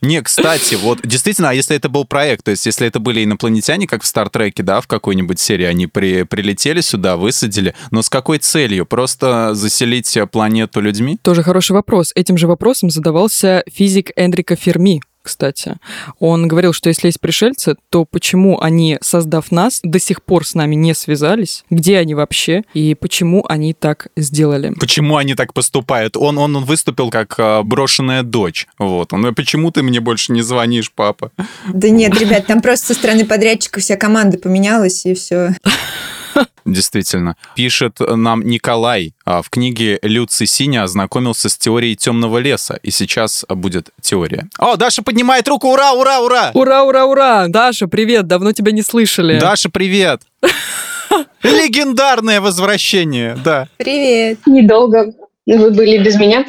Не, 0.01 0.21
кстати, 0.21 0.75
вот 0.75 0.99
действительно, 1.03 1.49
а 1.49 1.53
если 1.53 1.75
это 1.75 1.89
был 1.89 2.05
проект, 2.05 2.45
то 2.45 2.51
есть 2.51 2.65
если 2.67 2.85
это 2.85 2.99
были 2.99 3.23
инопланетяне, 3.23 3.87
как 3.87 4.03
в 4.03 4.05
Стартреке, 4.05 4.61
да, 4.61 4.79
в 4.79 4.87
какой-нибудь 4.87 5.39
серии, 5.39 5.65
они 5.65 5.87
при, 5.87 6.21
прилетели 6.23 6.81
сюда, 6.81 7.17
высадили, 7.17 7.73
но 7.89 8.03
с 8.03 8.09
какой 8.09 8.37
целью? 8.37 8.85
Просто 8.85 9.55
заселить 9.55 10.17
планету 10.31 10.81
людьми? 10.81 11.17
Тоже 11.23 11.41
хороший 11.41 11.71
вопрос. 11.71 12.11
Этим 12.15 12.37
же 12.37 12.47
вопросом 12.47 12.91
задавался 12.91 13.63
физик 13.67 14.11
Эндрика 14.15 14.55
Ферми, 14.55 15.01
кстати. 15.27 15.75
Он 16.19 16.47
говорил, 16.47 16.73
что 16.73 16.89
если 16.89 17.07
есть 17.07 17.19
пришельцы, 17.19 17.75
то 17.89 18.05
почему 18.05 18.59
они, 18.61 18.97
создав 19.01 19.51
нас, 19.51 19.81
до 19.83 19.99
сих 19.99 20.23
пор 20.23 20.47
с 20.47 20.55
нами 20.55 20.75
не 20.75 20.95
связались? 20.95 21.65
Где 21.69 21.97
они 21.97 22.15
вообще? 22.15 22.63
И 22.73 22.95
почему 22.95 23.45
они 23.47 23.73
так 23.73 24.07
сделали? 24.15 24.73
Почему 24.79 25.17
они 25.17 25.35
так 25.35 25.53
поступают? 25.53 26.15
Он, 26.15 26.37
он, 26.37 26.55
он 26.55 26.63
выступил 26.63 27.09
как 27.09 27.35
э, 27.37 27.61
брошенная 27.63 28.23
дочь. 28.23 28.67
Вот. 28.79 29.11
Он, 29.11 29.35
почему 29.35 29.71
ты 29.71 29.83
мне 29.83 29.99
больше 29.99 30.31
не 30.31 30.41
звонишь, 30.41 30.91
папа? 30.91 31.31
Да 31.73 31.89
нет, 31.89 32.19
ребят, 32.19 32.47
там 32.47 32.61
просто 32.61 32.87
со 32.87 32.93
стороны 32.93 33.25
подрядчика 33.25 33.81
вся 33.81 33.97
команда 33.97 34.37
поменялась, 34.37 35.05
и 35.05 35.13
все. 35.13 35.55
Действительно. 36.65 37.35
Пишет 37.55 37.99
нам 37.99 38.41
Николай. 38.43 39.13
А, 39.25 39.41
в 39.41 39.49
книге 39.49 39.99
Люци 40.01 40.45
Синя 40.45 40.83
ознакомился 40.83 41.49
с 41.49 41.57
теорией 41.57 41.95
темного 41.95 42.37
леса, 42.37 42.79
и 42.83 42.91
сейчас 42.91 43.45
будет 43.49 43.89
теория. 44.01 44.47
О, 44.57 44.75
Даша 44.75 45.01
поднимает 45.01 45.47
руку! 45.47 45.67
Ура, 45.69 45.93
ура, 45.93 46.19
ура! 46.19 46.51
Ура, 46.53 46.83
ура, 46.83 47.05
ура! 47.05 47.47
Даша, 47.47 47.87
привет! 47.87 48.27
Давно 48.27 48.51
тебя 48.51 48.71
не 48.71 48.81
слышали. 48.81 49.39
Даша, 49.39 49.69
привет! 49.69 50.21
Легендарное 51.43 52.41
возвращение, 52.41 53.37
да. 53.43 53.67
Привет. 53.77 54.39
Недолго 54.45 55.13
вы 55.55 55.71
были 55.71 55.97
без 56.03 56.15
меня. 56.15 56.45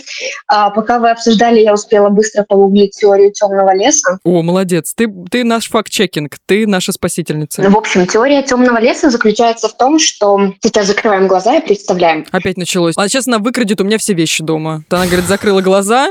А 0.49 0.71
пока 0.71 0.99
вы 0.99 1.11
обсуждали, 1.11 1.61
я 1.61 1.73
успела 1.75 2.09
быстро 2.09 2.45
погуглить 2.45 2.93
теорию 2.93 3.33
темного 3.33 3.75
леса. 3.75 4.19
О, 4.25 4.43
молодец. 4.43 4.95
Ты, 4.95 5.09
ты 5.31 5.45
наш 5.45 5.69
факт-чекинг, 5.69 6.37
ты 6.47 6.67
наша 6.67 6.93
спасительница. 6.93 7.63
В 7.69 7.77
общем, 7.77 8.07
теория 8.07 8.43
темного 8.43 8.79
леса 8.81 9.11
заключается 9.11 9.69
в 9.69 9.77
том, 9.77 9.99
что 9.99 10.53
сейчас 10.63 10.87
закрываем 10.87 11.29
глаза 11.29 11.57
и 11.57 11.65
представляем. 11.65 12.27
Опять 12.33 12.57
началось. 12.57 12.95
А 12.97 13.09
сейчас 13.09 13.29
она 13.29 13.39
выкрадет 13.39 13.81
у 13.81 13.85
меня 13.85 13.99
все 13.99 14.15
вещи 14.15 14.43
дома. 14.43 14.83
Она, 14.91 15.07
говорит, 15.07 15.27
закрыла 15.27 15.61
глаза, 15.61 16.11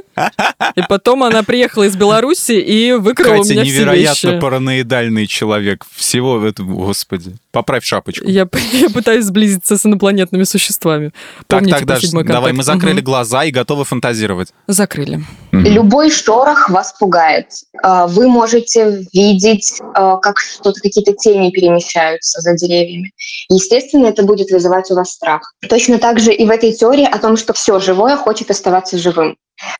и 0.76 0.82
потом 0.89 1.23
она 1.23 1.43
приехала 1.43 1.84
из 1.84 1.95
Беларуси 1.95 2.54
и 2.54 2.93
выкрала 2.93 3.38
Катя 3.38 3.41
у 3.41 3.52
меня 3.52 3.63
все 3.63 3.71
вещи. 3.71 3.76
невероятно 3.76 4.39
параноидальный 4.39 5.28
человек. 5.28 5.86
Всего 5.95 6.45
этого, 6.45 6.67
господи. 6.67 7.36
Поправь 7.58 7.84
шапочку. 7.84 8.24
Я, 8.28 8.48
я 8.74 8.89
пытаюсь 8.91 9.26
сблизиться 9.26 9.78
с 9.78 9.86
инопланетными 9.88 10.43
существами. 10.43 11.12
Так, 11.48 11.62
Помните, 11.62 11.80
так, 11.80 11.86
Даша, 11.88 12.24
давай 12.24 12.54
мы 12.54 12.62
закрыли 12.62 13.00
угу. 13.00 13.06
глаза 13.06 13.46
и 13.46 13.52
готовы 13.52 13.84
фантазировать. 13.84 14.50
Закрыли. 14.67 15.24
Угу. 15.52 15.62
Любой 15.62 16.12
шорох 16.12 16.70
вас 16.70 16.93
пугает. 17.00 17.48
А, 17.82 18.06
вы 18.06 18.28
можете 18.28 19.04
видеть, 19.12 19.82
а, 19.96 20.17
как 20.17 20.38
что-то, 20.38 20.80
какие-то 20.82 21.13
тени 21.13 21.50
перемещаются 21.50 22.41
за 22.41 22.54
деревьями. 22.54 23.12
Естественно, 23.50 24.06
это 24.06 24.22
будет 24.22 24.52
вызывать 24.52 24.91
у 24.91 24.93
вас 24.93 25.13
страх. 25.13 25.56
Точно 25.67 25.98
так 25.98 26.20
же 26.20 26.32
и 26.32 26.46
в 26.46 26.52
этой 26.52 26.74
теории 26.74 27.06
о 27.06 27.17
том, 27.17 27.38
что 27.38 27.54
все 27.54 27.80
живое 27.80 28.17
хочет 28.17 28.52
оставаться 28.52 29.00
живым. 29.00 29.36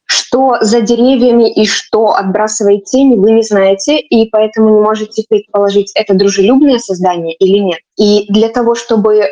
Что 0.06 0.58
за 0.62 0.82
деревьями 0.82 1.52
и 1.52 1.66
что 1.66 2.16
отбрасывает 2.16 2.86
тени, 2.86 3.16
вы 3.16 3.32
не 3.32 3.44
знаете, 3.44 4.00
и 4.00 4.30
поэтому 4.30 4.70
не 4.70 4.82
можете 4.82 5.24
предположить, 5.28 5.92
это 5.96 6.14
дружелюбное 6.14 6.80
создание 6.80 7.36
или 7.36 7.60
нет. 7.60 7.80
И 7.98 8.26
для 8.32 8.50
того, 8.50 8.76
чтобы 8.76 9.16
э, 9.16 9.32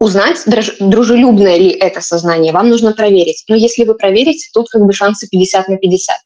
узнать, 0.00 0.42
дружелюбное 0.80 1.56
ли 1.56 1.70
это 1.70 2.00
сознание, 2.00 2.52
вам 2.52 2.68
нужно 2.68 2.92
проверить. 2.92 3.44
Но 3.48 3.56
если 3.56 3.84
вы 3.84 3.94
проверите, 3.94 4.48
тут 4.52 4.68
как 4.68 4.84
бы 4.84 4.92
шансы 4.92 5.28
50 5.28 5.68
на 5.68 5.76
50 5.76 6.16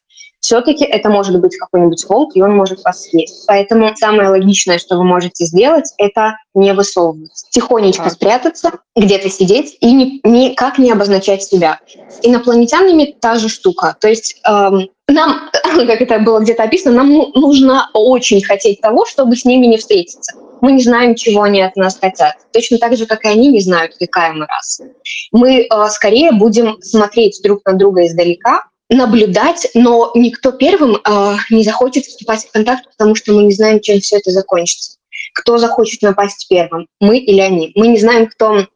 все-таки 0.41 0.83
это 0.83 1.09
может 1.09 1.39
быть 1.39 1.55
какой-нибудь 1.55 2.03
волк, 2.09 2.35
и 2.35 2.41
он 2.41 2.55
может 2.55 2.83
вас 2.83 3.03
съесть. 3.03 3.45
Поэтому 3.47 3.95
самое 3.95 4.29
логичное, 4.29 4.79
что 4.79 4.97
вы 4.97 5.03
можете 5.03 5.45
сделать, 5.45 5.93
это 5.97 6.37
не 6.55 6.73
высовываться. 6.73 7.45
Тихонечко 7.51 8.09
спрятаться, 8.09 8.71
где-то 8.95 9.29
сидеть 9.29 9.77
и 9.79 9.93
ни, 9.93 10.19
никак 10.27 10.79
не 10.79 10.91
обозначать 10.91 11.43
себя. 11.43 11.79
С 12.09 12.25
инопланетянами 12.25 13.15
та 13.21 13.35
же 13.35 13.49
штука. 13.49 13.95
То 14.01 14.09
есть 14.09 14.41
эм, 14.47 14.89
нам, 15.07 15.49
как 15.63 16.01
это 16.01 16.19
было 16.19 16.39
где-то 16.39 16.63
описано, 16.63 16.95
нам 16.95 17.13
ну, 17.13 17.31
нужно 17.35 17.89
очень 17.93 18.43
хотеть 18.43 18.81
того, 18.81 19.05
чтобы 19.05 19.35
с 19.35 19.45
ними 19.45 19.67
не 19.67 19.77
встретиться. 19.77 20.33
Мы 20.61 20.73
не 20.73 20.83
знаем, 20.83 21.15
чего 21.15 21.43
они 21.43 21.61
от 21.61 21.75
нас 21.75 21.97
хотят. 21.99 22.35
Точно 22.51 22.77
так 22.77 22.95
же, 22.95 23.05
как 23.05 23.25
и 23.25 23.27
они 23.27 23.47
не 23.47 23.59
знают, 23.61 23.93
какая 23.99 24.33
мы 24.33 24.45
раса. 24.45 24.85
Мы 25.31 25.61
э, 25.61 25.89
скорее 25.89 26.31
будем 26.31 26.81
смотреть 26.81 27.39
друг 27.43 27.65
на 27.65 27.73
друга 27.73 28.05
издалека, 28.05 28.65
наблюдать, 28.91 29.67
но 29.73 30.11
никто 30.13 30.51
первым 30.51 30.97
э, 30.97 31.35
не 31.49 31.63
захочет 31.63 32.05
вступать 32.05 32.45
в 32.45 32.51
контакт, 32.51 32.85
потому 32.91 33.15
что 33.15 33.33
мы 33.33 33.43
не 33.43 33.53
знаем, 33.53 33.79
чем 33.79 33.99
все 34.01 34.17
это 34.17 34.31
закончится. 34.31 34.97
Кто 35.33 35.57
захочет 35.57 36.01
напасть 36.01 36.45
первым, 36.49 36.87
мы 36.99 37.17
или 37.17 37.39
они. 37.39 37.71
Мы 37.75 37.87
не 37.87 37.99
знаем, 37.99 38.27
кто 38.27 38.67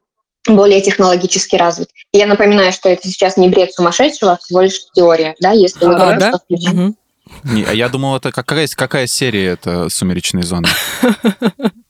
более 0.48 0.82
технологически 0.82 1.56
развит. 1.58 1.90
Я 2.14 2.28
напоминаю, 2.28 2.72
что 2.72 2.88
это 2.88 3.08
сейчас 3.08 3.36
не 3.36 3.50
бред 3.50 3.74
сумасшедшего, 3.74 4.34
а 4.34 4.38
всего 4.38 4.62
лишь 4.62 4.80
теория, 4.94 5.36
да, 5.42 5.52
если 5.52 5.86
мы 5.86 5.96
а, 5.96 6.18
да? 6.18 6.40
Угу. 6.50 6.96
Не, 7.44 7.64
а 7.64 7.74
я 7.74 7.90
думал, 7.90 8.16
это 8.16 8.32
какая, 8.32 8.68
какая 8.68 9.08
серия 9.08 9.48
это 9.48 9.90
«Сумеречные 9.90 10.44
зоны»? 10.44 10.68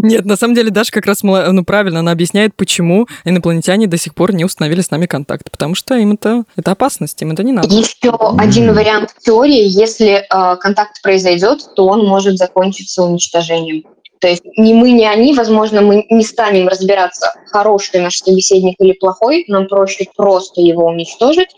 Нет, 0.00 0.24
на 0.24 0.36
самом 0.36 0.54
деле 0.54 0.70
Даша 0.70 0.92
как 0.92 1.06
раз 1.06 1.22
ну, 1.22 1.64
правильно, 1.64 2.00
она 2.00 2.12
объясняет, 2.12 2.54
почему 2.54 3.08
инопланетяне 3.24 3.86
до 3.86 3.96
сих 3.96 4.14
пор 4.14 4.34
не 4.34 4.44
установили 4.44 4.80
с 4.80 4.90
нами 4.90 5.06
контакт. 5.06 5.50
Потому 5.50 5.74
что 5.74 5.96
им 5.96 6.12
это, 6.12 6.44
это 6.56 6.72
опасность, 6.72 7.20
им 7.22 7.32
это 7.32 7.42
не 7.42 7.52
надо. 7.52 7.68
Еще 7.68 8.10
один 8.38 8.72
вариант 8.74 9.14
теории. 9.20 9.64
Если 9.66 10.24
э, 10.28 10.56
контакт 10.56 11.00
произойдет, 11.02 11.60
то 11.74 11.86
он 11.86 12.06
может 12.06 12.36
закончиться 12.36 13.02
уничтожением. 13.02 13.84
То 14.24 14.30
есть 14.30 14.42
ни 14.56 14.72
мы, 14.72 14.92
ни 14.92 15.04
они, 15.04 15.34
возможно, 15.34 15.82
мы 15.82 16.06
не 16.08 16.24
станем 16.24 16.66
разбираться, 16.66 17.34
хороший 17.48 18.00
наш 18.00 18.16
собеседник 18.16 18.74
или 18.78 18.92
плохой, 18.92 19.44
нам 19.48 19.68
проще 19.68 20.06
просто 20.16 20.62
его 20.62 20.86
уничтожить 20.86 21.50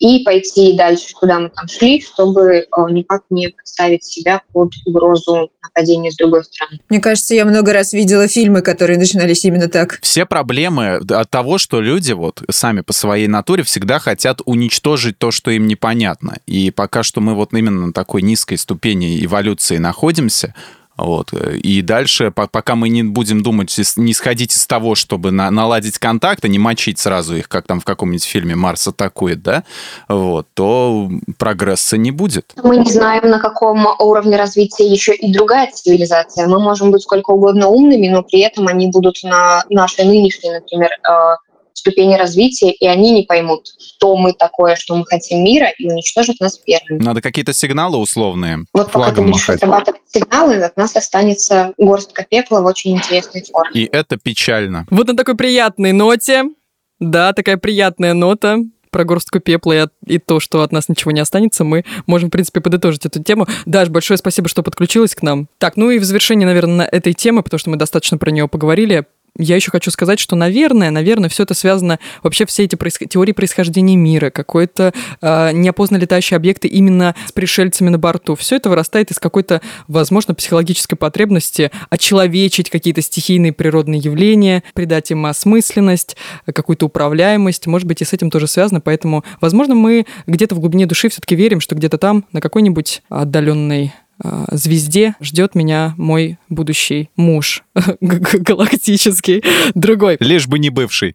и 0.00 0.22
пойти 0.22 0.74
дальше, 0.76 1.14
куда 1.14 1.38
мы 1.38 1.48
там 1.48 1.66
шли, 1.66 2.02
чтобы 2.02 2.42
э, 2.56 2.66
никак 2.90 3.22
не 3.30 3.48
подставить 3.48 4.04
себя 4.04 4.42
под 4.52 4.72
угрозу 4.84 5.50
нападения 5.62 6.10
с 6.10 6.16
другой 6.16 6.44
стороны. 6.44 6.80
Мне 6.90 7.00
кажется, 7.00 7.34
я 7.34 7.46
много 7.46 7.72
раз 7.72 7.94
видела 7.94 8.28
фильмы, 8.28 8.60
которые 8.60 8.98
начинались 8.98 9.42
именно 9.46 9.68
так. 9.70 9.98
Все 10.02 10.26
проблемы 10.26 10.96
от 10.96 11.30
того, 11.30 11.56
что 11.56 11.80
люди 11.80 12.12
вот 12.12 12.42
сами 12.50 12.82
по 12.82 12.92
своей 12.92 13.28
натуре 13.28 13.62
всегда 13.62 13.98
хотят 13.98 14.42
уничтожить 14.44 15.16
то, 15.16 15.30
что 15.30 15.50
им 15.52 15.66
непонятно. 15.66 16.36
И 16.46 16.70
пока 16.70 17.02
что 17.02 17.22
мы 17.22 17.34
вот 17.34 17.54
именно 17.54 17.86
на 17.86 17.92
такой 17.94 18.20
низкой 18.20 18.58
ступени 18.58 19.24
эволюции 19.24 19.78
находимся, 19.78 20.54
вот. 21.00 21.32
И 21.32 21.82
дальше, 21.82 22.30
пока 22.30 22.74
мы 22.74 22.88
не 22.88 23.02
будем 23.02 23.42
думать, 23.42 23.74
не 23.96 24.14
сходить 24.14 24.52
из 24.52 24.66
того, 24.66 24.94
чтобы 24.94 25.30
на, 25.30 25.50
наладить 25.50 25.98
контакт, 25.98 26.44
а 26.44 26.48
не 26.48 26.58
мочить 26.58 26.98
сразу 26.98 27.36
их, 27.36 27.48
как 27.48 27.66
там 27.66 27.80
в 27.80 27.84
каком-нибудь 27.84 28.24
фильме 28.24 28.54
«Марс 28.54 28.86
атакует», 28.86 29.42
да, 29.42 29.64
вот, 30.08 30.46
то 30.54 31.10
прогресса 31.38 31.96
не 31.96 32.10
будет. 32.10 32.52
Мы 32.62 32.76
не 32.78 32.90
знаем, 32.90 33.28
на 33.30 33.38
каком 33.38 33.86
уровне 33.98 34.36
развития 34.36 34.86
еще 34.86 35.14
и 35.14 35.32
другая 35.32 35.70
цивилизация. 35.72 36.46
Мы 36.46 36.60
можем 36.60 36.90
быть 36.90 37.02
сколько 37.02 37.30
угодно 37.30 37.68
умными, 37.68 38.08
но 38.08 38.22
при 38.22 38.40
этом 38.40 38.68
они 38.68 38.88
будут 38.88 39.22
на 39.22 39.64
нашей 39.70 40.04
нынешней, 40.04 40.50
например, 40.50 40.90
э, 40.90 41.36
ступени 41.80 42.14
развития, 42.14 42.70
и 42.70 42.86
они 42.86 43.12
не 43.12 43.22
поймут, 43.22 43.66
что 43.78 44.16
мы 44.16 44.32
такое, 44.32 44.76
что 44.76 44.94
мы 44.94 45.04
хотим 45.04 45.42
мира, 45.42 45.68
и 45.78 45.88
уничтожат 45.90 46.38
нас 46.40 46.58
первыми. 46.58 47.02
Надо 47.02 47.20
какие-то 47.20 47.52
сигналы 47.52 47.98
условные. 47.98 48.64
Вот 48.72 48.92
пока 48.92 49.12
ты 49.12 49.22
будешь 49.22 49.48
отрабатывать 49.48 50.00
сигналы, 50.06 50.62
от 50.62 50.76
нас 50.76 50.96
останется 50.96 51.74
горстка 51.78 52.24
пепла 52.28 52.60
в 52.60 52.66
очень 52.66 52.96
интересной 52.96 53.42
форме. 53.42 53.82
И 53.82 53.88
это 53.90 54.16
печально. 54.16 54.86
Вот 54.90 55.08
на 55.08 55.16
такой 55.16 55.36
приятной 55.36 55.92
ноте, 55.92 56.44
да, 56.98 57.32
такая 57.32 57.56
приятная 57.56 58.14
нота, 58.14 58.58
про 58.90 59.04
горстку 59.04 59.40
пепла 59.40 59.72
и, 59.72 59.76
от, 59.78 59.92
и 60.04 60.18
то, 60.18 60.40
что 60.40 60.62
от 60.62 60.72
нас 60.72 60.88
ничего 60.88 61.12
не 61.12 61.20
останется, 61.20 61.64
мы 61.64 61.84
можем, 62.06 62.28
в 62.28 62.32
принципе, 62.32 62.60
подытожить 62.60 63.06
эту 63.06 63.22
тему. 63.22 63.46
Даш, 63.64 63.88
большое 63.88 64.18
спасибо, 64.18 64.48
что 64.48 64.62
подключилась 64.62 65.14
к 65.14 65.22
нам. 65.22 65.48
Так, 65.58 65.76
ну 65.76 65.90
и 65.90 65.98
в 65.98 66.04
завершение, 66.04 66.46
наверное, 66.46 66.76
на 66.76 66.82
этой 66.82 67.12
темы, 67.12 67.42
потому 67.42 67.58
что 67.58 67.70
мы 67.70 67.76
достаточно 67.76 68.18
про 68.18 68.30
нее 68.30 68.48
поговорили, 68.48 69.06
я 69.36 69.56
еще 69.56 69.70
хочу 69.70 69.90
сказать, 69.90 70.18
что, 70.18 70.36
наверное, 70.36 70.90
наверное, 70.90 71.28
все 71.28 71.44
это 71.44 71.54
связано, 71.54 71.98
вообще 72.22 72.46
все 72.46 72.64
эти 72.64 72.76
проис... 72.76 72.98
теории 72.98 73.32
происхождения 73.32 73.96
мира, 73.96 74.30
какой-то 74.30 74.92
э, 75.20 75.52
неопознанно 75.52 76.00
летающие 76.00 76.36
объекты 76.36 76.68
именно 76.68 77.14
с 77.26 77.32
пришельцами 77.32 77.88
на 77.88 77.98
борту, 77.98 78.34
все 78.34 78.56
это 78.56 78.68
вырастает 78.68 79.10
из 79.10 79.18
какой-то, 79.18 79.60
возможно, 79.88 80.34
психологической 80.34 80.96
потребности 80.96 81.70
очеловечить 81.88 82.70
какие-то 82.70 83.02
стихийные 83.02 83.52
природные 83.52 84.00
явления, 84.00 84.62
придать 84.74 85.10
им 85.10 85.26
осмысленность, 85.26 86.16
какую-то 86.46 86.86
управляемость, 86.86 87.66
может 87.66 87.86
быть, 87.86 88.02
и 88.02 88.04
с 88.04 88.12
этим 88.12 88.30
тоже 88.30 88.46
связано, 88.46 88.80
поэтому, 88.80 89.24
возможно, 89.40 89.74
мы 89.74 90.06
где-то 90.26 90.54
в 90.54 90.60
глубине 90.60 90.86
души 90.86 91.08
все-таки 91.08 91.34
верим, 91.34 91.60
что 91.60 91.74
где-то 91.74 91.98
там, 91.98 92.24
на 92.32 92.40
какой-нибудь 92.40 93.02
отдаленной 93.08 93.92
а, 93.94 94.09
звезде 94.50 95.14
ждет 95.20 95.54
меня 95.54 95.94
мой 95.96 96.38
будущий 96.48 97.10
муж 97.16 97.64
галактический, 98.00 99.42
другой. 99.74 100.16
Лишь 100.20 100.46
бы 100.46 100.58
не 100.58 100.70
бывший. 100.70 101.14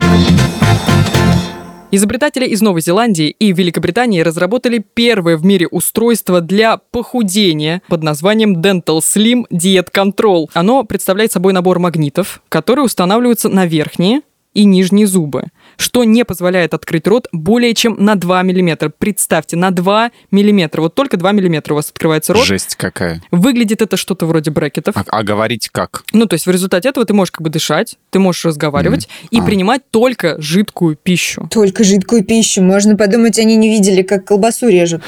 Изобретатели 1.92 2.46
из 2.46 2.62
Новой 2.62 2.82
Зеландии 2.82 3.30
и 3.30 3.54
Великобритании 3.54 4.20
разработали 4.20 4.84
первое 4.96 5.38
в 5.38 5.46
мире 5.46 5.68
устройство 5.68 6.42
для 6.42 6.78
похудения 6.78 7.82
под 7.88 8.04
названием 8.04 8.60
Dental 8.60 9.00
Slim 9.00 9.46
Diet 9.50 9.94
Control. 9.94 10.48
Оно 10.54 10.84
представляет 10.84 11.32
собой 11.32 11.54
набор 11.54 11.80
магнитов, 11.80 12.42
которые 12.50 12.84
устанавливаются 12.84 13.48
на 13.48 13.66
верхние 13.66 14.22
и 14.54 14.66
нижние 14.66 15.08
зубы 15.08 15.46
что 15.78 16.04
не 16.04 16.26
позволяет 16.26 16.74
открыть 16.74 17.08
рот 17.08 17.28
более 17.32 17.74
чем 17.74 17.96
на 18.00 18.16
2 18.16 18.44
миллиметра. 18.44 18.92
Представьте, 18.96 19.56
на 19.56 19.72
2 19.72 20.12
миллиметра. 20.32 20.82
Вот 20.82 20.96
только 20.96 21.18
2 21.18 21.32
миллиметра 21.32 21.74
у 21.74 21.76
вас 21.78 21.90
открывается 21.90 22.34
рот. 22.34 22.46
Жесть 22.46 22.76
какая. 22.76 23.22
Выглядит 23.32 23.82
это 23.82 23.98
что-то 23.98 24.26
вроде 24.26 24.52
брекетов. 24.52 24.96
А, 24.98 25.04
а 25.08 25.24
говорить 25.24 25.70
как? 25.70 26.04
Ну, 26.14 26.26
то 26.26 26.34
есть 26.36 26.46
в 26.46 26.52
результате 26.52 26.90
этого 26.90 27.06
ты 27.06 27.14
можешь 27.14 27.32
как 27.32 27.42
бы 27.42 27.50
дышать, 27.50 27.98
ты 28.10 28.20
можешь 28.20 28.46
разговаривать 28.46 29.08
mm. 29.08 29.28
и 29.32 29.40
а. 29.40 29.44
принимать 29.44 29.82
только 29.92 30.40
жидкую 30.42 30.96
пищу. 30.96 31.48
Только 31.52 31.84
жидкую 31.84 32.24
пищу. 32.24 32.62
Можно 32.62 32.96
подумать, 32.96 33.40
они 33.40 33.56
не 33.56 33.70
видели, 33.70 34.02
как 34.02 34.26
колбасу 34.26 34.68
режут. 34.68 35.02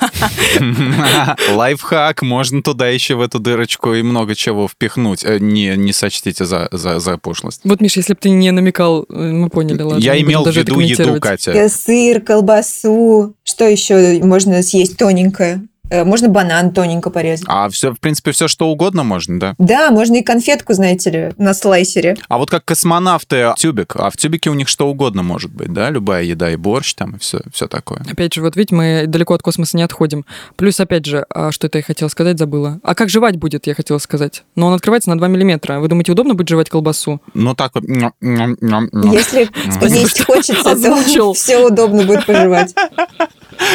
Лайфхак. 1.54 2.22
Можно 2.22 2.62
туда 2.62 2.88
еще 2.88 3.14
в 3.14 3.20
эту 3.20 3.38
дырочку 3.38 3.94
и 3.94 4.02
много 4.02 4.34
чего 4.34 4.68
впихнуть. 4.68 5.24
Э, 5.24 5.38
не, 5.38 5.76
не 5.76 5.92
сочтите 5.92 6.44
за, 6.44 6.68
за, 6.72 6.98
за 6.98 7.18
пошлость. 7.18 7.60
Вот, 7.64 7.80
Миша, 7.80 8.00
если 8.00 8.14
бы 8.14 8.18
ты 8.20 8.30
не 8.30 8.50
намекал, 8.50 9.06
э, 9.08 9.14
мы 9.14 9.48
поняли, 9.48 9.82
ладно. 9.82 10.02
Я 10.02 10.20
имел 10.20 10.44
в 10.44 10.54
виду 10.54 10.80
еду, 10.80 11.20
Катя. 11.20 11.68
Сыр, 11.68 12.20
колбасу. 12.20 13.34
Что 13.44 13.66
еще 13.66 14.20
можно 14.22 14.62
съесть 14.62 14.96
тоненькое? 14.96 15.62
Э, 15.90 16.04
можно 16.04 16.28
банан 16.28 16.72
тоненько 16.72 17.10
порезать. 17.10 17.46
А 17.48 17.68
все, 17.68 17.92
в 17.92 17.98
принципе, 17.98 18.30
все 18.32 18.48
что 18.48 18.68
угодно 18.68 19.02
можно, 19.02 19.38
да? 19.38 19.54
Да, 19.58 19.90
можно 19.90 20.16
и 20.16 20.22
конфетку, 20.22 20.72
знаете 20.72 21.10
ли, 21.10 21.32
на 21.36 21.52
слайсере. 21.52 22.16
А 22.28 22.38
вот 22.38 22.50
как 22.50 22.64
космонавты 22.64 23.52
тюбик, 23.56 23.96
а 23.96 24.10
в 24.10 24.16
тюбике 24.16 24.50
у 24.50 24.54
них 24.54 24.68
что 24.68 24.88
угодно 24.88 25.22
может 25.22 25.52
быть, 25.52 25.72
да? 25.72 25.90
Любая 25.90 26.22
еда 26.22 26.50
и 26.50 26.56
борщ 26.56 26.94
там, 26.94 27.16
и 27.16 27.18
все, 27.18 27.40
все 27.52 27.66
такое. 27.66 28.02
Опять 28.10 28.34
же, 28.34 28.42
вот 28.42 28.56
видите, 28.56 28.74
мы 28.74 29.04
далеко 29.06 29.34
от 29.34 29.42
космоса 29.42 29.76
не 29.76 29.82
отходим. 29.82 30.24
Плюс, 30.56 30.78
опять 30.78 31.06
же, 31.06 31.26
а 31.28 31.50
что 31.50 31.66
это 31.66 31.78
я 31.78 31.82
хотела 31.82 32.08
сказать, 32.08 32.38
забыла. 32.38 32.78
А 32.84 32.94
как 32.94 33.08
жевать 33.08 33.36
будет, 33.36 33.66
я 33.66 33.74
хотела 33.74 33.98
сказать. 33.98 34.44
Но 34.54 34.68
он 34.68 34.74
открывается 34.74 35.10
на 35.10 35.18
2 35.18 35.28
миллиметра. 35.28 35.80
Вы 35.80 35.88
думаете, 35.88 36.12
удобно 36.12 36.34
будет 36.34 36.48
жевать 36.48 36.70
колбасу? 36.70 37.20
Ну, 37.34 37.54
так 37.54 37.74
вот. 37.74 37.84
Если 37.84 39.48
есть 39.88 40.24
хочется, 40.24 40.76
то 40.76 41.34
все 41.34 41.58
удобно 41.58 42.04
будет 42.04 42.26
пожевать. 42.26 42.74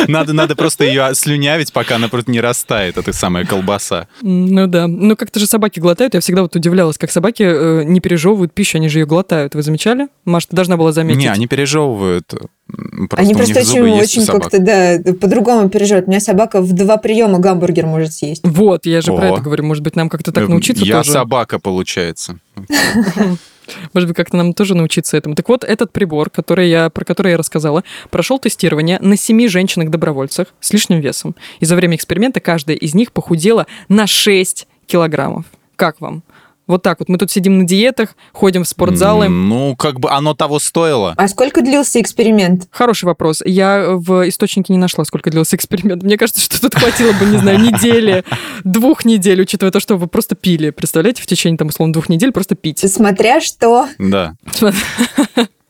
Надо, 0.08 0.34
надо 0.34 0.56
просто 0.56 0.84
ее 0.84 1.14
слюнявить, 1.14 1.74
пока 1.74 1.96
она 1.96 2.08
просто 2.08 2.32
не 2.32 2.42
растает, 2.42 2.98
эта 2.98 3.14
самая 3.14 3.46
колбаса. 3.46 4.08
Ну 4.22 4.68
да. 4.68 4.88
Ну 4.88 5.16
как-то 5.16 5.40
же 5.40 5.48
собаки 5.48 5.80
глотают. 5.80 6.14
Я 6.14 6.20
всегда 6.20 6.42
вот 6.42 6.56
удивлялась, 6.56 6.98
как 6.98 7.12
собаки 7.12 7.44
э, 7.44 7.84
не 7.84 8.00
пережевывают 8.00 8.54
пищу, 8.54 8.78
они 8.78 8.90
же 8.90 9.00
ее 9.00 9.06
глотают. 9.06 9.56
Вы 9.56 9.62
замечали? 9.62 10.08
Маша, 10.26 10.48
ты 10.50 10.56
должна 10.56 10.78
была 10.78 10.92
заметить. 10.92 11.20
Не, 11.20 11.28
они 11.28 11.48
пережевывают. 11.48 12.34
Просто 12.68 13.18
они 13.18 13.34
просто 13.36 13.60
очень, 13.60 13.82
очень 13.82 14.26
как-то, 14.26 14.60
да, 14.60 14.98
по-другому 15.14 15.70
переживают. 15.70 16.08
У 16.08 16.10
меня 16.10 16.20
собака 16.20 16.62
в 16.62 16.74
два 16.74 16.98
приема 16.98 17.40
гамбургер 17.40 17.86
может 17.86 18.14
съесть. 18.14 18.42
Вот, 18.44 18.86
я 18.86 19.02
же 19.02 19.12
О. 19.12 19.18
про 19.18 19.28
это 19.30 19.42
говорю. 19.42 19.64
Может 19.66 19.84
быть, 19.84 19.96
нам 19.96 20.10
как-то 20.10 20.32
так 20.32 20.48
научиться 20.48 20.84
я 20.84 20.98
тоже? 20.98 21.10
Я 21.10 21.14
собака, 21.14 21.60
получается. 21.60 22.40
Может 23.93 24.08
быть, 24.08 24.17
как-то 24.17 24.38
нам 24.38 24.54
тоже 24.54 24.75
научиться 24.75 25.17
этому. 25.17 25.36
Так 25.36 25.49
вот, 25.49 25.63
этот 25.63 25.91
прибор, 25.91 26.30
который 26.30 26.69
я, 26.69 26.89
про 26.89 27.06
который 27.06 27.32
я 27.32 27.38
рассказала, 27.38 27.84
прошел 28.10 28.39
тестирование 28.39 28.99
на 29.01 29.17
семи 29.17 29.47
женщинах-добровольцах 29.47 30.47
с 30.60 30.71
лишним 30.73 30.99
весом. 30.99 31.36
И 31.60 31.65
за 31.65 31.75
время 31.75 31.95
эксперимента 31.95 32.39
каждая 32.39 32.78
из 32.78 32.93
них 32.93 33.12
похудела 33.12 33.67
на 33.89 34.08
6 34.08 34.67
килограммов. 34.88 35.45
Как 35.75 35.99
вам? 35.99 36.23
Вот 36.67 36.82
так 36.82 36.99
вот. 36.99 37.10
Мы 37.10 37.17
тут 37.17 37.32
сидим 37.32 37.60
на 37.60 37.63
диетах, 37.65 38.15
ходим 38.32 38.63
в 38.63 38.67
спортзалы. 38.67 39.30
Ну, 39.30 39.75
как 39.75 39.99
бы 39.99 40.10
оно 40.10 40.34
того 40.34 40.60
стоило. 40.60 41.13
А 41.17 41.28
сколько 41.28 41.62
длился 41.62 42.01
эксперимент? 42.01 42.67
Хороший 42.71 43.06
вопрос. 43.06 43.41
Я 43.45 43.91
в 43.91 44.28
источнике 44.28 44.73
не 44.73 44.80
нашла, 44.80 45.06
сколько 45.06 45.30
длился 45.30 45.56
эксперимент. 45.56 46.04
Мне 46.04 46.17
кажется, 46.17 46.41
что 46.41 46.60
тут 46.60 46.75
хватило 46.75 47.12
бы, 47.13 47.25
не 47.25 47.38
знаю, 47.38 47.60
недели, 47.60 48.23
двух 48.63 49.06
недель, 49.06 49.41
учитывая 49.41 49.71
то, 49.71 49.80
что 49.80 49.97
вы 49.97 50.08
просто 50.08 50.36
пили. 50.36 50.71
Представляете, 50.71 51.21
в 51.21 51.28
течение, 51.28 51.58
там, 51.58 51.67
условно, 51.67 51.93
двух 51.93 52.10
недель 52.10 52.32
просто 52.32 52.56
пить. 52.56 52.80
Смотря 52.91 53.41
что. 53.41 53.88
Да. 53.99 54.34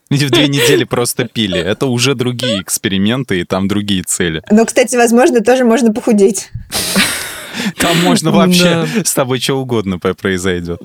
В 0.08 0.30
две 0.30 0.48
недели 0.48 0.84
просто 0.84 1.26
пили. 1.26 1.58
Это 1.58 1.86
уже 1.86 2.14
другие 2.14 2.62
эксперименты, 2.62 3.40
и 3.40 3.44
там 3.44 3.66
другие 3.66 4.04
цели. 4.04 4.40
Но, 4.50 4.64
кстати, 4.64 4.94
возможно, 4.96 5.40
тоже 5.40 5.64
можно 5.64 5.92
похудеть. 5.92 6.50
Там 7.78 7.96
можно 8.02 8.30
вообще 8.30 8.86
с 9.04 9.14
тобой 9.14 9.40
что 9.40 9.54
угодно 9.54 9.98
произойдет. 9.98 10.80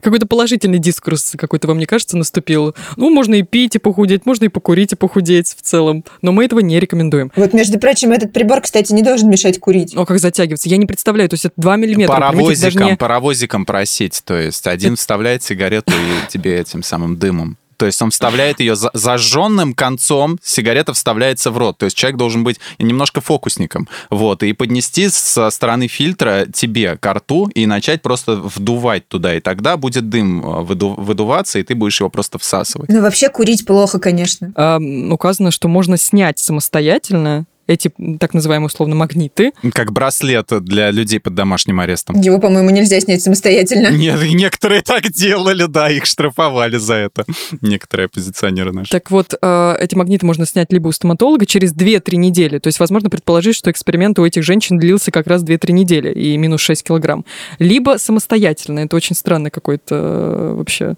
Какой-то 0.00 0.26
положительный 0.26 0.78
дискурс 0.78 1.34
какой-то, 1.36 1.68
вам 1.68 1.78
не 1.78 1.86
кажется, 1.86 2.16
наступил? 2.16 2.74
Ну, 2.96 3.10
можно 3.10 3.34
и 3.34 3.42
пить, 3.42 3.76
и 3.76 3.78
похудеть, 3.78 4.26
можно 4.26 4.46
и 4.46 4.48
покурить, 4.48 4.92
и 4.92 4.96
похудеть 4.96 5.48
в 5.48 5.62
целом. 5.62 6.04
Но 6.22 6.32
мы 6.32 6.44
этого 6.44 6.60
не 6.60 6.78
рекомендуем. 6.80 7.30
Вот, 7.36 7.52
между 7.52 7.78
прочим, 7.78 8.12
этот 8.12 8.32
прибор, 8.32 8.60
кстати, 8.60 8.92
не 8.92 9.02
должен 9.02 9.30
мешать 9.30 9.58
курить. 9.60 9.96
О, 9.96 10.04
как 10.04 10.18
затягивается. 10.18 10.68
Я 10.68 10.76
не 10.76 10.86
представляю, 10.86 11.28
то 11.28 11.34
есть 11.34 11.44
это 11.44 11.54
2 11.56 11.76
миллиметра. 11.76 12.14
Паровозиком, 12.14 12.86
не... 12.86 12.96
паровозиком 12.96 13.66
просить. 13.66 14.22
То 14.24 14.34
есть 14.34 14.66
один 14.66 14.96
вставляет 14.96 15.42
сигарету 15.42 15.92
и 15.92 16.30
тебе 16.30 16.58
этим 16.58 16.82
самым 16.82 17.16
дымом 17.16 17.56
то 17.78 17.86
есть 17.86 18.02
он 18.02 18.10
вставляет 18.10 18.60
ее 18.60 18.74
зажженным 18.76 19.72
концом, 19.72 20.38
сигарета 20.42 20.92
вставляется 20.92 21.50
в 21.50 21.58
рот. 21.58 21.78
То 21.78 21.84
есть 21.84 21.96
человек 21.96 22.18
должен 22.18 22.42
быть 22.44 22.58
немножко 22.78 23.20
фокусником. 23.20 23.88
Вот, 24.10 24.42
и 24.42 24.52
поднести 24.52 25.08
со 25.08 25.48
стороны 25.50 25.86
фильтра 25.86 26.46
тебе 26.52 26.96
к 26.96 27.14
рту 27.14 27.48
и 27.54 27.66
начать 27.66 28.02
просто 28.02 28.36
вдувать 28.36 29.06
туда. 29.08 29.36
И 29.36 29.40
тогда 29.40 29.76
будет 29.76 30.08
дым 30.08 30.44
э, 30.44 30.62
выду 30.62 30.90
выдуваться, 30.90 31.60
и 31.60 31.62
ты 31.62 31.76
будешь 31.76 32.00
его 32.00 32.10
просто 32.10 32.38
всасывать. 32.38 32.88
Ну, 32.90 33.00
вообще 33.00 33.28
курить 33.28 33.64
плохо, 33.64 34.00
конечно. 34.00 34.52
А, 34.56 34.78
указано, 35.10 35.52
что 35.52 35.68
можно 35.68 35.96
снять 35.96 36.40
самостоятельно 36.40 37.46
эти 37.68 37.92
так 38.18 38.34
называемые 38.34 38.66
условно 38.66 38.96
магниты. 38.96 39.52
Как 39.72 39.92
браслет 39.92 40.46
для 40.64 40.90
людей 40.90 41.20
под 41.20 41.34
домашним 41.34 41.80
арестом. 41.80 42.20
Его, 42.20 42.38
по-моему, 42.38 42.70
нельзя 42.70 42.98
снять 43.00 43.22
самостоятельно. 43.22 43.88
Нет, 43.92 44.20
некоторые 44.32 44.82
так 44.82 45.10
делали, 45.10 45.66
да, 45.66 45.90
их 45.90 46.06
штрафовали 46.06 46.78
за 46.78 46.94
это. 46.94 47.24
Некоторые 47.60 48.06
оппозиционеры 48.06 48.72
наши. 48.72 48.90
Так 48.90 49.10
вот, 49.10 49.34
э, 49.40 49.76
эти 49.78 49.94
магниты 49.94 50.24
можно 50.24 50.46
снять 50.46 50.72
либо 50.72 50.88
у 50.88 50.92
стоматолога 50.92 51.44
через 51.44 51.74
2-3 51.74 52.16
недели. 52.16 52.58
То 52.58 52.68
есть, 52.68 52.80
возможно, 52.80 53.10
предположить, 53.10 53.54
что 53.54 53.70
эксперимент 53.70 54.18
у 54.18 54.24
этих 54.24 54.42
женщин 54.42 54.78
длился 54.78 55.10
как 55.10 55.26
раз 55.26 55.44
2-3 55.44 55.72
недели 55.72 56.12
и 56.12 56.36
минус 56.38 56.62
6 56.62 56.82
килограмм. 56.84 57.26
Либо 57.58 57.98
самостоятельно. 57.98 58.80
Это 58.80 58.96
очень 58.96 59.14
странный 59.14 59.50
какой-то 59.50 59.94
э, 59.94 60.54
вообще 60.56 60.96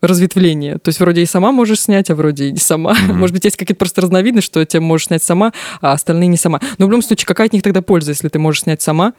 разветвление. 0.00 0.78
То 0.78 0.88
есть 0.88 1.00
вроде 1.00 1.22
и 1.22 1.26
сама 1.26 1.52
можешь 1.52 1.80
снять, 1.80 2.10
а 2.10 2.14
вроде 2.14 2.48
и 2.48 2.52
не 2.52 2.58
сама. 2.58 2.94
Mm-hmm. 2.94 3.12
Может 3.12 3.34
быть, 3.34 3.44
есть 3.44 3.56
какие-то 3.56 3.78
просто 3.78 4.00
разновидности, 4.00 4.46
что 4.46 4.64
тебе 4.64 4.80
можешь 4.80 5.08
снять 5.08 5.22
сама, 5.22 5.52
а 5.80 5.92
остальные 5.92 6.28
не 6.28 6.36
сама. 6.36 6.60
Но 6.78 6.86
в 6.86 6.90
любом 6.90 7.02
случае, 7.02 7.26
какая 7.26 7.48
от 7.48 7.52
них 7.52 7.62
тогда 7.62 7.82
польза, 7.82 8.12
если 8.12 8.28
ты 8.28 8.38
можешь 8.38 8.62
снять 8.62 8.82
сама, 8.82 9.14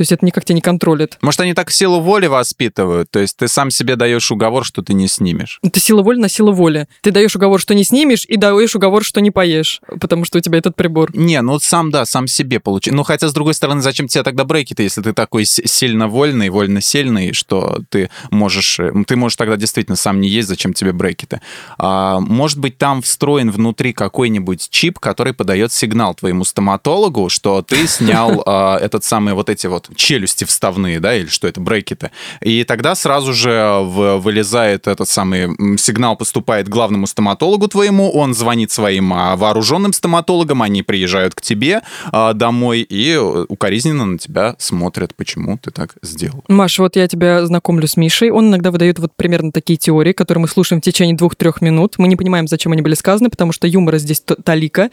то 0.00 0.02
есть 0.02 0.12
это 0.12 0.24
никак 0.24 0.46
тебя 0.46 0.54
не 0.54 0.62
контролит. 0.62 1.18
Может, 1.20 1.40
они 1.40 1.52
так 1.52 1.70
силу 1.70 2.00
воли 2.00 2.26
воспитывают? 2.26 3.10
То 3.10 3.18
есть 3.18 3.36
ты 3.36 3.48
сам 3.48 3.70
себе 3.70 3.96
даешь 3.96 4.30
уговор, 4.30 4.64
что 4.64 4.80
ты 4.80 4.94
не 4.94 5.08
снимешь? 5.08 5.58
Это 5.62 5.78
сила 5.78 6.00
воли 6.00 6.16
на 6.16 6.30
силу 6.30 6.52
воли. 6.54 6.88
Ты 7.02 7.10
даешь 7.10 7.36
уговор, 7.36 7.60
что 7.60 7.74
не 7.74 7.84
снимешь, 7.84 8.24
и 8.24 8.38
даешь 8.38 8.74
уговор, 8.74 9.04
что 9.04 9.20
не 9.20 9.30
поешь, 9.30 9.82
потому 10.00 10.24
что 10.24 10.38
у 10.38 10.40
тебя 10.40 10.56
этот 10.56 10.74
прибор. 10.74 11.14
Не, 11.14 11.42
ну 11.42 11.58
сам, 11.58 11.90
да, 11.90 12.06
сам 12.06 12.28
себе 12.28 12.60
получи. 12.60 12.90
Ну, 12.90 13.02
хотя, 13.02 13.28
с 13.28 13.34
другой 13.34 13.52
стороны, 13.52 13.82
зачем 13.82 14.08
тебе 14.08 14.22
тогда 14.22 14.44
брейки-то, 14.44 14.82
если 14.82 15.02
ты 15.02 15.12
такой 15.12 15.44
сильно 15.44 16.08
вольный, 16.08 16.48
вольно 16.48 16.80
сильный, 16.80 17.34
что 17.34 17.80
ты 17.90 18.08
можешь, 18.30 18.80
э, 18.80 18.90
ты 19.06 19.16
можешь 19.16 19.36
тогда 19.36 19.58
действительно 19.58 19.96
сам 19.96 20.22
не 20.22 20.30
есть, 20.30 20.48
зачем 20.48 20.72
тебе 20.72 20.94
брейки-то? 20.94 21.42
А, 21.76 22.20
может 22.20 22.58
быть, 22.58 22.78
там 22.78 23.02
встроен 23.02 23.50
внутри 23.50 23.92
какой-нибудь 23.92 24.70
чип, 24.70 24.98
который 24.98 25.34
подает 25.34 25.74
сигнал 25.74 26.14
твоему 26.14 26.44
стоматологу, 26.44 27.28
что 27.28 27.60
ты 27.60 27.86
снял 27.86 28.42
а, 28.46 28.78
этот 28.78 29.04
самый 29.04 29.34
вот 29.34 29.50
эти 29.50 29.66
вот 29.66 29.89
челюсти 29.94 30.44
вставные, 30.44 31.00
да, 31.00 31.14
или 31.14 31.26
что 31.26 31.48
это, 31.48 31.60
брекеты. 31.60 32.10
И 32.40 32.64
тогда 32.64 32.94
сразу 32.94 33.32
же 33.32 33.50
в, 33.82 34.18
вылезает 34.18 34.86
этот 34.86 35.08
самый 35.08 35.78
сигнал, 35.78 36.16
поступает 36.16 36.68
главному 36.68 37.06
стоматологу 37.06 37.68
твоему, 37.68 38.10
он 38.10 38.34
звонит 38.34 38.70
своим 38.70 39.12
а, 39.12 39.36
вооруженным 39.36 39.92
стоматологам, 39.92 40.62
они 40.62 40.82
приезжают 40.82 41.34
к 41.34 41.40
тебе 41.40 41.82
а, 42.12 42.32
домой 42.32 42.80
и 42.80 43.16
укоризненно 43.16 44.04
на 44.04 44.18
тебя 44.18 44.56
смотрят, 44.58 45.14
почему 45.14 45.58
ты 45.58 45.70
так 45.70 45.94
сделал. 46.02 46.44
Маша, 46.48 46.82
вот 46.82 46.96
я 46.96 47.08
тебя 47.08 47.46
знакомлю 47.46 47.86
с 47.86 47.96
Мишей, 47.96 48.30
он 48.30 48.48
иногда 48.48 48.70
выдает 48.70 48.98
вот 48.98 49.12
примерно 49.16 49.52
такие 49.52 49.76
теории, 49.76 50.12
которые 50.12 50.42
мы 50.42 50.48
слушаем 50.48 50.80
в 50.80 50.84
течение 50.84 51.16
двух-трех 51.16 51.60
минут. 51.60 51.94
Мы 51.98 52.08
не 52.08 52.16
понимаем, 52.16 52.48
зачем 52.48 52.72
они 52.72 52.82
были 52.82 52.94
сказаны, 52.94 53.30
потому 53.30 53.52
что 53.52 53.66
юмора 53.66 53.98
здесь 53.98 54.22
талика, 54.44 54.90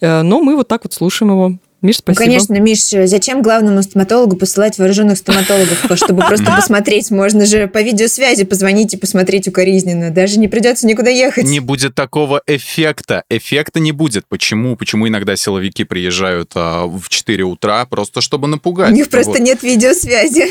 э, 0.00 0.22
но 0.22 0.40
мы 0.40 0.56
вот 0.56 0.68
так 0.68 0.84
вот 0.84 0.92
слушаем 0.92 1.32
его. 1.32 1.58
Миш, 1.82 1.96
ну, 1.96 2.12
спасибо. 2.14 2.20
Ну, 2.20 2.26
конечно, 2.26 2.54
Миш, 2.60 3.08
зачем 3.08 3.40
главному 3.42 3.82
стоматологу 3.82 4.36
посылать 4.36 4.76
вооруженных 4.78 5.16
стоматологов, 5.16 5.78
чтобы 5.96 6.22
просто 6.26 6.44
посмотреть? 6.44 7.10
Можно 7.10 7.46
же 7.46 7.68
по 7.68 7.80
видеосвязи 7.80 8.44
позвонить 8.44 8.92
и 8.92 8.96
посмотреть 8.98 9.48
укоризненно. 9.48 10.10
Даже 10.10 10.38
не 10.38 10.48
придется 10.48 10.86
никуда 10.86 11.10
ехать. 11.10 11.44
Не 11.44 11.60
будет 11.60 11.94
такого 11.94 12.42
эффекта. 12.46 13.24
Эффекта 13.30 13.80
не 13.80 13.92
будет. 13.92 14.26
Почему? 14.28 14.76
Почему 14.76 15.08
иногда 15.08 15.36
силовики 15.36 15.84
приезжают 15.84 16.52
а, 16.54 16.84
в 16.86 17.08
4 17.08 17.44
утра 17.44 17.86
просто 17.86 18.20
чтобы 18.20 18.46
напугать? 18.46 18.90
У 18.90 18.94
них 18.94 19.08
просто 19.08 19.40
нет 19.40 19.62
видеосвязи. 19.62 20.50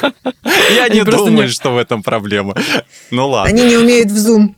Я 0.76 0.88
не 0.88 1.02
думаю, 1.02 1.48
что 1.48 1.72
в 1.72 1.78
этом 1.78 2.04
проблема. 2.04 2.54
Ну 3.10 3.28
ладно. 3.28 3.50
Они 3.50 3.64
не 3.68 3.76
умеют 3.76 4.10
в 4.10 4.16
Zoom. 4.16 4.54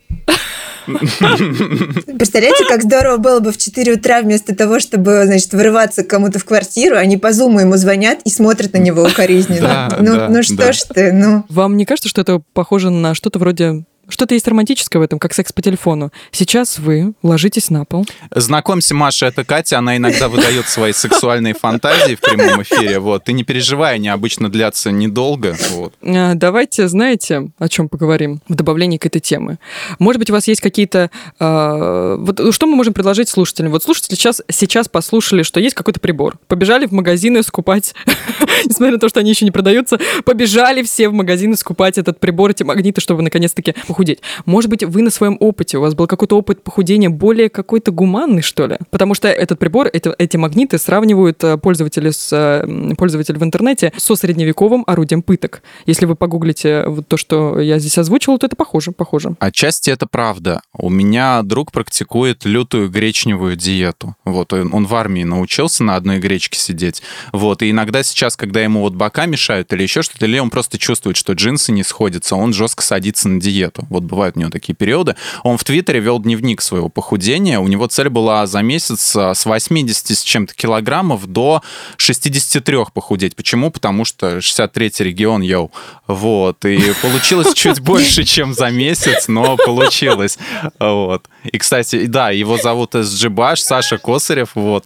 Представляете, 0.87 2.64
как 2.69 2.83
здорово 2.83 3.16
было 3.16 3.40
бы 3.40 3.53
в 3.53 3.59
4 3.59 3.93
утра 3.93 4.23
вместо 4.23 4.55
того, 4.55 4.81
чтобы, 4.81 5.23
значит, 5.27 5.53
вырываться 5.53 6.03
к 6.03 6.09
кому-то 6.09 6.38
в 6.38 6.45
квартиру, 6.45 6.97
они 6.97 7.16
по 7.16 7.33
зуму 7.33 7.61
ему 7.61 7.77
звонят 7.77 8.21
и 8.25 8.31
смотрят 8.31 8.73
на 8.73 8.79
него 8.79 9.03
укоризненно. 9.03 9.88
Да, 9.90 9.97
ну, 9.99 10.16
да, 10.16 10.29
ну 10.29 10.43
что 10.43 10.57
да. 10.57 10.73
ж 10.73 10.83
ты, 10.95 11.12
ну... 11.12 11.45
Вам 11.49 11.77
не 11.77 11.85
кажется, 11.85 12.09
что 12.09 12.21
это 12.21 12.43
похоже 12.53 12.90
на 12.90 13.14
что-то 13.14 13.38
вроде 13.38 13.85
что-то 14.11 14.35
есть 14.35 14.46
романтическое 14.46 15.01
в 15.01 15.05
этом, 15.05 15.18
как 15.18 15.35
секс 15.35 15.53
по 15.53 15.62
телефону. 15.62 16.12
Сейчас 16.31 16.79
вы 16.79 17.14
ложитесь 17.23 17.70
на 17.70 17.85
пол. 17.85 18.07
Знакомься, 18.31 18.94
Маша, 18.94 19.27
это 19.27 19.44
Катя. 19.44 19.79
Она 19.79 19.96
иногда 19.96 20.29
выдает 20.29 20.68
свои 20.68 20.92
сексуальные 20.92 21.55
фантазии 21.55 22.14
в 22.14 22.20
прямом 22.20 22.62
эфире. 22.62 22.99
Вот. 22.99 23.25
Ты 23.25 23.33
не 23.33 23.44
переживай, 23.44 23.94
они 23.94 24.09
обычно 24.09 24.51
длятся 24.51 24.90
недолго. 24.90 25.57
Вот. 25.70 25.94
А, 26.03 26.35
давайте, 26.35 26.88
знаете, 26.88 27.51
о 27.59 27.68
чем 27.68 27.88
поговорим 27.88 28.40
в 28.49 28.55
добавлении 28.55 28.99
к 28.99 29.07
этой 29.07 29.20
теме. 29.20 29.59
Может 29.99 30.18
быть, 30.18 30.31
у 30.31 30.33
вас 30.33 30.46
есть 30.49 30.61
какие-то... 30.61 31.11
Э, 31.38 32.16
вот 32.18 32.55
что 32.55 32.66
мы 32.66 32.77
можем 32.77 32.94
предложить 32.94 33.29
слушателям? 33.29 33.73
Вот 33.73 33.83
слушатели 33.83 34.14
сейчас, 34.14 34.42
сейчас 34.51 34.88
послушали, 34.88 35.42
что 35.42 35.61
есть 35.61 35.75
какой-то 35.75 36.01
прибор. 36.01 36.38
Побежали 36.49 36.87
в 36.87 36.92
магазины 36.92 37.42
скупать, 37.42 37.94
несмотря 38.64 38.92
на 38.92 38.99
то, 38.99 39.09
что 39.09 39.20
они 39.20 39.31
еще 39.31 39.44
не 39.44 39.51
продаются, 39.51 39.99
побежали 40.25 40.83
все 40.83 41.09
в 41.09 41.12
магазины 41.12 41.57
скупать 41.57 41.99
этот 41.99 42.20
прибор, 42.20 42.51
эти 42.51 42.62
магниты, 42.62 43.01
чтобы 43.01 43.23
наконец-таки 43.23 43.75
похудеть. 44.01 44.21
Может 44.47 44.71
быть, 44.71 44.83
вы 44.83 45.03
на 45.03 45.11
своем 45.11 45.37
опыте, 45.41 45.77
у 45.77 45.83
вас 45.83 45.95
был 45.95 46.07
какой-то 46.07 46.39
опыт 46.39 46.63
похудения 46.63 47.11
более 47.11 47.51
какой-то 47.51 47.93
гуманный, 47.93 48.41
что 48.41 48.67
ли? 48.67 48.79
Потому 48.91 49.15
что 49.15 49.29
этот 49.29 49.59
прибор, 49.59 49.89
эти, 49.93 50.11
эти 50.19 50.39
магниты 50.39 50.79
сравнивают 50.79 51.45
э, 51.45 51.59
пользователи, 51.59 52.11
с, 52.11 52.31
э, 52.33 52.95
пользователи 52.97 53.37
в 53.37 53.43
интернете 53.43 53.93
со 53.99 54.17
средневековым 54.17 54.85
орудием 54.87 55.23
пыток. 55.23 55.63
Если 55.85 56.07
вы 56.07 56.15
погуглите 56.15 56.85
вот 56.87 57.09
то, 57.09 57.19
что 57.19 57.61
я 57.61 57.79
здесь 57.79 57.99
озвучила, 57.99 58.39
то 58.39 58.47
это 58.47 58.57
похоже, 58.57 58.93
похоже. 58.93 59.35
Отчасти 59.39 59.91
это 59.91 60.07
правда. 60.07 60.63
У 60.73 60.89
меня 60.89 61.43
друг 61.43 61.73
практикует 61.73 62.47
лютую 62.47 62.89
гречневую 62.89 63.57
диету. 63.57 64.17
Вот, 64.25 64.55
он, 64.55 64.73
он 64.73 64.87
в 64.87 64.95
армии 64.95 65.25
научился 65.25 65.85
на 65.85 65.97
одной 65.97 66.21
гречке 66.21 66.59
сидеть. 66.59 67.03
Вот, 67.33 67.63
и 67.63 67.71
иногда 67.71 68.03
сейчас, 68.03 68.37
когда 68.37 68.61
ему 68.61 68.81
вот 68.81 68.95
бока 68.95 69.27
мешают 69.27 69.73
или 69.75 69.83
еще 69.83 70.01
что-то, 70.01 70.25
или 70.25 70.39
он 70.39 70.49
просто 70.49 70.79
чувствует, 70.79 71.19
что 71.19 71.35
джинсы 71.35 71.73
не 71.73 71.83
сходятся, 71.83 72.37
он 72.37 72.55
жестко 72.55 72.83
садится 72.83 73.29
на 73.29 73.41
диету. 73.41 73.80
Вот 73.88 74.03
бывают 74.03 74.37
у 74.37 74.40
него 74.40 74.51
такие 74.51 74.75
периоды. 74.75 75.16
Он 75.43 75.57
в 75.59 75.64
Твиттере 75.64 76.01
вел 76.01 76.19
дневник 76.19 76.61
своего 76.62 76.88
похудения. 76.88 77.59
У 77.59 77.69
него 77.69 77.87
цель 77.87 78.09
была 78.09 78.47
за 78.47 78.62
месяц 78.62 79.16
а, 79.16 79.35
с 79.35 79.45
80 79.45 80.11
с 80.11 80.23
чем-то 80.23 80.55
килограммов 80.55 81.27
до 81.27 81.62
63 81.97 82.77
похудеть. 82.93 83.37
Почему? 83.37 83.71
Потому 83.71 84.05
что 84.05 84.38
63-й 84.38 85.05
регион, 85.05 85.43
йоу. 85.43 85.71
Вот. 86.07 86.64
И 86.64 86.93
получилось 87.03 87.55
чуть 87.55 87.81
больше, 87.90 88.25
чем 88.25 88.55
за 88.55 88.71
месяц, 88.71 89.29
но 89.29 89.57
получилось. 89.57 90.38
Вот. 90.79 91.29
И, 91.45 91.59
кстати, 91.59 92.07
да, 92.07 92.31
его 92.31 92.57
зовут 92.57 92.95
SG 92.95 93.29
Баш, 93.29 93.61
Саша 93.61 93.99
Косарев. 93.99 94.51
Вот. 94.55 94.85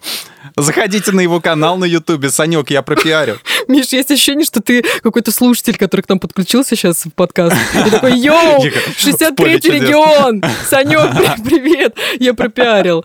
Заходите 0.57 1.13
на 1.13 1.21
его 1.21 1.41
канал 1.41 1.79
на 1.79 1.85
Ютубе. 1.85 2.31
Санек, 2.31 2.71
я 2.71 2.83
пропиарю. 2.83 3.39
Миш, 3.69 3.87
есть 3.89 4.11
ощущение, 4.11 4.45
что 4.45 4.61
ты 4.61 4.85
какой-то 5.03 5.31
слушатель, 5.33 5.77
который 5.77 6.03
к 6.03 6.09
нам 6.09 6.19
подключился 6.19 6.77
сейчас 6.77 7.05
в 7.05 7.13
подкаст. 7.13 7.57
И 7.87 7.91
такой, 7.91 8.19
йоу, 8.19 8.65
63-й 8.99 9.71
регион! 9.71 10.43
Санек, 10.69 11.11
привет! 11.45 11.95
Я 12.19 12.35
пропиарил. 12.35 13.05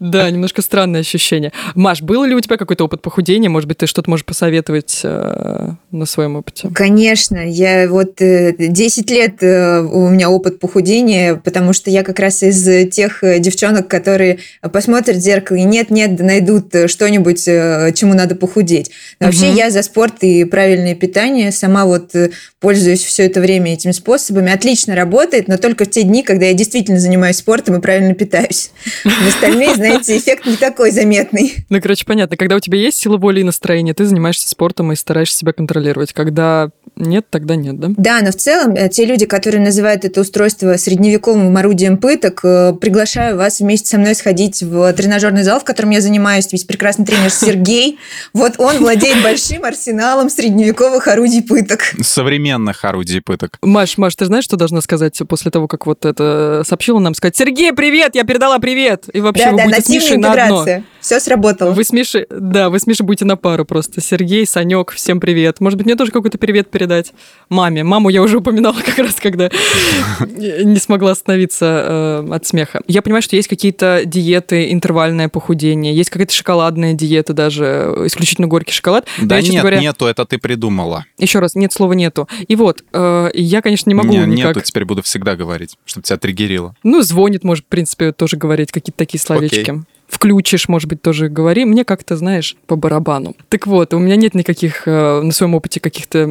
Да, 0.00 0.28
немножко 0.30 0.60
странное 0.60 1.00
ощущение. 1.00 1.52
Маш, 1.74 2.02
был 2.02 2.24
ли 2.24 2.34
у 2.34 2.40
тебя 2.40 2.56
какой-то 2.56 2.84
опыт 2.84 3.00
похудения? 3.00 3.48
Может 3.48 3.68
быть, 3.68 3.78
ты 3.78 3.86
что-то 3.86 4.10
можешь 4.10 4.26
посоветовать 4.26 5.00
э, 5.04 5.70
на 5.92 6.06
своем 6.06 6.36
опыте? 6.36 6.68
Конечно. 6.74 7.38
Я 7.38 7.88
вот 7.88 8.20
э, 8.20 8.54
10 8.58 9.10
лет 9.10 9.42
э, 9.42 9.80
у 9.80 10.08
меня 10.08 10.30
опыт 10.30 10.58
похудения, 10.58 11.36
потому 11.36 11.72
что 11.72 11.90
я 11.90 12.02
как 12.02 12.18
раз 12.18 12.42
из 12.42 12.90
тех 12.92 13.22
э, 13.22 13.38
девчонок, 13.38 13.86
которые 13.88 14.40
посмотрят 14.72 15.16
в 15.16 15.20
зеркало 15.20 15.56
и 15.56 15.62
нет-нет, 15.62 16.18
найдут 16.18 16.74
э, 16.74 16.88
что-нибудь, 16.88 17.46
э, 17.46 17.92
чему 17.94 18.14
надо 18.14 18.34
похудеть. 18.34 18.90
Но 19.20 19.26
вообще 19.26 19.46
Мгм. 19.46 19.56
я 19.56 19.70
за 19.70 19.82
спорт 19.94 20.24
и 20.24 20.42
правильное 20.42 20.96
питание. 20.96 21.52
Сама 21.52 21.84
вот 21.84 22.16
э, 22.16 22.30
пользуюсь 22.58 23.04
все 23.04 23.26
это 23.26 23.40
время 23.40 23.74
этими 23.74 23.92
способами. 23.92 24.50
Отлично 24.50 24.96
работает, 24.96 25.46
но 25.46 25.56
только 25.56 25.84
в 25.84 25.90
те 25.90 26.02
дни, 26.02 26.24
когда 26.24 26.46
я 26.46 26.52
действительно 26.52 26.98
занимаюсь 26.98 27.36
спортом 27.36 27.76
и 27.76 27.80
правильно 27.80 28.12
питаюсь. 28.12 28.72
В 29.04 29.28
остальные, 29.28 29.76
знаете, 29.76 30.16
эффект 30.16 30.46
не 30.46 30.56
такой 30.56 30.90
заметный. 30.90 31.54
Ну, 31.68 31.80
короче, 31.80 32.04
понятно. 32.04 32.36
Когда 32.36 32.56
у 32.56 32.60
тебя 32.60 32.76
есть 32.76 32.98
сила 32.98 33.18
воли 33.18 33.38
и 33.38 33.44
настроение, 33.44 33.94
ты 33.94 34.04
занимаешься 34.04 34.48
спортом 34.48 34.90
и 34.90 34.96
стараешься 34.96 35.38
себя 35.38 35.52
контролировать. 35.52 36.12
Когда 36.12 36.70
нет, 36.96 37.26
тогда 37.28 37.56
нет, 37.56 37.78
да? 37.80 37.88
Да, 37.96 38.20
но 38.22 38.30
в 38.30 38.36
целом 38.36 38.74
э, 38.74 38.88
те 38.88 39.04
люди, 39.04 39.26
которые 39.26 39.60
называют 39.60 40.04
это 40.04 40.20
устройство 40.20 40.76
средневековым 40.76 41.56
орудием 41.56 41.98
пыток, 41.98 42.40
э, 42.44 42.72
приглашаю 42.80 43.36
вас 43.36 43.60
вместе 43.60 43.88
со 43.88 43.98
мной 43.98 44.14
сходить 44.14 44.62
в 44.62 44.92
тренажерный 44.92 45.42
зал, 45.42 45.58
в 45.58 45.64
котором 45.64 45.90
я 45.90 46.00
занимаюсь. 46.00 46.46
Ведь 46.52 46.66
прекрасный 46.66 47.04
тренер 47.04 47.30
Сергей, 47.32 47.98
вот 48.32 48.54
он 48.58 48.78
владеет 48.78 49.22
большим 49.22 49.64
арсеналом 49.64 50.30
средневековых 50.30 51.08
орудий 51.08 51.42
пыток. 51.42 51.80
Современных 52.00 52.84
орудий 52.84 53.20
пыток. 53.20 53.58
Маш, 53.62 53.98
Маш, 53.98 54.14
ты 54.14 54.26
знаешь, 54.26 54.44
что 54.44 54.56
должна 54.56 54.80
сказать 54.80 55.20
после 55.28 55.50
того, 55.50 55.66
как 55.66 55.86
вот 55.86 56.04
это 56.04 56.62
сообщила 56.64 57.00
нам? 57.00 57.14
Сказать, 57.14 57.36
Сергей, 57.36 57.72
привет, 57.72 58.14
я 58.14 58.22
передала 58.24 58.60
привет. 58.60 59.06
И 59.12 59.20
вообще 59.20 59.46
Да, 59.46 59.50
вы 59.50 59.56
да, 59.56 59.64
будете 59.64 59.92
нативная 59.92 60.18
на 60.18 60.42
одно. 60.44 60.84
Все 61.04 61.20
сработало. 61.20 61.72
Вы 61.72 61.84
с 61.84 61.92
Мишей, 61.92 62.24
да, 62.30 62.70
вы 62.70 62.78
с 62.78 62.86
Мишей 62.86 63.04
будете 63.04 63.26
на 63.26 63.36
пару 63.36 63.66
просто. 63.66 64.00
Сергей, 64.00 64.46
Санек, 64.46 64.90
всем 64.90 65.20
привет. 65.20 65.60
Может 65.60 65.76
быть, 65.76 65.84
мне 65.84 65.96
тоже 65.96 66.10
какой-то 66.10 66.38
привет 66.38 66.70
передать 66.70 67.12
маме. 67.50 67.84
Маму 67.84 68.08
я 68.08 68.22
уже 68.22 68.38
упоминала 68.38 68.78
как 68.82 68.96
раз, 68.96 69.16
когда 69.16 69.50
не 70.26 70.78
смогла 70.78 71.10
остановиться 71.10 72.24
э, 72.26 72.34
от 72.34 72.46
смеха. 72.46 72.80
Я 72.86 73.02
понимаю, 73.02 73.20
что 73.20 73.36
есть 73.36 73.48
какие-то 73.48 74.04
диеты, 74.06 74.72
интервальное 74.72 75.28
похудение, 75.28 75.94
есть 75.94 76.08
какая-то 76.08 76.32
шоколадная 76.32 76.94
диета 76.94 77.34
даже, 77.34 77.92
исключительно 78.06 78.46
горький 78.46 78.72
шоколад. 78.72 79.06
Да 79.20 79.42
нет, 79.42 79.60
говоря, 79.60 79.80
нету, 79.80 80.06
это 80.06 80.24
ты 80.24 80.38
придумала. 80.38 81.04
Еще 81.18 81.38
раз, 81.38 81.54
нет 81.54 81.70
слова 81.70 81.92
нету. 81.92 82.30
И 82.48 82.56
вот, 82.56 82.82
э, 82.94 83.30
я, 83.34 83.60
конечно, 83.60 83.90
не 83.90 83.94
могу 83.94 84.08
Не, 84.08 84.20
никак... 84.20 84.56
Нету, 84.56 84.60
теперь 84.62 84.86
буду 84.86 85.02
всегда 85.02 85.36
говорить, 85.36 85.76
чтобы 85.84 86.04
тебя 86.04 86.16
триггерило. 86.16 86.74
Ну, 86.82 87.02
звонит, 87.02 87.44
может, 87.44 87.66
в 87.66 87.68
принципе, 87.68 88.12
тоже 88.12 88.38
говорить 88.38 88.72
какие-то 88.72 88.96
такие 88.96 89.20
словечки. 89.20 89.84
Включишь, 90.08 90.68
может 90.68 90.88
быть, 90.88 91.02
тоже 91.02 91.28
говори. 91.28 91.64
Мне 91.64 91.84
как-то, 91.84 92.16
знаешь, 92.16 92.56
по 92.66 92.76
барабану. 92.76 93.34
Так 93.48 93.66
вот, 93.66 93.94
у 93.94 93.98
меня 93.98 94.16
нет 94.16 94.34
никаких 94.34 94.86
э, 94.86 95.20
на 95.22 95.32
своем 95.32 95.54
опыте 95.54 95.80
каких-то 95.80 96.26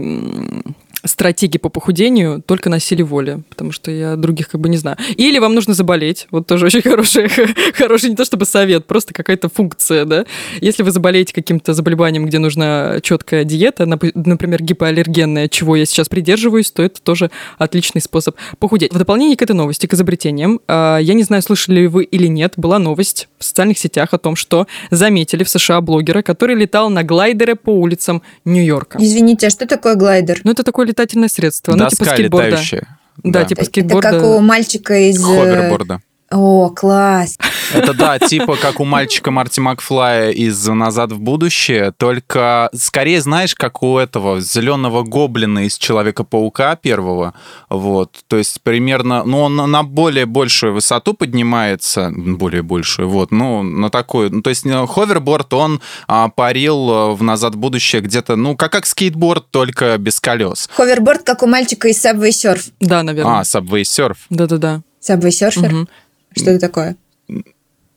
стратегий 1.05 1.59
по 1.59 1.69
похудению, 1.69 2.41
только 2.45 2.69
на 2.69 2.79
силе 2.79 3.03
воли, 3.03 3.43
потому 3.49 3.71
что 3.71 3.91
я 3.91 4.15
других 4.15 4.49
как 4.49 4.61
бы 4.61 4.69
не 4.69 4.77
знаю. 4.77 4.97
Или 5.17 5.39
вам 5.39 5.53
нужно 5.53 5.73
заболеть, 5.73 6.27
вот 6.31 6.47
тоже 6.47 6.67
очень 6.67 6.81
хороший, 6.83 7.27
хороший 7.73 8.09
не 8.09 8.15
то 8.15 8.25
чтобы 8.25 8.45
совет, 8.45 8.85
просто 8.85 9.13
какая-то 9.13 9.49
функция, 9.49 10.05
да. 10.05 10.25
Если 10.61 10.83
вы 10.83 10.91
заболеете 10.91 11.33
каким-то 11.33 11.73
заболеванием, 11.73 12.25
где 12.25 12.39
нужна 12.39 12.99
четкая 13.01 13.43
диета, 13.43 13.83
нап- 13.83 14.11
например, 14.13 14.63
гипоаллергенная, 14.63 15.47
чего 15.49 15.75
я 15.75 15.85
сейчас 15.85 16.09
придерживаюсь, 16.09 16.71
то 16.71 16.83
это 16.83 17.01
тоже 17.01 17.31
отличный 17.57 18.01
способ 18.01 18.35
похудеть. 18.59 18.93
В 18.93 18.97
дополнение 18.97 19.35
к 19.37 19.41
этой 19.41 19.53
новости, 19.55 19.87
к 19.87 19.93
изобретениям, 19.93 20.59
а, 20.67 20.97
я 20.97 21.13
не 21.13 21.23
знаю, 21.23 21.41
слышали 21.41 21.81
ли 21.81 21.87
вы 21.87 22.03
или 22.03 22.27
нет, 22.27 22.53
была 22.57 22.79
новость 22.79 23.27
в 23.37 23.43
социальных 23.43 23.77
сетях 23.77 24.13
о 24.13 24.17
том, 24.17 24.35
что 24.35 24.67
заметили 24.91 25.43
в 25.43 25.49
США 25.49 25.81
блогера, 25.81 26.21
который 26.21 26.55
летал 26.55 26.89
на 26.89 27.03
глайдере 27.03 27.55
по 27.55 27.71
улицам 27.71 28.21
Нью-Йорка. 28.45 28.97
Извините, 29.01 29.47
а 29.47 29.49
что 29.49 29.65
такое 29.67 29.95
глайдер? 29.95 30.41
Ну, 30.43 30.51
это 30.51 30.63
такое 30.63 30.85
летательное 30.93 31.29
средство, 31.29 31.73
ну, 31.73 31.89
типа 31.89 31.89
Доска 31.89 32.15
скейтборда. 32.15 32.47
летающая. 32.49 32.97
Да, 33.23 33.43
типа 33.45 33.61
Это 33.61 33.69
скейтборда. 33.69 34.09
как 34.11 34.23
у 34.23 34.39
мальчика 34.39 35.09
из... 35.09 35.19
э, 35.19 35.23
Ховерборда. 35.23 36.01
О, 36.33 36.69
класс. 36.69 37.37
Это 37.73 37.93
да, 37.93 38.17
типа 38.17 38.55
как 38.55 38.79
у 38.79 38.85
мальчика 38.85 39.29
Марти 39.29 39.59
Макфлая 39.59 40.31
из 40.31 40.67
«Назад 40.67 41.11
в 41.11 41.19
будущее», 41.19 41.93
только 41.95 42.69
скорее, 42.73 43.21
знаешь, 43.21 43.53
как 43.53 43.83
у 43.83 43.97
этого 43.97 44.41
зеленого 44.41 45.03
гоблина 45.03 45.65
из 45.65 45.77
Человека-паука 45.77 46.75
первого, 46.75 47.33
вот, 47.69 48.17
то 48.27 48.37
есть 48.37 48.61
примерно, 48.63 49.23
ну, 49.23 49.41
он 49.41 49.55
на 49.55 49.83
более 49.83 50.25
большую 50.25 50.73
высоту 50.73 51.13
поднимается, 51.13 52.11
более 52.15 52.63
большую, 52.63 53.09
вот, 53.09 53.31
ну, 53.31 53.61
на 53.61 53.89
такую, 53.89 54.33
ну, 54.33 54.41
то 54.41 54.49
есть 54.49 54.65
э, 54.65 54.87
ховерборд, 54.87 55.53
он 55.53 55.81
а, 56.07 56.29
парил 56.29 56.89
э, 56.89 57.13
в 57.13 57.21
«Назад 57.21 57.55
в 57.55 57.57
будущее» 57.57 58.01
где-то, 58.01 58.35
ну, 58.35 58.55
как, 58.55 58.71
как 58.71 58.85
скейтборд, 58.85 59.49
только 59.51 59.97
без 59.99 60.19
колес. 60.19 60.69
Ховерборд, 60.75 61.23
как 61.23 61.43
у 61.43 61.47
мальчика 61.47 61.87
из 61.87 62.03
Subway 62.03 62.29
Surf. 62.29 62.71
Да, 62.79 63.03
наверное. 63.03 63.39
А, 63.39 63.41
Subway 63.43 63.83
Surf. 63.83 64.17
Да-да-да. 64.29 64.81
Subway 65.03 65.29
Surfer? 65.29 65.67
Мгм. 65.67 65.89
Что 66.35 66.51
это 66.51 66.59
такое? 66.59 66.95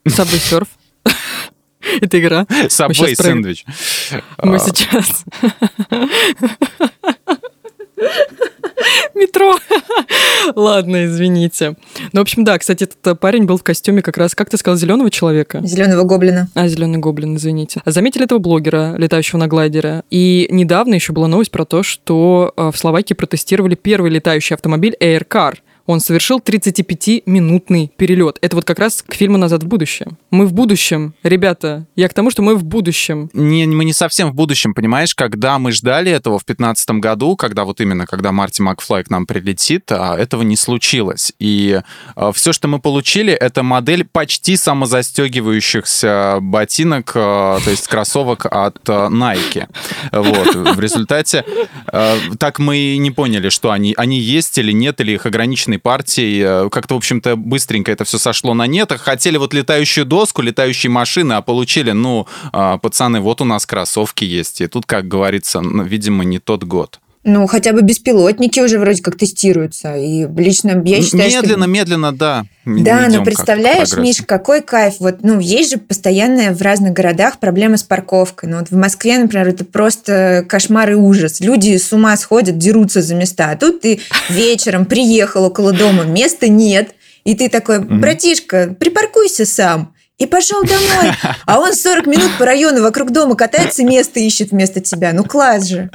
Subway 0.06 0.40
Surf. 0.40 0.68
Это 2.00 2.18
игра. 2.20 2.42
Subway 2.50 3.14
сэндвич. 3.14 3.64
Мы 4.42 4.56
А, 4.56 4.58
сейчас... 4.58 5.24
Метро. 9.14 9.56
Ладно, 10.54 11.06
извините. 11.06 11.76
Ну, 12.12 12.20
в 12.20 12.22
общем, 12.22 12.44
да, 12.44 12.58
кстати, 12.58 12.84
этот 12.84 13.18
парень 13.18 13.44
был 13.44 13.56
в 13.56 13.62
костюме 13.62 14.02
как 14.02 14.18
раз, 14.18 14.34
как 14.34 14.50
ты 14.50 14.56
сказал, 14.58 14.76
зеленого 14.76 15.10
человека? 15.10 15.60
Зеленого 15.64 16.02
гоблина. 16.04 16.48
А, 16.54 16.68
зеленый 16.68 16.98
гоблин, 16.98 17.36
извините. 17.36 17.80
Заметили 17.86 18.24
этого 18.24 18.38
блогера, 18.38 18.94
летающего 18.98 19.38
на 19.38 19.46
глайдере. 19.48 20.02
И 20.10 20.46
недавно 20.50 20.94
еще 20.94 21.12
была 21.12 21.28
новость 21.28 21.50
про 21.50 21.64
то, 21.64 21.82
что 21.82 22.52
э, 22.56 22.70
в 22.70 22.76
Словакии 22.76 23.14
протестировали 23.14 23.74
первый 23.74 24.10
летающий 24.10 24.54
автомобиль 24.54 24.94
Air 25.00 25.26
Car. 25.26 25.54
Он 25.86 26.00
совершил 26.00 26.38
35-минутный 26.38 27.90
перелет. 27.96 28.38
Это 28.42 28.56
вот 28.56 28.64
как 28.64 28.78
раз 28.78 29.02
к 29.06 29.14
фильму 29.14 29.38
«Назад 29.38 29.62
в 29.62 29.66
будущее». 29.66 30.08
Мы 30.30 30.46
в 30.46 30.52
будущем, 30.52 31.14
ребята. 31.22 31.86
Я 31.96 32.08
к 32.08 32.14
тому, 32.14 32.30
что 32.30 32.42
мы 32.42 32.56
в 32.56 32.64
будущем. 32.64 33.30
Не, 33.32 33.66
мы 33.66 33.84
не 33.84 33.92
совсем 33.92 34.30
в 34.30 34.34
будущем, 34.34 34.74
понимаешь, 34.74 35.14
когда 35.14 35.58
мы 35.58 35.72
ждали 35.72 36.10
этого 36.10 36.38
в 36.38 36.44
2015 36.44 36.90
году, 37.00 37.36
когда 37.36 37.64
вот 37.64 37.80
именно, 37.80 38.06
когда 38.06 38.32
Марти 38.32 38.62
Макфлай 38.62 39.04
к 39.04 39.10
нам 39.10 39.26
прилетит, 39.26 39.90
а, 39.90 40.16
этого 40.16 40.42
не 40.42 40.56
случилось. 40.56 41.32
И 41.38 41.80
все, 42.32 42.52
что 42.52 42.68
мы 42.68 42.78
получили, 42.80 43.32
это 43.32 43.62
модель 43.62 44.04
почти 44.04 44.56
самозастегивающихся 44.56 46.38
ботинок, 46.40 47.12
а, 47.14 47.58
то 47.62 47.70
есть 47.70 47.86
кроссовок 47.88 48.46
от 48.46 48.78
а, 48.88 49.08
Nike. 49.08 49.66
Вот. 50.12 50.54
В 50.76 50.80
результате 50.80 51.44
а, 51.86 52.16
так 52.38 52.58
мы 52.58 52.78
и 52.78 52.98
не 52.98 53.10
поняли, 53.10 53.48
что 53.48 53.70
они, 53.70 53.94
они 53.96 54.18
есть 54.18 54.58
или 54.58 54.72
нет, 54.72 55.00
или 55.00 55.12
их 55.12 55.26
ограниченной 55.76 55.78
партией. 55.78 56.42
А, 56.44 56.68
Как-то, 56.68 56.94
в 56.94 56.96
общем-то, 56.98 57.36
быстренько 57.36 57.92
это 57.92 58.04
все 58.04 58.18
сошло 58.18 58.54
на 58.54 58.66
нет. 58.66 58.92
Хотели 58.92 59.38
вот 59.38 59.54
летающую 59.54 60.04
доску, 60.04 60.42
летающие 60.42 60.90
машины, 60.90 61.34
а 61.34 61.42
получили, 61.42 61.92
ну, 61.92 62.26
а, 62.52 62.78
пацаны, 62.78 63.20
вот 63.20 63.40
у 63.40 63.44
нас 63.44 63.66
кроссовки 63.66 64.24
есть. 64.24 64.60
И 64.60 64.66
тут, 64.66 64.86
как 64.86 65.08
говорится, 65.08 65.60
видимо, 65.60 66.24
не 66.24 66.38
тот 66.38 66.64
год. 66.64 67.00
Ну, 67.28 67.48
хотя 67.48 67.72
бы 67.72 67.82
беспилотники 67.82 68.60
уже 68.60 68.78
вроде 68.78 69.02
как 69.02 69.16
тестируются. 69.16 69.96
И 69.96 70.28
лично 70.36 70.80
я 70.84 71.02
считаю, 71.02 71.28
что... 71.28 71.40
медленно, 71.40 71.64
медленно, 71.64 72.12
да. 72.12 72.44
Да, 72.64 73.08
но 73.08 73.24
представляешь, 73.24 73.88
к 73.88 73.94
прогрессу. 73.94 74.00
Миш, 74.00 74.22
какой 74.24 74.62
кайф. 74.62 74.94
Вот, 75.00 75.24
ну, 75.24 75.40
есть 75.40 75.72
же 75.72 75.78
постоянная 75.78 76.54
в 76.54 76.62
разных 76.62 76.92
городах 76.92 77.40
проблема 77.40 77.78
с 77.78 77.82
парковкой. 77.82 78.48
Ну, 78.48 78.58
вот 78.60 78.70
в 78.70 78.76
Москве, 78.76 79.18
например, 79.18 79.48
это 79.48 79.64
просто 79.64 80.44
кошмар 80.48 80.92
и 80.92 80.94
ужас. 80.94 81.40
Люди 81.40 81.76
с 81.76 81.92
ума 81.92 82.16
сходят, 82.16 82.58
дерутся 82.58 83.02
за 83.02 83.16
места. 83.16 83.50
А 83.50 83.56
тут 83.56 83.80
ты 83.80 83.98
вечером 84.28 84.86
приехал 84.86 85.46
около 85.46 85.72
дома, 85.72 86.04
места 86.04 86.46
нет. 86.46 86.94
И 87.24 87.34
ты 87.34 87.48
такой, 87.48 87.80
братишка, 87.80 88.76
припаркуйся 88.78 89.46
сам. 89.46 89.94
И 90.18 90.26
пошел 90.26 90.62
домой. 90.62 91.12
А 91.44 91.58
он 91.58 91.74
40 91.74 92.06
минут 92.06 92.30
по 92.38 92.46
району 92.46 92.82
вокруг 92.82 93.10
дома 93.10 93.34
катается, 93.34 93.82
место 93.82 94.20
ищет 94.20 94.52
вместо 94.52 94.80
тебя. 94.80 95.12
Ну, 95.12 95.24
класс 95.24 95.66
же. 95.66 95.90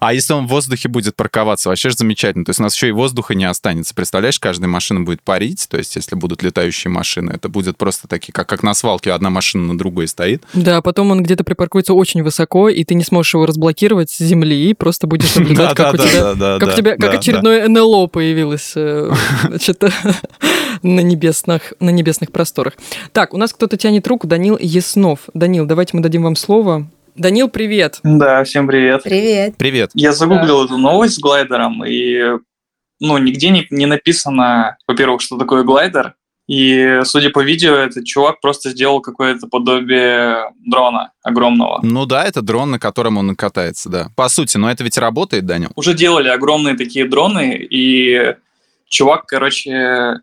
А 0.00 0.14
если 0.14 0.32
он 0.32 0.46
в 0.46 0.50
воздухе 0.50 0.88
будет 0.88 1.16
парковаться, 1.16 1.68
вообще 1.68 1.90
же 1.90 1.96
замечательно. 1.96 2.44
То 2.44 2.50
есть 2.50 2.60
у 2.60 2.62
нас 2.62 2.74
еще 2.74 2.88
и 2.88 2.92
воздуха 2.92 3.34
не 3.34 3.44
останется. 3.44 3.94
Представляешь, 3.94 4.38
каждая 4.38 4.68
машина 4.68 5.00
будет 5.00 5.22
парить. 5.22 5.66
То 5.68 5.78
есть 5.78 5.96
если 5.96 6.14
будут 6.16 6.42
летающие 6.42 6.90
машины, 6.90 7.32
это 7.32 7.48
будет 7.48 7.76
просто 7.76 8.08
такие, 8.08 8.32
как, 8.32 8.48
как 8.48 8.62
на 8.62 8.74
свалке, 8.74 9.12
одна 9.12 9.30
машина 9.30 9.72
на 9.72 9.78
другой 9.78 10.08
стоит. 10.08 10.42
Да, 10.54 10.82
потом 10.82 11.10
он 11.10 11.22
где-то 11.22 11.44
припаркуется 11.44 11.94
очень 11.94 12.22
высоко, 12.22 12.68
и 12.68 12.84
ты 12.84 12.94
не 12.94 13.04
сможешь 13.04 13.34
его 13.34 13.46
разблокировать 13.46 14.10
с 14.10 14.18
земли, 14.18 14.70
и 14.70 14.74
просто 14.74 15.06
будешь 15.06 15.34
наблюдать, 15.34 15.74
как 15.74 15.94
у 15.94 15.96
тебя 15.96 16.58
Как 16.58 16.68
у 16.68 16.76
тебя, 16.76 16.96
как 16.96 17.14
очередное 17.14 17.68
НЛО 17.68 18.06
появилось 18.06 18.72
э, 18.76 19.12
значит, 19.48 19.82
на 20.82 21.00
небесных, 21.00 21.74
на 21.80 21.90
небесных 21.90 22.32
просторах. 22.32 22.74
Так, 23.12 23.34
у 23.34 23.36
нас 23.36 23.52
кто-то 23.52 23.76
тянет 23.76 24.06
руку, 24.06 24.26
Данил 24.26 24.58
Яснов. 24.60 25.20
Данил, 25.34 25.66
давайте 25.66 25.96
мы 25.96 26.02
дадим 26.02 26.22
вам 26.22 26.36
слово. 26.36 26.86
Данил, 27.14 27.48
привет. 27.48 28.00
Да, 28.02 28.42
всем 28.44 28.66
привет. 28.66 29.02
Привет. 29.02 29.56
Привет. 29.58 29.90
Я 29.94 30.12
загуглил 30.12 30.64
эту 30.64 30.78
новость 30.78 31.16
с 31.16 31.18
глайдером, 31.18 31.84
и 31.84 32.38
ну, 33.00 33.18
нигде 33.18 33.50
не, 33.50 33.66
не 33.70 33.86
написано, 33.86 34.78
во-первых, 34.86 35.20
что 35.20 35.36
такое 35.36 35.62
глайдер, 35.62 36.14
и, 36.48 37.00
судя 37.04 37.30
по 37.30 37.42
видео, 37.42 37.74
этот 37.74 38.04
чувак 38.04 38.40
просто 38.40 38.70
сделал 38.70 39.00
какое-то 39.00 39.46
подобие 39.46 40.50
дрона 40.66 41.12
огромного. 41.22 41.80
Ну 41.82 42.06
да, 42.06 42.24
это 42.24 42.40
дрон, 42.40 42.70
на 42.70 42.78
котором 42.78 43.18
он 43.18 43.36
катается, 43.36 43.88
да. 43.90 44.08
По 44.16 44.28
сути, 44.28 44.56
но 44.56 44.70
это 44.70 44.82
ведь 44.82 44.98
работает, 44.98 45.44
Данил? 45.44 45.70
Уже 45.76 45.94
делали 45.94 46.28
огромные 46.28 46.76
такие 46.76 47.06
дроны, 47.06 47.56
и 47.70 48.36
чувак, 48.88 49.26
короче, 49.26 50.20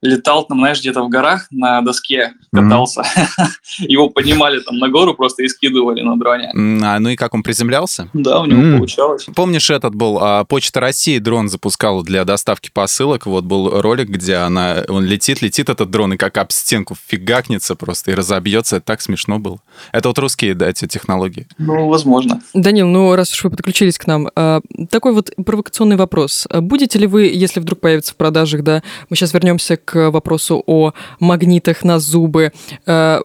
летал 0.00 0.44
там, 0.44 0.58
знаешь, 0.58 0.80
где-то 0.80 1.02
в 1.02 1.08
горах 1.08 1.46
на 1.50 1.80
доске 1.82 2.32
катался. 2.52 3.02
Mm-hmm. 3.02 3.48
Его 3.88 4.08
поднимали 4.08 4.60
там 4.60 4.78
на 4.78 4.88
гору 4.88 5.14
просто 5.14 5.42
и 5.42 5.48
скидывали 5.48 6.02
на 6.02 6.16
дроне. 6.16 6.52
А, 6.84 6.98
ну 6.98 7.10
и 7.10 7.16
как 7.16 7.34
он 7.34 7.42
приземлялся? 7.42 8.08
Да, 8.12 8.40
у 8.40 8.46
него 8.46 8.62
mm. 8.62 8.76
получалось. 8.76 9.26
Помнишь, 9.34 9.70
этот 9.70 9.94
был, 9.94 10.18
а, 10.20 10.44
Почта 10.44 10.80
России 10.80 11.18
дрон 11.18 11.48
запускала 11.48 12.04
для 12.04 12.24
доставки 12.24 12.70
посылок, 12.72 13.26
вот 13.26 13.44
был 13.44 13.80
ролик, 13.80 14.08
где 14.08 14.36
она, 14.36 14.84
он 14.88 15.04
летит, 15.04 15.42
летит 15.42 15.68
этот 15.68 15.90
дрон, 15.90 16.14
и 16.14 16.16
как 16.16 16.38
об 16.38 16.52
стенку 16.52 16.96
фигакнется 17.06 17.74
просто 17.74 18.12
и 18.12 18.14
разобьется, 18.14 18.76
это 18.76 18.86
так 18.86 19.00
смешно 19.00 19.38
было. 19.38 19.58
Это 19.92 20.08
вот 20.08 20.18
русские, 20.18 20.54
да, 20.54 20.68
эти 20.68 20.86
технологии. 20.86 21.48
Ну, 21.58 21.88
возможно. 21.88 22.40
Данил, 22.54 22.86
ну 22.86 23.14
раз 23.16 23.32
уж 23.32 23.44
вы 23.44 23.50
подключились 23.50 23.98
к 23.98 24.06
нам, 24.06 24.28
а, 24.36 24.60
такой 24.90 25.12
вот 25.12 25.32
провокационный 25.44 25.96
вопрос. 25.96 26.46
Будете 26.52 26.98
ли 26.98 27.06
вы, 27.06 27.24
если 27.24 27.60
вдруг 27.60 27.80
появится 27.80 28.12
в 28.12 28.16
продажах, 28.16 28.62
да, 28.62 28.82
мы 29.10 29.16
сейчас 29.16 29.34
вернемся 29.34 29.76
к 29.88 30.10
вопросу 30.10 30.62
о 30.66 30.92
магнитах 31.18 31.82
на 31.82 31.98
зубы. 31.98 32.52
Э, 32.84 33.20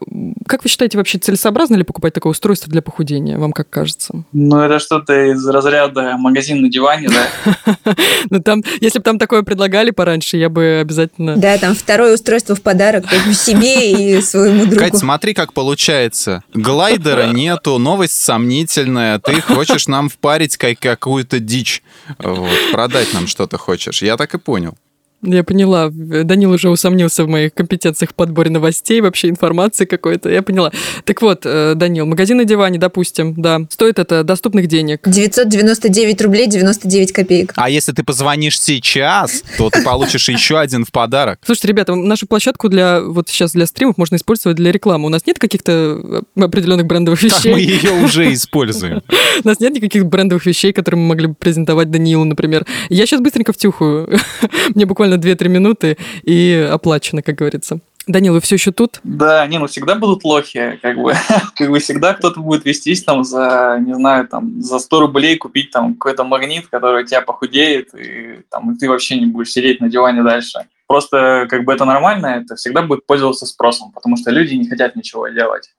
как 0.47 0.63
вы 0.63 0.69
считаете, 0.69 0.97
вообще 0.97 1.17
целесообразно 1.17 1.75
ли 1.75 1.83
покупать 1.83 2.13
такое 2.13 2.31
устройство 2.31 2.71
для 2.71 2.81
похудения? 2.81 3.37
Вам 3.37 3.51
как 3.51 3.69
кажется? 3.69 4.23
Ну, 4.31 4.59
это 4.61 4.79
что-то 4.79 5.33
из 5.33 5.45
разряда 5.45 6.15
магазин 6.17 6.61
на 6.61 6.69
диване, 6.69 7.09
да? 7.09 7.65
Ну, 8.29 8.39
там, 8.41 8.63
если 8.79 8.99
бы 8.99 9.03
там 9.03 9.19
такое 9.19 9.43
предлагали 9.43 9.91
пораньше, 9.91 10.37
я 10.37 10.49
бы 10.49 10.79
обязательно... 10.81 11.35
Да, 11.35 11.57
там 11.57 11.75
второе 11.75 12.13
устройство 12.13 12.55
в 12.55 12.61
подарок 12.61 13.05
себе 13.33 13.91
и 13.91 14.21
своему 14.21 14.65
другу. 14.65 14.79
Кать, 14.79 14.97
смотри, 14.97 15.33
как 15.33 15.51
получается. 15.51 16.43
Глайдера 16.53 17.27
нету, 17.27 17.77
новость 17.77 18.15
сомнительная. 18.21 19.19
Ты 19.19 19.41
хочешь 19.41 19.87
нам 19.87 20.07
впарить 20.07 20.55
какую-то 20.57 21.39
дичь. 21.39 21.83
Вот, 22.17 22.49
продать 22.71 23.13
нам 23.13 23.27
что-то 23.27 23.57
хочешь. 23.57 24.01
Я 24.01 24.15
так 24.15 24.33
и 24.33 24.37
понял. 24.37 24.77
Я 25.23 25.43
поняла. 25.43 25.89
Данил 25.89 26.51
уже 26.51 26.69
усомнился 26.69 27.23
в 27.23 27.27
моих 27.27 27.53
компетенциях 27.53 28.11
в 28.11 28.13
подборе 28.13 28.49
новостей, 28.49 29.01
вообще 29.01 29.29
информации 29.29 29.85
какой-то. 29.85 30.29
Я 30.29 30.41
поняла. 30.41 30.71
Так 31.05 31.21
вот, 31.21 31.41
э, 31.45 31.73
Данил, 31.75 32.05
магазин 32.05 32.37
на 32.37 32.45
диване, 32.45 32.77
допустим, 32.77 33.33
да. 33.37 33.61
Стоит 33.69 33.99
это 33.99 34.23
доступных 34.23 34.67
денег. 34.67 35.01
999 35.05 36.21
рублей 36.21 36.47
99 36.47 37.11
копеек. 37.13 37.53
А 37.55 37.69
если 37.69 37.93
ты 37.93 38.03
позвонишь 38.03 38.59
сейчас, 38.59 39.43
то 39.57 39.69
ты 39.69 39.81
получишь 39.83 40.27
еще 40.29 40.59
один 40.59 40.85
в 40.85 40.91
подарок. 40.91 41.39
Слушайте, 41.45 41.69
ребята, 41.69 41.95
нашу 41.95 42.27
площадку 42.27 42.69
для 42.69 43.01
вот 43.01 43.29
сейчас 43.29 43.53
для 43.53 43.65
стримов 43.65 43.97
можно 43.97 44.15
использовать 44.17 44.57
для 44.57 44.71
рекламы. 44.71 45.05
У 45.05 45.09
нас 45.09 45.25
нет 45.25 45.39
каких-то 45.39 46.25
э, 46.35 46.41
определенных 46.43 46.85
брендовых 46.85 47.21
вещей. 47.23 47.41
Так 47.43 47.51
мы 47.53 47.61
ее 47.61 47.91
уже 48.03 48.33
используем. 48.33 49.01
У 49.43 49.47
нас 49.47 49.59
нет 49.59 49.73
никаких 49.73 50.05
брендовых 50.05 50.45
вещей, 50.45 50.73
которые 50.73 51.01
мы 51.01 51.07
могли 51.09 51.27
бы 51.27 51.35
презентовать 51.35 51.89
Данилу, 51.91 52.25
например. 52.25 52.65
Я 52.89 53.05
сейчас 53.05 53.21
быстренько 53.21 53.53
втюхаю. 53.53 54.19
Мне 54.75 54.85
буквально 54.85 55.12
буквально 55.13 55.21
2-3 55.21 55.47
минуты 55.49 55.97
и 56.23 56.69
оплачено, 56.71 57.21
как 57.21 57.35
говорится. 57.35 57.79
Данил, 58.05 58.33
вы 58.33 58.41
все 58.41 58.55
еще 58.55 58.73
тут? 58.73 58.99
Да, 59.05 59.47
не, 59.47 59.59
ну 59.59 59.67
всегда 59.67 59.95
будут 59.95 60.25
лохи, 60.25 60.77
как 60.81 60.97
бы, 60.97 61.13
как 61.55 61.69
бы 61.69 61.79
всегда 61.79 62.13
кто-то 62.13 62.41
будет 62.41 62.65
вестись 62.65 63.01
там 63.01 63.23
за, 63.23 63.79
не 63.79 63.95
знаю, 63.95 64.27
там 64.27 64.61
за 64.61 64.79
100 64.79 64.99
рублей 64.99 65.37
купить 65.37 65.71
там 65.71 65.93
какой-то 65.93 66.25
магнит, 66.25 66.67
который 66.67 67.05
тебя 67.05 67.21
похудеет, 67.21 67.95
и 67.95 68.41
там 68.49 68.75
ты 68.75 68.89
вообще 68.89 69.17
не 69.17 69.25
будешь 69.27 69.51
сидеть 69.51 69.79
на 69.79 69.89
диване 69.89 70.21
дальше. 70.21 70.67
Просто 70.85 71.47
как 71.49 71.63
бы 71.63 71.71
это 71.71 71.85
нормально, 71.85 72.41
это 72.43 72.55
всегда 72.57 72.81
будет 72.81 73.05
пользоваться 73.05 73.45
спросом, 73.45 73.93
потому 73.93 74.17
что 74.17 74.31
люди 74.31 74.55
не 74.55 74.67
хотят 74.67 74.97
ничего 74.97 75.29
делать. 75.29 75.69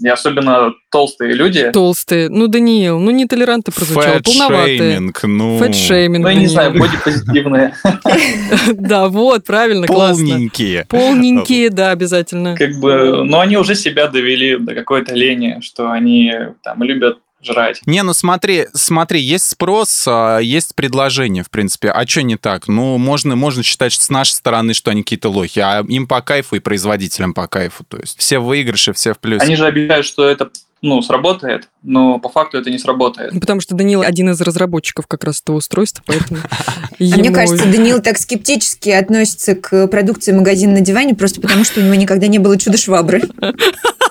И 0.00 0.08
особенно 0.08 0.74
толстые 0.90 1.34
люди. 1.34 1.70
Толстые. 1.72 2.28
Ну, 2.28 2.46
Даниил, 2.46 2.98
ну, 2.98 3.10
нетолерантно 3.10 3.72
прозвучало, 3.72 4.20
полноватые. 4.20 5.00
ну... 5.24 5.58
Фэтшейминг, 5.58 6.22
Ну, 6.22 6.28
я 6.28 6.34
не 6.34 6.46
знаю, 6.46 6.72
бодипозитивные. 6.72 7.74
Да, 8.74 9.08
вот, 9.08 9.44
правильно, 9.44 9.86
классно. 9.86 10.26
Полненькие. 10.26 10.86
Полненькие, 10.88 11.70
да, 11.70 11.90
обязательно. 11.90 12.56
Как 12.56 12.78
бы, 12.80 13.24
но 13.24 13.40
они 13.40 13.56
уже 13.56 13.74
себя 13.74 14.08
довели 14.08 14.56
до 14.58 14.74
какой-то 14.74 15.14
лени, 15.14 15.58
что 15.62 15.90
они 15.90 16.32
там 16.62 16.82
любят 16.82 17.18
жрать. 17.42 17.80
Не, 17.86 18.02
ну 18.02 18.12
смотри, 18.12 18.66
смотри, 18.74 19.20
есть 19.20 19.48
спрос, 19.48 20.04
а, 20.06 20.38
есть 20.38 20.74
предложение, 20.74 21.44
в 21.44 21.50
принципе. 21.50 21.90
А 21.90 22.06
что 22.06 22.22
не 22.22 22.36
так? 22.36 22.68
Ну, 22.68 22.98
можно, 22.98 23.36
можно 23.36 23.62
считать 23.62 23.92
что 23.92 24.04
с 24.04 24.10
нашей 24.10 24.32
стороны, 24.32 24.74
что 24.74 24.90
они 24.90 25.02
какие-то 25.02 25.30
лохи, 25.30 25.60
а 25.60 25.84
им 25.88 26.06
по 26.06 26.20
кайфу 26.20 26.56
и 26.56 26.58
производителям 26.60 27.34
по 27.34 27.46
кайфу. 27.46 27.84
То 27.84 27.98
есть 27.98 28.18
все 28.18 28.38
в 28.38 28.48
выигрыше, 28.48 28.92
все 28.92 29.14
в 29.14 29.18
плюсе. 29.18 29.44
Они 29.44 29.56
же 29.56 29.66
обещают, 29.66 30.06
что 30.06 30.26
это 30.26 30.50
ну, 30.80 31.02
сработает, 31.02 31.68
но 31.82 32.18
по 32.18 32.28
факту 32.28 32.58
это 32.58 32.70
не 32.70 32.78
сработает. 32.78 33.32
Потому 33.40 33.60
что 33.60 33.74
Данил 33.74 34.02
один 34.02 34.30
из 34.30 34.40
разработчиков 34.40 35.06
как 35.06 35.24
раз 35.24 35.40
этого 35.40 35.56
устройства, 35.56 36.02
поэтому 36.06 36.40
а 36.50 36.94
Мне 36.98 37.30
кажется, 37.30 37.66
Данил 37.66 38.00
так 38.00 38.18
скептически 38.18 38.90
относится 38.90 39.54
к 39.54 39.88
продукции 39.88 40.32
магазина 40.32 40.74
на 40.74 40.80
диване, 40.80 41.14
просто 41.14 41.40
потому 41.40 41.64
что 41.64 41.80
у 41.80 41.82
него 41.82 41.94
никогда 41.94 42.26
не 42.28 42.38
было 42.38 42.58
чудо-швабры. 42.58 43.22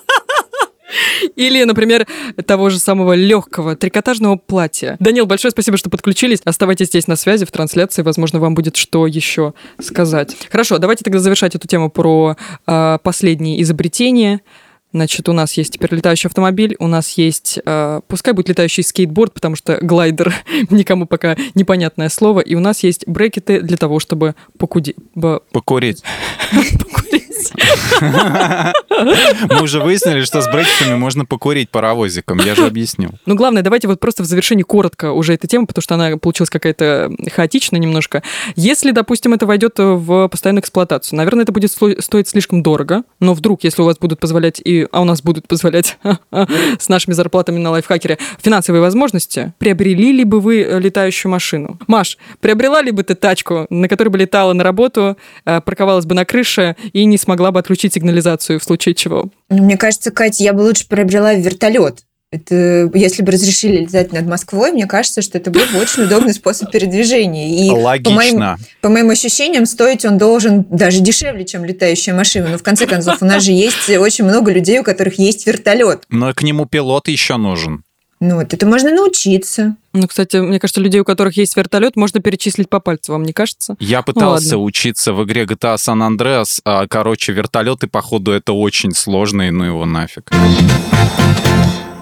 Или, 1.36 1.63
например, 1.63 2.07
того 2.45 2.70
же 2.70 2.80
самого 2.80 3.13
легкого 3.13 3.76
трикотажного 3.76 4.36
платья. 4.36 4.97
Данил, 4.99 5.26
большое 5.26 5.51
спасибо, 5.51 5.78
что 5.78 5.89
подключились. 5.89 6.39
Оставайтесь 6.43 6.88
здесь 6.88 7.07
на 7.07 7.15
связи, 7.15 7.45
в 7.45 7.51
трансляции. 7.51 8.01
Возможно, 8.01 8.39
вам 8.39 8.55
будет 8.55 8.76
что 8.76 9.07
еще 9.07 9.53
сказать. 9.80 10.36
Хорошо, 10.51 10.78
давайте 10.78 11.03
тогда 11.03 11.20
завершать 11.20 11.55
эту 11.55 11.68
тему 11.68 11.89
про 11.89 12.36
э, 12.65 12.97
последние 13.01 13.61
изобретения. 13.61 14.41
Значит, 14.93 15.28
у 15.28 15.34
нас 15.34 15.53
есть 15.53 15.74
теперь 15.74 15.93
летающий 15.93 16.28
автомобиль, 16.28 16.76
у 16.80 16.88
нас 16.88 17.11
есть, 17.11 17.59
э, 17.65 17.99
пускай 18.07 18.34
будет 18.34 18.49
летающий 18.49 18.84
скейтборд, 18.84 19.34
потому 19.34 19.55
что 19.55 19.78
глайдер 19.82 20.34
никому 20.70 21.05
пока 21.05 21.36
непонятное 21.55 22.07
слово, 22.09 22.39
и 22.39 22.55
у 22.55 22.61
нас 22.61 22.84
есть 22.84 23.05
брекеты 23.05 23.61
для 23.61 23.76
того, 23.76 23.99
чтобы 23.99 24.36
покуди... 24.57 24.95
Покурить. 25.51 26.03
Покурить. 26.80 27.06
Мы 29.51 29.61
уже 29.61 29.79
выяснили, 29.79 30.23
что 30.23 30.41
с 30.41 30.47
брекетами 30.47 30.95
можно 30.95 31.25
покурить 31.25 31.69
паровозиком, 31.69 32.39
я 32.39 32.55
же 32.55 32.65
объяснил. 32.65 33.11
Ну, 33.25 33.35
главное, 33.35 33.61
давайте 33.61 33.87
вот 33.87 33.99
просто 33.99 34.23
в 34.23 34.25
завершении 34.25 34.63
коротко 34.63 35.11
уже 35.11 35.33
эта 35.33 35.47
тема, 35.47 35.65
потому 35.65 35.81
что 35.81 35.95
она 35.95 36.17
получилась 36.17 36.49
какая-то 36.49 37.11
хаотичная 37.33 37.79
немножко. 37.79 38.23
Если, 38.55 38.91
допустим, 38.91 39.33
это 39.33 39.45
войдет 39.45 39.75
в 39.77 40.27
постоянную 40.27 40.61
эксплуатацию, 40.61 41.17
наверное, 41.17 41.43
это 41.43 41.51
будет 41.51 41.71
стоить 41.71 42.27
слишком 42.27 42.63
дорого, 42.63 43.03
но 43.19 43.33
вдруг, 43.33 43.63
если 43.63 43.81
у 43.81 43.85
вас 43.85 43.97
будут 43.97 44.19
позволять, 44.19 44.59
и, 44.63 44.87
а 44.91 45.01
у 45.01 45.05
нас 45.05 45.21
будут 45.21 45.47
позволять 45.47 45.97
с 46.79 46.89
нашими 46.89 47.13
зарплатами 47.13 47.57
на 47.59 47.71
лайфхакере 47.71 48.17
финансовые 48.41 48.81
возможности, 48.81 49.53
приобрели 49.57 50.11
ли 50.11 50.23
бы 50.23 50.39
вы 50.39 50.79
летающую 50.79 51.31
машину? 51.31 51.79
Маш, 51.87 52.17
приобрела 52.39 52.81
ли 52.81 52.91
бы 52.91 53.03
ты 53.03 53.15
тачку, 53.15 53.67
на 53.69 53.87
которой 53.87 54.09
бы 54.09 54.17
летала 54.17 54.53
на 54.53 54.63
работу, 54.63 55.17
э, 55.45 55.61
парковалась 55.61 56.05
бы 56.05 56.15
на 56.15 56.25
крыше 56.25 56.75
и 56.97 57.05
не 57.05 57.17
смогла 57.17 57.51
бы 57.51 57.59
отключить 57.59 57.93
сигнализацию 57.93 58.59
в 58.59 58.63
случае 58.63 58.95
чего? 58.95 59.29
Ну, 59.49 59.63
мне 59.63 59.77
кажется, 59.77 60.09
Катя, 60.09 60.43
я 60.43 60.53
бы 60.53 60.61
лучше 60.61 60.87
приобрела 60.87 61.33
вертолет. 61.35 62.03
Это, 62.29 62.89
если 62.93 63.21
бы 63.21 63.31
разрешили 63.31 63.83
летать 63.83 64.11
над 64.11 64.25
Москвой, 64.25 64.71
мне 64.71 64.85
кажется, 64.85 65.21
что 65.21 65.37
это 65.37 65.49
был 65.49 65.61
бы 65.71 65.79
очень 65.79 66.03
удобный 66.03 66.33
способ 66.33 66.71
передвижения. 66.71 67.49
И 67.49 67.69
Логично. 67.69 68.11
По 68.11 68.15
моим, 68.15 68.57
по 68.81 68.89
моим 68.89 69.09
ощущениям, 69.11 69.65
стоить 69.65 70.03
он 70.03 70.17
должен 70.17 70.65
даже 70.69 70.99
дешевле, 70.99 71.45
чем 71.45 71.63
летающая 71.63 72.13
машина. 72.13 72.49
Но 72.49 72.57
в 72.57 72.63
конце 72.63 72.85
концов, 72.85 73.21
у 73.21 73.25
нас 73.25 73.43
же 73.43 73.51
есть 73.53 73.89
очень 73.89 74.25
много 74.25 74.51
людей, 74.51 74.79
у 74.79 74.83
которых 74.83 75.19
есть 75.19 75.47
вертолет. 75.47 76.03
Но 76.09 76.33
к 76.33 76.41
нему 76.41 76.65
пилот 76.65 77.07
еще 77.07 77.37
нужен. 77.37 77.83
Ну, 78.20 78.36
вот 78.36 78.53
это 78.53 78.65
можно 78.65 78.91
научиться. 78.91 79.76
Ну, 79.93 80.07
кстати, 80.07 80.38
мне 80.38 80.59
кажется, 80.59 80.82
людей, 80.82 81.01
у 81.01 81.05
которых 81.05 81.38
есть 81.38 81.55
вертолет, 81.55 81.95
можно 81.95 82.20
перечислить 82.20 82.68
по 82.68 82.80
пальцу, 82.80 83.11
вам 83.11 83.24
не 83.24 83.34
кажется? 83.34 83.76
Я 83.80 84.01
пытался 84.01 84.55
ну, 84.55 84.63
учиться 84.63 85.13
в 85.13 85.24
игре 85.24 85.43
GTA 85.43 85.76
San 85.76 86.07
Andreas. 86.07 86.59
А, 86.65 86.88
короче, 86.88 87.32
вертолеты, 87.32 87.88
походу, 87.88 88.32
это 88.32 88.53
очень 88.53 88.93
сложно, 88.93 89.43
и 89.43 89.51
ну 89.51 89.65
его 89.65 89.86
нафиг. 89.86 90.32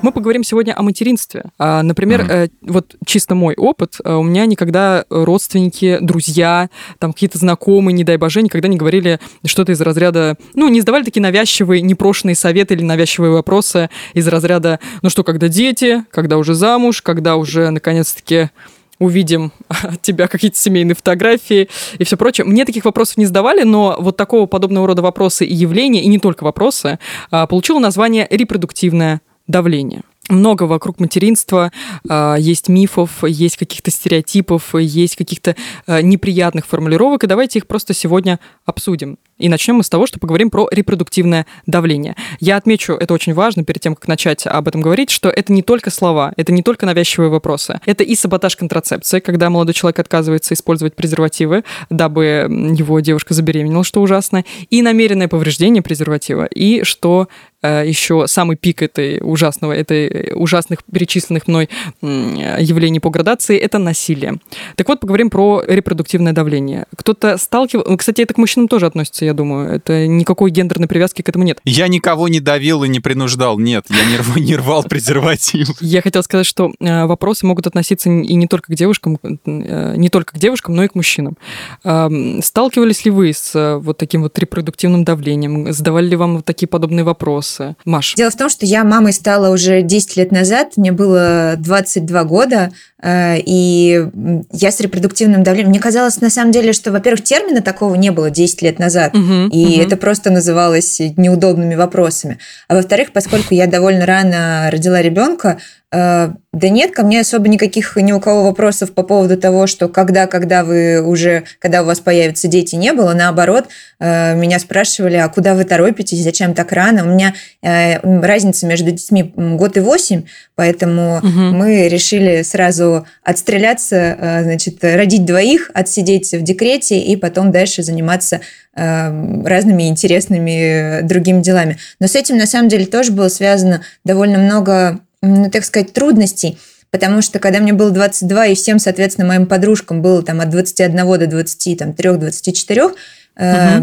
Мы 0.05 0.11
поговорим 0.11 0.43
сегодня 0.43 0.77
о 0.77 0.83
материнстве. 0.83 1.45
А, 1.57 1.81
например, 1.81 2.21
mm-hmm. 2.21 2.51
вот 2.61 2.95
чисто 3.07 3.33
мой 3.33 3.55
опыт. 3.55 3.95
Э, 4.03 4.13
у 4.13 4.21
меня 4.21 4.45
никогда 4.45 5.03
родственники, 5.09 5.97
друзья, 5.99 6.69
там 6.99 7.11
какие-то 7.11 7.39
знакомые, 7.39 7.95
не 7.95 8.03
дай 8.03 8.17
боже, 8.17 8.43
никогда 8.43 8.67
не 8.67 8.77
говорили 8.77 9.19
что-то 9.43 9.71
из 9.71 9.81
разряда... 9.81 10.37
Ну, 10.53 10.69
не 10.69 10.81
задавали 10.81 11.05
такие 11.05 11.23
навязчивые, 11.23 11.81
непрошенные 11.81 12.35
советы 12.35 12.75
или 12.75 12.83
навязчивые 12.83 13.31
вопросы 13.31 13.89
из 14.13 14.27
разряда, 14.27 14.79
ну 15.01 15.09
что, 15.09 15.23
когда 15.23 15.47
дети, 15.47 16.05
когда 16.11 16.37
уже 16.37 16.53
замуж, 16.53 17.01
когда 17.01 17.35
уже, 17.35 17.71
наконец-таки, 17.71 18.51
увидим 18.99 19.53
от 19.69 20.03
тебя 20.03 20.27
какие-то 20.27 20.59
семейные 20.59 20.93
фотографии 20.93 21.67
и 21.97 22.03
все 22.03 22.15
прочее. 22.15 22.45
Мне 22.45 22.63
таких 22.65 22.85
вопросов 22.85 23.17
не 23.17 23.25
задавали, 23.25 23.63
но 23.63 23.95
вот 23.99 24.17
такого 24.17 24.45
подобного 24.45 24.85
рода 24.85 25.01
вопросы 25.01 25.47
и 25.47 25.53
явления, 25.55 26.03
и 26.03 26.07
не 26.07 26.19
только 26.19 26.43
вопросы, 26.43 26.99
а, 27.31 27.47
получило 27.47 27.79
название 27.79 28.27
репродуктивное 28.29 29.21
давление. 29.47 30.01
много 30.27 30.63
вокруг 30.63 30.99
материнства, 30.99 31.71
а, 32.09 32.35
есть 32.35 32.67
мифов, 32.67 33.23
есть 33.23 33.57
каких-то 33.57 33.91
стереотипов, 33.91 34.73
есть 34.73 35.15
каких-то 35.15 35.55
а, 35.85 36.01
неприятных 36.01 36.65
формулировок, 36.65 37.23
и 37.23 37.27
давайте 37.27 37.59
их 37.59 37.67
просто 37.67 37.93
сегодня 37.93 38.39
обсудим. 38.65 39.19
И 39.37 39.49
начнем 39.49 39.75
мы 39.75 39.83
с 39.83 39.89
того, 39.89 40.07
что 40.07 40.19
поговорим 40.19 40.49
про 40.49 40.67
репродуктивное 40.71 41.45
давление. 41.65 42.15
Я 42.39 42.55
отмечу, 42.55 42.93
это 42.93 43.13
очень 43.13 43.33
важно, 43.33 43.65
перед 43.65 43.81
тем, 43.81 43.95
как 43.95 44.07
начать 44.07 44.47
об 44.47 44.67
этом 44.67 44.81
говорить, 44.81 45.09
что 45.09 45.29
это 45.29 45.51
не 45.51 45.61
только 45.61 45.89
слова, 45.89 46.33
это 46.37 46.53
не 46.53 46.63
только 46.63 46.85
навязчивые 46.85 47.29
вопросы. 47.29 47.81
Это 47.85 48.03
и 48.03 48.15
саботаж 48.15 48.55
контрацепции, 48.55 49.19
когда 49.19 49.49
молодой 49.49 49.73
человек 49.73 49.99
отказывается 49.99 50.53
использовать 50.53 50.95
презервативы, 50.95 51.63
дабы 51.89 52.47
его 52.77 53.01
девушка 53.01 53.33
забеременела, 53.33 53.83
что 53.83 54.01
ужасно, 54.01 54.45
и 54.69 54.81
намеренное 54.81 55.27
повреждение 55.27 55.83
презерватива, 55.83 56.45
и 56.45 56.83
что 56.83 57.27
Э, 57.65 57.83
еще 57.85 58.27
самый 58.27 58.57
пик 58.57 58.83
этой 58.83 59.19
ужасного, 59.21 59.73
этой 59.73 60.33
ужасных 60.35 60.83
перечисленных 60.83 61.47
мной 61.47 61.69
явлений 62.01 62.99
по 62.99 63.09
градации– 63.09 63.57
это 63.59 63.79
насилие. 63.79 64.35
Так 64.75 64.87
вот, 64.87 64.99
поговорим 64.99 65.29
про 65.29 65.63
репродуктивное 65.65 66.33
давление. 66.33 66.85
Кто-то 66.95 67.37
сталкивал... 67.37 67.97
Кстати, 67.97 68.21
это 68.21 68.33
к 68.33 68.37
мужчинам 68.37 68.67
тоже 68.67 68.85
относится, 68.85 69.24
я 69.25 69.33
думаю. 69.33 69.69
Это 69.69 70.07
никакой 70.07 70.51
гендерной 70.51 70.87
привязки 70.87 71.21
к 71.21 71.29
этому 71.29 71.43
нет. 71.43 71.59
Я 71.63 71.87
никого 71.87 72.27
не 72.27 72.39
давил 72.39 72.83
и 72.83 72.87
не 72.87 72.99
принуждал. 72.99 73.59
Нет, 73.59 73.85
я 73.89 74.05
не, 74.05 74.17
рв... 74.17 74.35
не 74.37 74.55
рвал 74.55 74.83
презерватив. 74.83 75.69
Я 75.81 76.01
хотел 76.01 76.23
сказать, 76.23 76.45
что 76.45 76.73
э, 76.79 77.05
вопросы 77.05 77.45
могут 77.45 77.67
относиться 77.67 78.09
и 78.09 78.33
не 78.33 78.47
только 78.47 78.73
к 78.73 78.75
девушкам, 78.75 79.19
э, 79.23 79.95
не 79.97 80.09
только 80.09 80.33
к 80.33 80.39
девушкам, 80.39 80.75
но 80.75 80.83
и 80.83 80.87
к 80.87 80.95
мужчинам. 80.95 81.37
Сталкивались 81.83 83.05
ли 83.05 83.11
вы 83.11 83.33
с 83.33 83.77
вот 83.79 83.97
таким 83.97 84.21
вот 84.21 84.37
репродуктивным 84.39 85.03
давлением? 85.03 85.71
Задавали 85.71 86.07
ли 86.07 86.15
вам 86.15 86.37
вот 86.37 86.45
такие 86.45 86.67
подобные 86.67 87.03
вопросы? 87.03 87.75
Маш. 87.85 88.15
Дело 88.15 88.31
в 88.31 88.37
том, 88.37 88.49
что 88.49 88.65
я 88.65 88.83
мамой 88.83 89.13
стала 89.13 89.53
уже 89.53 89.81
10 89.81 90.17
лет 90.17 90.31
назад, 90.31 90.73
мне 90.77 90.91
было 90.91 91.55
22 91.57 92.23
года, 92.23 92.71
э, 92.94 92.94
и 93.07 94.07
я 94.51 94.71
с 94.71 94.79
репродуктивным 94.79 95.43
давлением... 95.43 95.69
Мне 95.69 95.79
казалось, 95.79 96.21
на 96.21 96.29
самом 96.29 96.51
деле, 96.51 96.73
что, 96.73 96.91
во-первых, 96.91 97.23
термина 97.23 97.61
такого 97.61 97.95
не 97.95 98.09
было 98.09 98.31
10 98.31 98.61
лет 98.63 98.79
назад, 98.79 99.15
угу, 99.15 99.47
и 99.51 99.75
угу. 99.75 99.81
это 99.81 99.97
просто 99.97 100.31
называлось 100.31 100.99
неудобными 101.17 101.75
вопросами. 101.75 102.39
А 102.67 102.75
во-вторых, 102.75 103.11
поскольку 103.13 103.53
я 103.53 103.67
довольно 103.67 104.05
рано 104.05 104.69
родила 104.71 105.01
ребенка, 105.01 105.57
Э, 105.84 105.84
да 105.95 106.69
нет, 106.69 106.91
ко 106.91 107.03
мне 107.03 107.19
особо 107.19 107.47
никаких 107.47 107.95
ни 107.97 108.11
у 108.11 108.19
кого 108.19 108.45
вопросов 108.45 108.93
по 108.93 109.03
поводу 109.03 109.37
того, 109.37 109.67
что 109.67 109.87
когда, 109.87 110.25
когда 110.25 110.63
вы 110.63 111.01
уже, 111.01 111.43
когда 111.59 111.83
у 111.83 111.85
вас 111.85 111.99
появятся 111.99 112.47
дети, 112.47 112.75
не 112.75 112.93
было. 112.93 113.13
Наоборот, 113.13 113.65
э, 113.99 114.35
меня 114.35 114.59
спрашивали, 114.59 115.15
а 115.15 115.27
куда 115.27 115.53
вы 115.53 115.65
торопитесь, 115.65 116.23
зачем 116.23 116.53
так 116.53 116.71
рано? 116.71 117.03
У 117.03 117.13
меня 117.13 117.33
э, 117.61 117.99
разница 118.21 118.65
между 118.65 118.91
детьми 118.91 119.33
год 119.35 119.77
и 119.77 119.81
восемь, 119.81 120.23
поэтому 120.55 121.17
угу. 121.17 121.27
мы 121.27 121.87
решили 121.87 122.41
сразу 122.41 123.05
отстреляться, 123.23 124.41
значит, 124.43 124.83
родить 124.83 125.25
двоих, 125.25 125.71
отсидеть 125.73 126.31
в 126.33 126.41
декрете 126.41 126.99
и 126.99 127.15
потом 127.15 127.51
дальше 127.51 127.83
заниматься 127.83 128.41
разными 128.73 129.87
интересными 129.87 131.01
другими 131.03 131.41
делами. 131.41 131.77
Но 132.01 132.07
с 132.07 132.15
этим, 132.15 132.37
на 132.37 132.45
самом 132.45 132.67
деле, 132.67 132.85
тоже 132.85 133.13
было 133.13 133.29
связано 133.29 133.81
довольно 134.03 134.37
много 134.37 134.99
ну, 135.25 135.49
так 135.49 135.65
сказать, 135.65 135.93
трудностей, 135.93 136.57
потому 136.91 137.21
что 137.21 137.39
когда 137.39 137.59
мне 137.59 137.73
было 137.73 137.91
22, 137.91 138.47
и 138.47 138.55
всем, 138.55 138.79
соответственно, 138.79 139.27
моим 139.27 139.47
подружкам 139.47 140.01
было 140.01 140.21
там 140.23 140.41
от 140.41 140.49
21 140.49 140.95
до 140.95 141.25
23-24, 141.25 142.83
угу. 142.83 142.95
э, 143.37 143.79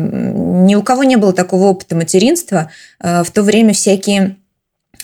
ни 0.66 0.74
у 0.74 0.82
кого 0.82 1.05
не 1.05 1.16
было 1.16 1.32
такого 1.32 1.64
опыта 1.66 1.97
материнства. 1.97 2.70
Э, 3.01 3.22
в 3.24 3.30
то 3.30 3.43
время 3.43 3.72
всякие 3.72 4.36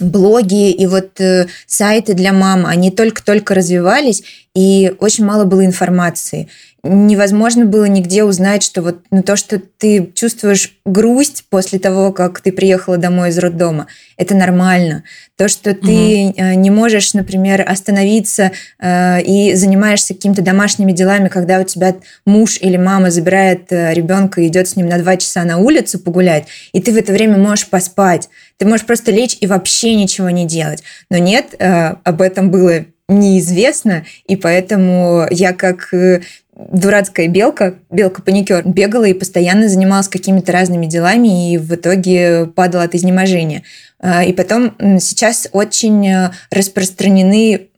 блоги 0.01 0.71
и 0.71 0.87
вот 0.87 1.21
э, 1.21 1.47
сайты 1.67 2.15
для 2.15 2.33
мам, 2.33 2.67
они 2.67 2.91
только-только 2.91 3.55
развивались, 3.55 4.23
и 4.55 4.95
очень 5.01 5.25
мало 5.25 5.45
было 5.45 5.65
информации 5.65 6.49
невозможно 6.83 7.65
было 7.65 7.87
нигде 7.87 8.23
узнать, 8.23 8.63
что 8.63 8.83
вот 8.83 9.01
ну, 9.11 9.23
то, 9.23 9.37
что 9.37 9.59
ты 9.59 10.11
чувствуешь 10.15 10.79
грусть 10.85 11.45
после 11.51 11.79
того, 11.79 12.13
как 12.13 12.41
ты 12.41 12.53
приехала 12.53 12.97
домой 12.97 13.31
из 13.31 13.39
роддома, 13.39 13.89
это 14.17 14.35
нормально. 14.35 15.03
То, 15.37 15.49
что 15.49 15.75
ты 15.75 16.29
угу. 16.29 16.43
не 16.61 16.71
можешь, 16.71 17.15
например, 17.15 17.65
остановиться 17.69 18.53
э, 18.79 19.23
и 19.23 19.55
занимаешься 19.55 20.15
какими-то 20.15 20.43
домашними 20.43 20.93
делами, 20.93 21.29
когда 21.29 21.61
у 21.61 21.65
тебя 21.65 21.97
муж 22.25 22.59
или 22.61 22.77
мама 22.77 23.11
забирает 23.11 23.73
э, 23.73 23.93
ребенка 23.93 24.41
и 24.41 24.47
идет 24.47 24.69
с 24.69 24.77
ним 24.77 24.89
на 24.89 24.99
два 24.99 25.17
часа 25.17 25.45
на 25.45 25.59
улицу 25.59 25.99
погулять, 25.99 26.47
и 26.73 26.81
ты 26.81 26.93
в 26.93 26.97
это 26.97 27.13
время 27.13 27.39
можешь 27.39 27.69
поспать. 27.69 28.29
Ты 28.57 28.67
можешь 28.67 28.87
просто 28.87 29.11
лечь 29.11 29.37
и 29.41 29.47
вообще 29.47 29.95
ничего 29.95 30.31
не 30.31 30.47
делать. 30.47 30.83
Но 31.11 31.19
нет, 31.19 31.55
э, 31.59 31.95
об 32.05 32.23
этом 32.23 32.51
было 32.51 32.85
неизвестно, 33.09 34.05
и 34.27 34.37
поэтому 34.37 35.27
я 35.31 35.53
как 35.53 35.93
э, 35.95 36.21
дурацкая 36.59 37.29
белка, 37.29 37.77
белка-паникер, 37.91 38.67
бегала 38.67 39.05
и 39.05 39.15
постоянно 39.15 39.69
занималась 39.69 40.09
какими-то 40.09 40.51
разными 40.51 40.87
делами 40.87 41.53
и 41.53 41.59
в 41.59 41.75
итоге 41.75 42.47
падала 42.47 42.85
от 42.85 42.95
изнеможения. 42.95 43.63
А, 44.01 44.25
и 44.25 44.33
потом 44.33 44.75
сейчас 45.01 45.49
очень 45.53 46.07
э, 46.09 46.31
распространены 46.51 47.69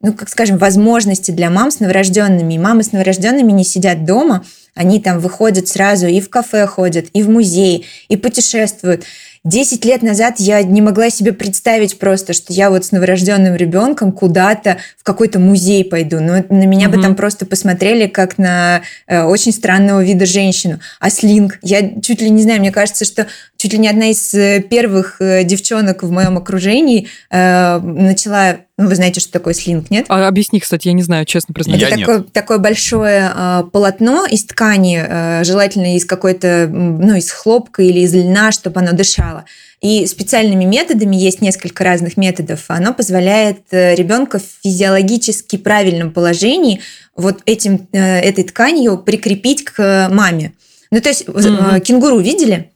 ну, 0.00 0.12
как 0.12 0.28
скажем, 0.28 0.58
возможности 0.58 1.32
для 1.32 1.50
мам 1.50 1.70
с 1.70 1.80
новорожденными. 1.80 2.54
И 2.54 2.58
мамы 2.58 2.82
с 2.84 2.92
новорожденными 2.92 3.50
не 3.50 3.64
сидят 3.64 4.04
дома, 4.04 4.44
они 4.74 5.00
там 5.00 5.18
выходят 5.18 5.66
сразу 5.66 6.06
и 6.06 6.20
в 6.20 6.30
кафе 6.30 6.66
ходят, 6.66 7.06
и 7.12 7.22
в 7.24 7.28
музей, 7.28 7.86
и 8.08 8.16
путешествуют. 8.16 9.04
Десять 9.44 9.84
лет 9.84 10.02
назад 10.02 10.34
я 10.38 10.62
не 10.62 10.82
могла 10.82 11.10
себе 11.10 11.32
представить 11.32 11.98
просто, 11.98 12.32
что 12.32 12.52
я 12.52 12.70
вот 12.70 12.84
с 12.84 12.92
новорожденным 12.92 13.54
ребенком 13.54 14.12
куда-то 14.12 14.78
в 14.96 15.04
какой-то 15.04 15.38
музей 15.38 15.84
пойду. 15.84 16.20
Но 16.20 16.44
на 16.48 16.66
меня 16.66 16.88
угу. 16.88 16.96
бы 16.96 17.02
там 17.02 17.14
просто 17.14 17.46
посмотрели 17.46 18.06
как 18.06 18.38
на 18.38 18.82
э, 19.06 19.22
очень 19.22 19.52
странного 19.52 20.02
вида 20.02 20.26
женщину. 20.26 20.80
А 21.00 21.10
слинг, 21.10 21.58
я 21.62 22.00
чуть 22.00 22.20
ли 22.20 22.30
не 22.30 22.42
знаю, 22.42 22.60
мне 22.60 22.72
кажется, 22.72 23.04
что 23.04 23.26
чуть 23.58 23.72
ли 23.72 23.78
не 23.78 23.88
одна 23.88 24.10
из 24.10 24.32
э, 24.34 24.60
первых 24.62 25.20
э, 25.20 25.44
девчонок 25.44 26.02
в 26.02 26.10
моем 26.10 26.38
окружении 26.38 27.08
э, 27.30 27.78
начала 27.78 28.60
ну, 28.80 28.86
вы 28.86 28.94
знаете, 28.94 29.18
что 29.18 29.32
такое 29.32 29.54
слинг, 29.54 29.90
нет? 29.90 30.06
А, 30.08 30.28
объясни, 30.28 30.60
кстати, 30.60 30.86
я 30.86 30.94
не 30.94 31.02
знаю, 31.02 31.26
честно 31.26 31.52
признаюсь. 31.52 31.82
Это 31.82 31.98
такое, 31.98 32.20
такое 32.20 32.58
большое 32.58 33.32
э, 33.34 33.64
полотно 33.72 34.24
из 34.24 34.44
ткани, 34.44 35.04
э, 35.04 35.42
желательно 35.42 35.96
из 35.96 36.04
какой-то, 36.04 36.68
ну, 36.70 37.16
из 37.16 37.28
хлопка 37.32 37.82
или 37.82 37.98
из 37.98 38.14
льна, 38.14 38.52
чтобы 38.52 38.78
оно 38.78 38.92
дышало. 38.92 39.46
И 39.80 40.06
специальными 40.06 40.64
методами, 40.64 41.16
есть 41.16 41.40
несколько 41.40 41.82
разных 41.82 42.16
методов, 42.16 42.66
оно 42.68 42.94
позволяет 42.94 43.62
э, 43.72 43.96
ребенка 43.96 44.38
в 44.38 44.44
физиологически 44.62 45.56
правильном 45.56 46.12
положении 46.12 46.80
вот 47.16 47.40
этим, 47.46 47.88
э, 47.90 48.20
этой 48.20 48.44
тканью 48.44 48.98
прикрепить 48.98 49.64
к 49.64 50.08
маме. 50.08 50.52
Ну, 50.92 51.00
то 51.00 51.08
есть 51.08 51.24
mm-hmm. 51.24 51.80
кенгуру 51.80 52.20
видели? 52.20 52.70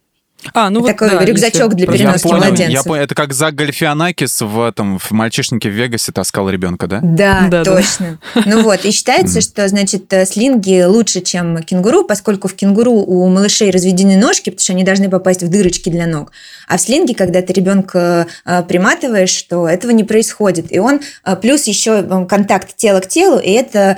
А, 0.55 0.71
ну 0.71 0.85
Такой 0.85 1.11
вот, 1.11 1.19
да, 1.21 1.25
рюкзачок 1.25 1.75
для 1.75 1.87
переноски 1.87 2.27
я 2.27 2.31
понял, 2.31 2.47
младенца. 2.47 2.73
Я 2.73 2.83
понял, 2.83 3.03
это 3.03 3.15
как 3.15 3.33
Зак 3.33 3.55
Гальфианакис 3.55 4.41
в, 4.41 4.61
этом, 4.61 4.99
в 4.99 5.11
«Мальчишнике 5.13 5.69
в 5.71 5.73
Вегасе» 5.73 6.13
таскал 6.13 6.51
ребенка, 6.51 6.87
да? 6.87 7.01
Да, 7.03 7.47
да 7.49 7.65
точно. 7.65 8.19
Да. 8.35 8.43
Ну 8.47 8.63
вот, 8.63 8.85
и 8.85 8.91
считается, 8.91 9.41
что, 9.41 9.67
значит, 9.69 10.13
э, 10.13 10.27
слинги 10.27 10.83
лучше, 10.83 11.21
чем 11.21 11.63
кенгуру, 11.63 12.05
поскольку 12.05 12.49
в 12.49 12.55
кенгуру 12.55 12.93
у 12.93 13.29
малышей 13.29 13.71
разведены 13.71 14.17
ножки, 14.17 14.51
потому 14.51 14.61
что 14.61 14.73
они 14.73 14.85
должны 14.85 15.09
попасть 15.09 15.43
в 15.43 15.49
дырочки 15.49 15.89
для 15.89 16.07
ног. 16.07 16.33
А 16.69 16.77
в 16.77 16.81
слинге, 16.81 17.15
когда 17.15 17.41
ты 17.41 17.53
ребенка 17.53 18.27
э, 18.45 18.63
приматываешь, 18.65 19.43
то 19.43 19.69
этого 19.69 19.93
не 19.93 20.05
происходит. 20.05 20.73
И 20.73 20.79
он 20.79 21.01
э, 21.25 21.37
плюс 21.37 21.65
еще 21.65 22.03
контакт 22.27 22.77
тела 22.77 23.01
к 23.01 23.09
телу, 23.09 23.39
и 23.39 23.51
это 23.51 23.97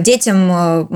детям, 0.00 0.88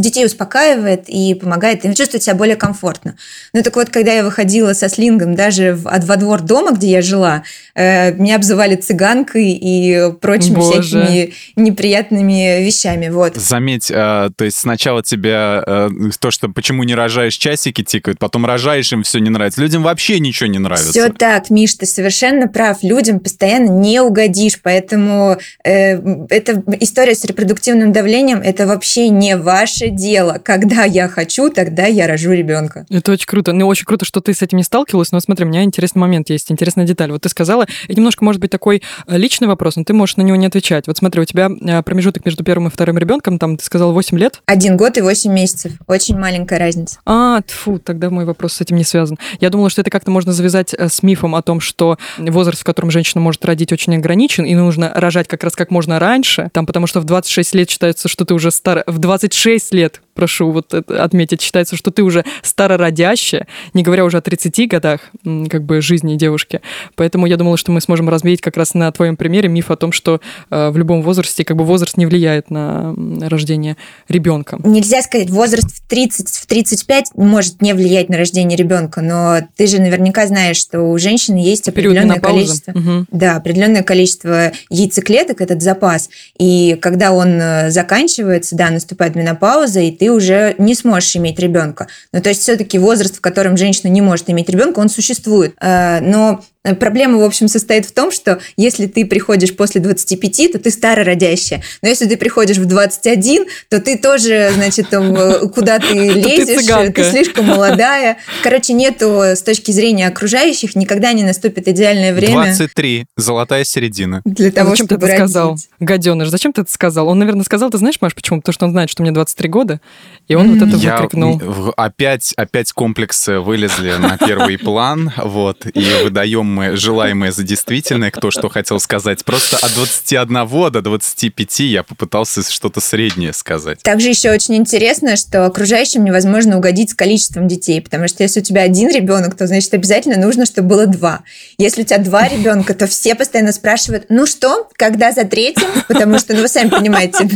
детей 0.00 0.26
успокаивает 0.26 1.04
и 1.08 1.34
помогает 1.34 1.84
им 1.84 1.94
чувствовать 1.94 2.24
себя 2.24 2.34
более 2.34 2.56
комфортно. 2.56 3.16
Ну 3.52 3.62
так 3.62 3.76
вот, 3.76 3.90
когда 3.90 4.12
я 4.12 4.24
выходила 4.24 4.47
ходила 4.48 4.72
со 4.72 4.88
слингом 4.88 5.34
даже 5.34 5.74
в, 5.74 5.82
во 5.84 6.16
двор 6.16 6.40
дома, 6.40 6.72
где 6.72 6.90
я 6.90 7.02
жила, 7.02 7.42
э, 7.74 8.14
меня 8.14 8.36
обзывали 8.36 8.76
цыганкой 8.76 9.50
и 9.50 10.10
прочими 10.22 10.54
Боже. 10.54 10.82
всякими 10.82 11.34
неприятными 11.56 12.64
вещами. 12.64 13.10
Вот. 13.10 13.36
Заметь, 13.36 13.90
э, 13.90 14.30
то 14.34 14.44
есть 14.44 14.56
сначала 14.56 15.02
тебе 15.02 15.62
э, 15.66 15.90
то, 16.18 16.30
что 16.30 16.48
почему 16.48 16.84
не 16.84 16.94
рожаешь, 16.94 17.34
часики 17.34 17.84
тикают, 17.84 18.18
потом 18.18 18.46
рожаешь, 18.46 18.90
им 18.90 19.02
все 19.02 19.18
не 19.18 19.28
нравится. 19.28 19.60
Людям 19.60 19.82
вообще 19.82 20.18
ничего 20.18 20.48
не 20.48 20.58
нравится. 20.58 20.92
Все 20.92 21.10
так, 21.10 21.50
Миш, 21.50 21.74
ты 21.74 21.84
совершенно 21.84 22.48
прав. 22.48 22.78
Людям 22.82 23.20
постоянно 23.20 23.68
не 23.68 24.00
угодишь, 24.00 24.58
поэтому 24.62 25.36
э, 25.62 26.24
эта 26.30 26.62
история 26.80 27.14
с 27.14 27.22
репродуктивным 27.24 27.92
давлением 27.92 28.40
это 28.40 28.66
вообще 28.66 29.10
не 29.10 29.36
ваше 29.36 29.88
дело. 29.88 30.40
Когда 30.42 30.84
я 30.84 31.06
хочу, 31.08 31.50
тогда 31.50 31.84
я 31.84 32.06
рожу 32.06 32.32
ребенка. 32.32 32.86
Это 32.88 33.12
очень 33.12 33.26
круто. 33.26 33.52
Ну, 33.52 33.66
очень 33.66 33.84
круто, 33.84 34.06
что 34.06 34.22
ты 34.22 34.37
с 34.38 34.42
этим 34.42 34.58
не 34.58 34.64
сталкивалась, 34.64 35.12
но 35.12 35.20
смотри, 35.20 35.44
у 35.44 35.48
меня 35.48 35.62
интересный 35.62 36.00
момент 36.00 36.30
есть, 36.30 36.50
интересная 36.50 36.86
деталь. 36.86 37.10
Вот 37.10 37.22
ты 37.22 37.28
сказала, 37.28 37.66
и 37.88 37.94
немножко 37.94 38.24
может 38.24 38.40
быть 38.40 38.50
такой 38.50 38.82
э, 39.06 39.16
личный 39.16 39.48
вопрос, 39.48 39.76
но 39.76 39.84
ты 39.84 39.92
можешь 39.92 40.16
на 40.16 40.22
него 40.22 40.36
не 40.36 40.46
отвечать. 40.46 40.86
Вот 40.86 40.96
смотри, 40.96 41.22
у 41.22 41.24
тебя 41.24 41.50
э, 41.50 41.82
промежуток 41.82 42.24
между 42.24 42.44
первым 42.44 42.68
и 42.68 42.70
вторым 42.70 42.98
ребенком, 42.98 43.38
там, 43.38 43.56
ты 43.56 43.64
сказала, 43.64 43.92
8 43.92 44.18
лет? 44.18 44.40
Один 44.46 44.76
год 44.76 44.96
и 44.96 45.00
8 45.00 45.32
месяцев. 45.32 45.72
Очень 45.86 46.18
маленькая 46.18 46.58
разница. 46.58 46.98
А, 47.04 47.40
тфу, 47.42 47.78
тогда 47.78 48.10
мой 48.10 48.24
вопрос 48.24 48.54
с 48.54 48.60
этим 48.60 48.76
не 48.76 48.84
связан. 48.84 49.18
Я 49.40 49.50
думала, 49.50 49.70
что 49.70 49.80
это 49.80 49.90
как-то 49.90 50.10
можно 50.10 50.32
завязать 50.32 50.74
э, 50.74 50.88
с 50.88 51.02
мифом 51.02 51.34
о 51.34 51.42
том, 51.42 51.60
что 51.60 51.98
возраст, 52.18 52.62
в 52.62 52.64
котором 52.64 52.90
женщина 52.90 53.20
может 53.20 53.44
родить, 53.44 53.72
очень 53.72 53.96
ограничен, 53.96 54.44
и 54.44 54.54
нужно 54.54 54.92
рожать 54.94 55.28
как 55.28 55.42
раз 55.44 55.56
как 55.56 55.70
можно 55.70 55.98
раньше, 55.98 56.50
там, 56.52 56.66
потому 56.66 56.86
что 56.86 57.00
в 57.00 57.04
26 57.04 57.54
лет 57.54 57.70
считается, 57.70 58.08
что 58.08 58.24
ты 58.24 58.34
уже 58.34 58.50
стар... 58.50 58.84
В 58.86 58.98
26 58.98 59.74
лет 59.74 60.00
прошу 60.18 60.50
вот 60.50 60.74
это 60.74 61.04
отметить, 61.04 61.40
считается, 61.40 61.76
что 61.76 61.92
ты 61.92 62.02
уже 62.02 62.24
старородящая, 62.42 63.46
не 63.72 63.84
говоря 63.84 64.04
уже 64.04 64.16
о 64.16 64.20
30 64.20 64.68
годах 64.68 65.12
как 65.48 65.62
бы 65.62 65.80
жизни 65.80 66.16
девушки. 66.16 66.60
Поэтому 66.96 67.26
я 67.26 67.36
думала, 67.36 67.56
что 67.56 67.70
мы 67.70 67.80
сможем 67.80 68.08
развеять 68.08 68.40
как 68.40 68.56
раз 68.56 68.74
на 68.74 68.90
твоем 68.90 69.16
примере 69.16 69.48
миф 69.48 69.70
о 69.70 69.76
том, 69.76 69.92
что 69.92 70.20
э, 70.50 70.70
в 70.70 70.76
любом 70.76 71.02
возрасте 71.02 71.44
как 71.44 71.56
бы 71.56 71.62
возраст 71.62 71.96
не 71.96 72.04
влияет 72.04 72.50
на 72.50 72.96
рождение 73.20 73.76
ребенка. 74.08 74.58
Нельзя 74.64 75.02
сказать, 75.02 75.30
возраст 75.30 75.70
в 75.70 75.86
30, 75.86 76.28
в 76.30 76.46
35 76.46 77.12
может 77.14 77.62
не 77.62 77.72
влиять 77.72 78.08
на 78.08 78.16
рождение 78.16 78.58
ребенка, 78.58 79.00
но 79.00 79.38
ты 79.54 79.68
же 79.68 79.80
наверняка 79.80 80.26
знаешь, 80.26 80.56
что 80.56 80.80
у 80.82 80.98
женщины 80.98 81.36
есть 81.36 81.68
определенное 81.68 82.18
количество, 82.18 82.72
угу. 82.72 83.06
да, 83.12 83.36
определенное 83.36 83.84
количество 83.84 84.50
яйцеклеток, 84.68 85.40
этот 85.40 85.62
запас, 85.62 86.10
и 86.40 86.76
когда 86.80 87.12
он 87.12 87.40
э, 87.40 87.70
заканчивается, 87.70 88.56
да, 88.56 88.70
наступает 88.70 89.14
менопауза, 89.14 89.78
и 89.78 89.92
ты 89.92 90.07
уже 90.10 90.54
не 90.58 90.74
сможешь 90.74 91.16
иметь 91.16 91.38
ребенка. 91.38 91.88
Ну, 92.12 92.20
то 92.20 92.28
есть 92.28 92.42
все-таки 92.42 92.78
возраст, 92.78 93.16
в 93.16 93.20
котором 93.20 93.56
женщина 93.56 93.90
не 93.90 94.00
может 94.00 94.28
иметь 94.30 94.48
ребенка, 94.48 94.80
он 94.80 94.88
существует. 94.88 95.54
Э, 95.60 96.00
но 96.00 96.42
проблема, 96.78 97.18
в 97.18 97.24
общем, 97.24 97.48
состоит 97.48 97.86
в 97.86 97.92
том, 97.92 98.10
что 98.10 98.40
если 98.56 98.86
ты 98.86 99.06
приходишь 99.06 99.54
после 99.54 99.80
25, 99.80 100.52
то 100.52 100.58
ты 100.58 100.70
старородящая. 100.70 101.62
Но 101.82 101.88
если 101.88 102.06
ты 102.06 102.16
приходишь 102.16 102.58
в 102.58 102.66
21, 102.66 103.46
то 103.70 103.80
ты 103.80 103.98
тоже, 103.98 104.50
значит, 104.54 104.92
э, 104.92 105.48
куда 105.54 105.78
ты 105.78 105.94
лезешь, 105.94 106.92
ты 106.94 107.04
слишком 107.04 107.46
молодая. 107.46 108.18
Короче, 108.42 108.72
нету 108.72 109.20
с 109.20 109.42
точки 109.42 109.70
зрения 109.70 110.08
окружающих, 110.08 110.74
никогда 110.74 111.12
не 111.12 111.24
наступит 111.24 111.68
идеальное 111.68 112.12
время. 112.12 112.44
23, 112.44 113.06
золотая 113.16 113.64
середина. 113.64 114.22
Для 114.24 114.50
того, 114.50 114.70
зачем 114.70 114.86
чтобы 114.86 115.00
ты 115.00 115.06
это 115.06 115.16
сказал? 115.16 115.58
Гаденыш, 115.80 116.28
зачем 116.28 116.52
ты 116.52 116.62
это 116.62 116.70
сказал? 116.70 117.08
Он, 117.08 117.18
наверное, 117.18 117.44
сказал, 117.44 117.70
ты 117.70 117.78
знаешь, 117.78 118.00
Маш, 118.00 118.14
почему? 118.14 118.40
Потому 118.40 118.52
что 118.52 118.66
он 118.66 118.72
знает, 118.72 118.90
что 118.90 119.02
мне 119.02 119.12
23 119.12 119.48
года, 119.48 119.80
и 120.26 120.34
он 120.34 120.58
вот 120.58 120.68
это 120.68 120.76
выкрикнул. 120.76 121.40
Опять, 121.76 122.32
опять 122.36 122.72
комплексы 122.72 123.38
вылезли 123.40 123.92
на 123.98 124.18
первый 124.18 124.58
план, 124.58 125.12
вот, 125.16 125.66
и 125.66 125.84
выдаем 126.02 126.47
мы 126.48 126.76
желаемое 126.76 127.32
за 127.32 127.42
действительное, 127.42 128.10
кто 128.10 128.30
что 128.30 128.48
хотел 128.48 128.80
сказать. 128.80 129.24
Просто 129.24 129.56
от 129.56 129.72
21 129.74 130.70
до 130.72 130.82
25 130.82 131.60
я 131.60 131.82
попытался 131.82 132.42
что-то 132.42 132.80
среднее 132.80 133.32
сказать. 133.32 133.82
Также 133.82 134.08
еще 134.08 134.30
очень 134.30 134.56
интересно, 134.56 135.16
что 135.16 135.46
окружающим 135.46 136.04
невозможно 136.04 136.58
угодить 136.58 136.90
с 136.90 136.94
количеством 136.94 137.48
детей, 137.48 137.80
потому 137.80 138.08
что 138.08 138.22
если 138.22 138.40
у 138.40 138.42
тебя 138.42 138.62
один 138.62 138.90
ребенок, 138.90 139.36
то 139.36 139.46
значит 139.46 139.72
обязательно 139.74 140.16
нужно, 140.16 140.46
чтобы 140.46 140.68
было 140.68 140.86
два. 140.86 141.22
Если 141.58 141.82
у 141.82 141.84
тебя 141.84 141.98
два 141.98 142.28
ребенка, 142.28 142.74
то 142.74 142.86
все 142.86 143.14
постоянно 143.14 143.52
спрашивают, 143.52 144.06
ну 144.08 144.26
что, 144.26 144.68
когда 144.76 145.12
за 145.12 145.24
третьим? 145.24 145.68
Потому 145.88 146.18
что, 146.18 146.34
ну 146.34 146.42
вы 146.42 146.48
сами 146.48 146.68
понимаете. 146.68 147.28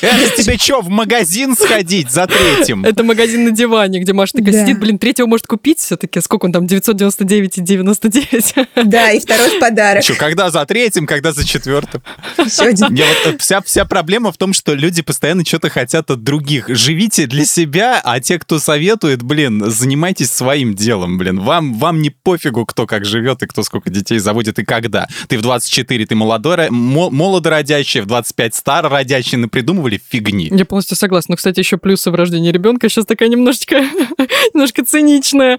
Это 0.00 0.42
тебе 0.42 0.56
что, 0.56 0.80
в 0.80 0.88
магазин 0.88 1.56
сходить 1.56 2.10
за 2.10 2.26
третьим? 2.26 2.84
Это 2.84 3.02
магазин 3.02 3.44
на 3.44 3.50
диване, 3.50 4.00
где 4.00 4.12
Маша 4.12 4.34
такая 4.34 4.52
сидит, 4.52 4.78
блин, 4.78 4.98
третьего 4.98 5.26
может 5.26 5.46
купить 5.46 5.78
все-таки. 5.78 6.20
Сколько 6.20 6.46
он 6.46 6.52
там, 6.52 6.66
999 6.66 7.58
и 7.58 7.60
99? 7.60 8.54
Да, 8.84 9.10
и 9.12 9.20
второй 9.20 9.56
в 9.56 9.60
подарок. 9.60 10.02
Что, 10.02 10.14
когда 10.14 10.50
за 10.50 10.64
третьим, 10.66 11.06
когда 11.06 11.32
за 11.32 11.46
четвертым? 11.46 12.02
Еще 12.38 12.62
один. 12.64 12.92
Не, 12.92 13.02
вот 13.02 13.34
э, 13.34 13.38
вся, 13.38 13.60
вся 13.62 13.84
проблема 13.84 14.32
в 14.32 14.36
том, 14.36 14.52
что 14.52 14.74
люди 14.74 15.02
постоянно 15.02 15.44
что-то 15.44 15.68
хотят 15.70 16.10
от 16.10 16.22
других. 16.22 16.68
Живите 16.68 17.26
для 17.26 17.44
себя, 17.44 18.00
а 18.02 18.20
те, 18.20 18.38
кто 18.38 18.58
советует, 18.58 19.22
блин, 19.22 19.70
занимайтесь 19.70 20.30
своим 20.30 20.74
делом, 20.74 21.18
блин. 21.18 21.40
Вам, 21.40 21.74
вам 21.74 22.02
не 22.02 22.10
пофигу, 22.10 22.66
кто 22.66 22.86
как 22.86 23.04
живет 23.04 23.42
и 23.42 23.46
кто 23.46 23.62
сколько 23.62 23.90
детей 23.90 24.18
заводит 24.18 24.58
и 24.58 24.64
когда. 24.64 25.08
Ты 25.28 25.38
в 25.38 25.42
24, 25.42 26.06
ты 26.06 26.14
молодой, 26.14 26.70
молодородящий, 26.70 28.00
в 28.00 28.06
25 28.06 28.54
старородящий, 28.54 29.38
напридумывали 29.38 30.00
фигни. 30.08 30.48
Я 30.50 30.64
полностью 30.64 30.96
согласна. 30.96 31.32
Но, 31.32 31.36
кстати, 31.36 31.60
еще 31.60 31.76
плюсы 31.76 32.10
в 32.10 32.14
рождении 32.14 32.50
ребенка 32.50 32.88
сейчас 32.88 33.06
такая 33.06 33.28
немножечко, 33.28 33.76
немножко 34.54 34.84
циничная. 34.84 35.58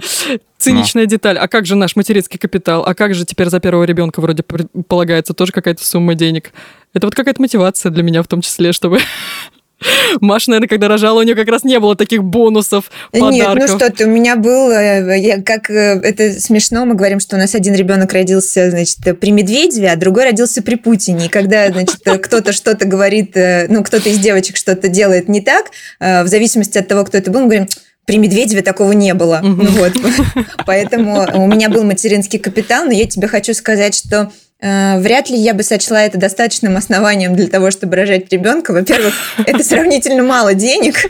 Циничная 0.62 1.04
Но. 1.04 1.10
деталь. 1.10 1.38
А 1.38 1.48
как 1.48 1.66
же 1.66 1.76
наш 1.76 1.96
материнский 1.96 2.40
капитал? 2.40 2.84
А 2.86 2.94
как 2.94 3.14
же 3.16 3.26
теперь 3.26 3.50
за 3.50 3.60
первого 3.60 3.84
ребенка 3.84 4.22
вроде 4.22 4.44
полагается 4.44 5.34
тоже 5.34 5.52
какая-то 5.52 5.84
сумма 5.84 6.16
денег? 6.16 6.52
Это 6.94 7.08
вот 7.08 7.16
какая-то 7.16 7.42
мотивация 7.42 7.90
для 7.90 8.04
меня 8.04 8.22
в 8.22 8.28
том 8.28 8.42
числе, 8.42 8.72
чтобы 8.72 9.00
Маша, 10.22 10.52
наверное, 10.52 10.68
когда 10.68 10.88
рожала, 10.88 11.20
у 11.20 11.24
нее 11.24 11.36
как 11.36 11.48
раз 11.48 11.64
не 11.64 11.80
было 11.80 11.96
таких 11.96 12.24
бонусов, 12.24 12.92
подарков. 13.12 13.34
Нет, 13.34 13.56
ну 13.56 13.68
что 13.68 13.92
ты, 13.92 14.06
у 14.06 14.10
меня 14.10 14.36
был, 14.36 14.72
э, 14.72 15.20
я, 15.20 15.42
как 15.42 15.70
э, 15.70 16.00
это 16.04 16.40
смешно, 16.40 16.86
мы 16.86 16.94
говорим, 16.94 17.20
что 17.20 17.36
у 17.36 17.40
нас 17.40 17.56
один 17.56 17.74
ребенок 17.74 18.14
родился, 18.14 18.70
значит, 18.70 19.00
при 19.20 19.32
Медведеве, 19.32 19.92
а 19.92 19.96
другой 19.96 20.26
родился 20.26 20.62
при 20.62 20.76
Путине. 20.76 21.26
И 21.26 21.30
когда, 21.30 21.70
значит, 21.70 22.02
кто-то 22.04 22.52
что-то 22.52 22.86
говорит, 22.86 23.36
э, 23.36 23.66
ну, 23.70 23.84
кто-то 23.84 24.10
из 24.10 24.20
девочек 24.20 24.58
что-то 24.58 24.88
делает 24.88 25.28
не 25.28 25.42
так, 25.42 25.72
в 26.00 26.28
зависимости 26.28 26.78
от 26.78 26.88
того, 26.88 27.04
кто 27.04 27.18
это 27.18 27.32
был, 27.32 27.42
мы 27.42 27.46
говорим, 27.48 27.68
при 28.12 28.18
Медведеве 28.18 28.62
такого 28.62 28.92
не 28.92 29.14
было. 29.14 29.40
Угу. 29.42 29.62
Вот. 29.72 29.94
Поэтому 30.66 31.26
у 31.34 31.48
меня 31.48 31.70
был 31.70 31.86
материнский 31.86 32.40
капитал, 32.40 32.84
но 32.84 32.92
я 32.92 33.08
тебе 33.08 33.30
хочу 33.30 33.54
сказать, 33.54 33.96
что 33.96 34.34
э, 34.60 35.00
вряд 35.00 35.30
ли 35.30 35.38
я 35.38 35.54
бы 35.54 35.64
сочла 35.64 36.04
это 36.04 36.18
достаточным 36.18 36.76
основанием 36.76 37.38
для 37.38 37.48
того, 37.48 37.72
чтобы 37.72 37.96
рожать 37.96 38.30
ребенка. 38.30 38.74
Во-первых, 38.74 39.14
это 39.38 39.64
сравнительно 39.64 40.24
мало 40.24 40.54
денег, 40.54 41.10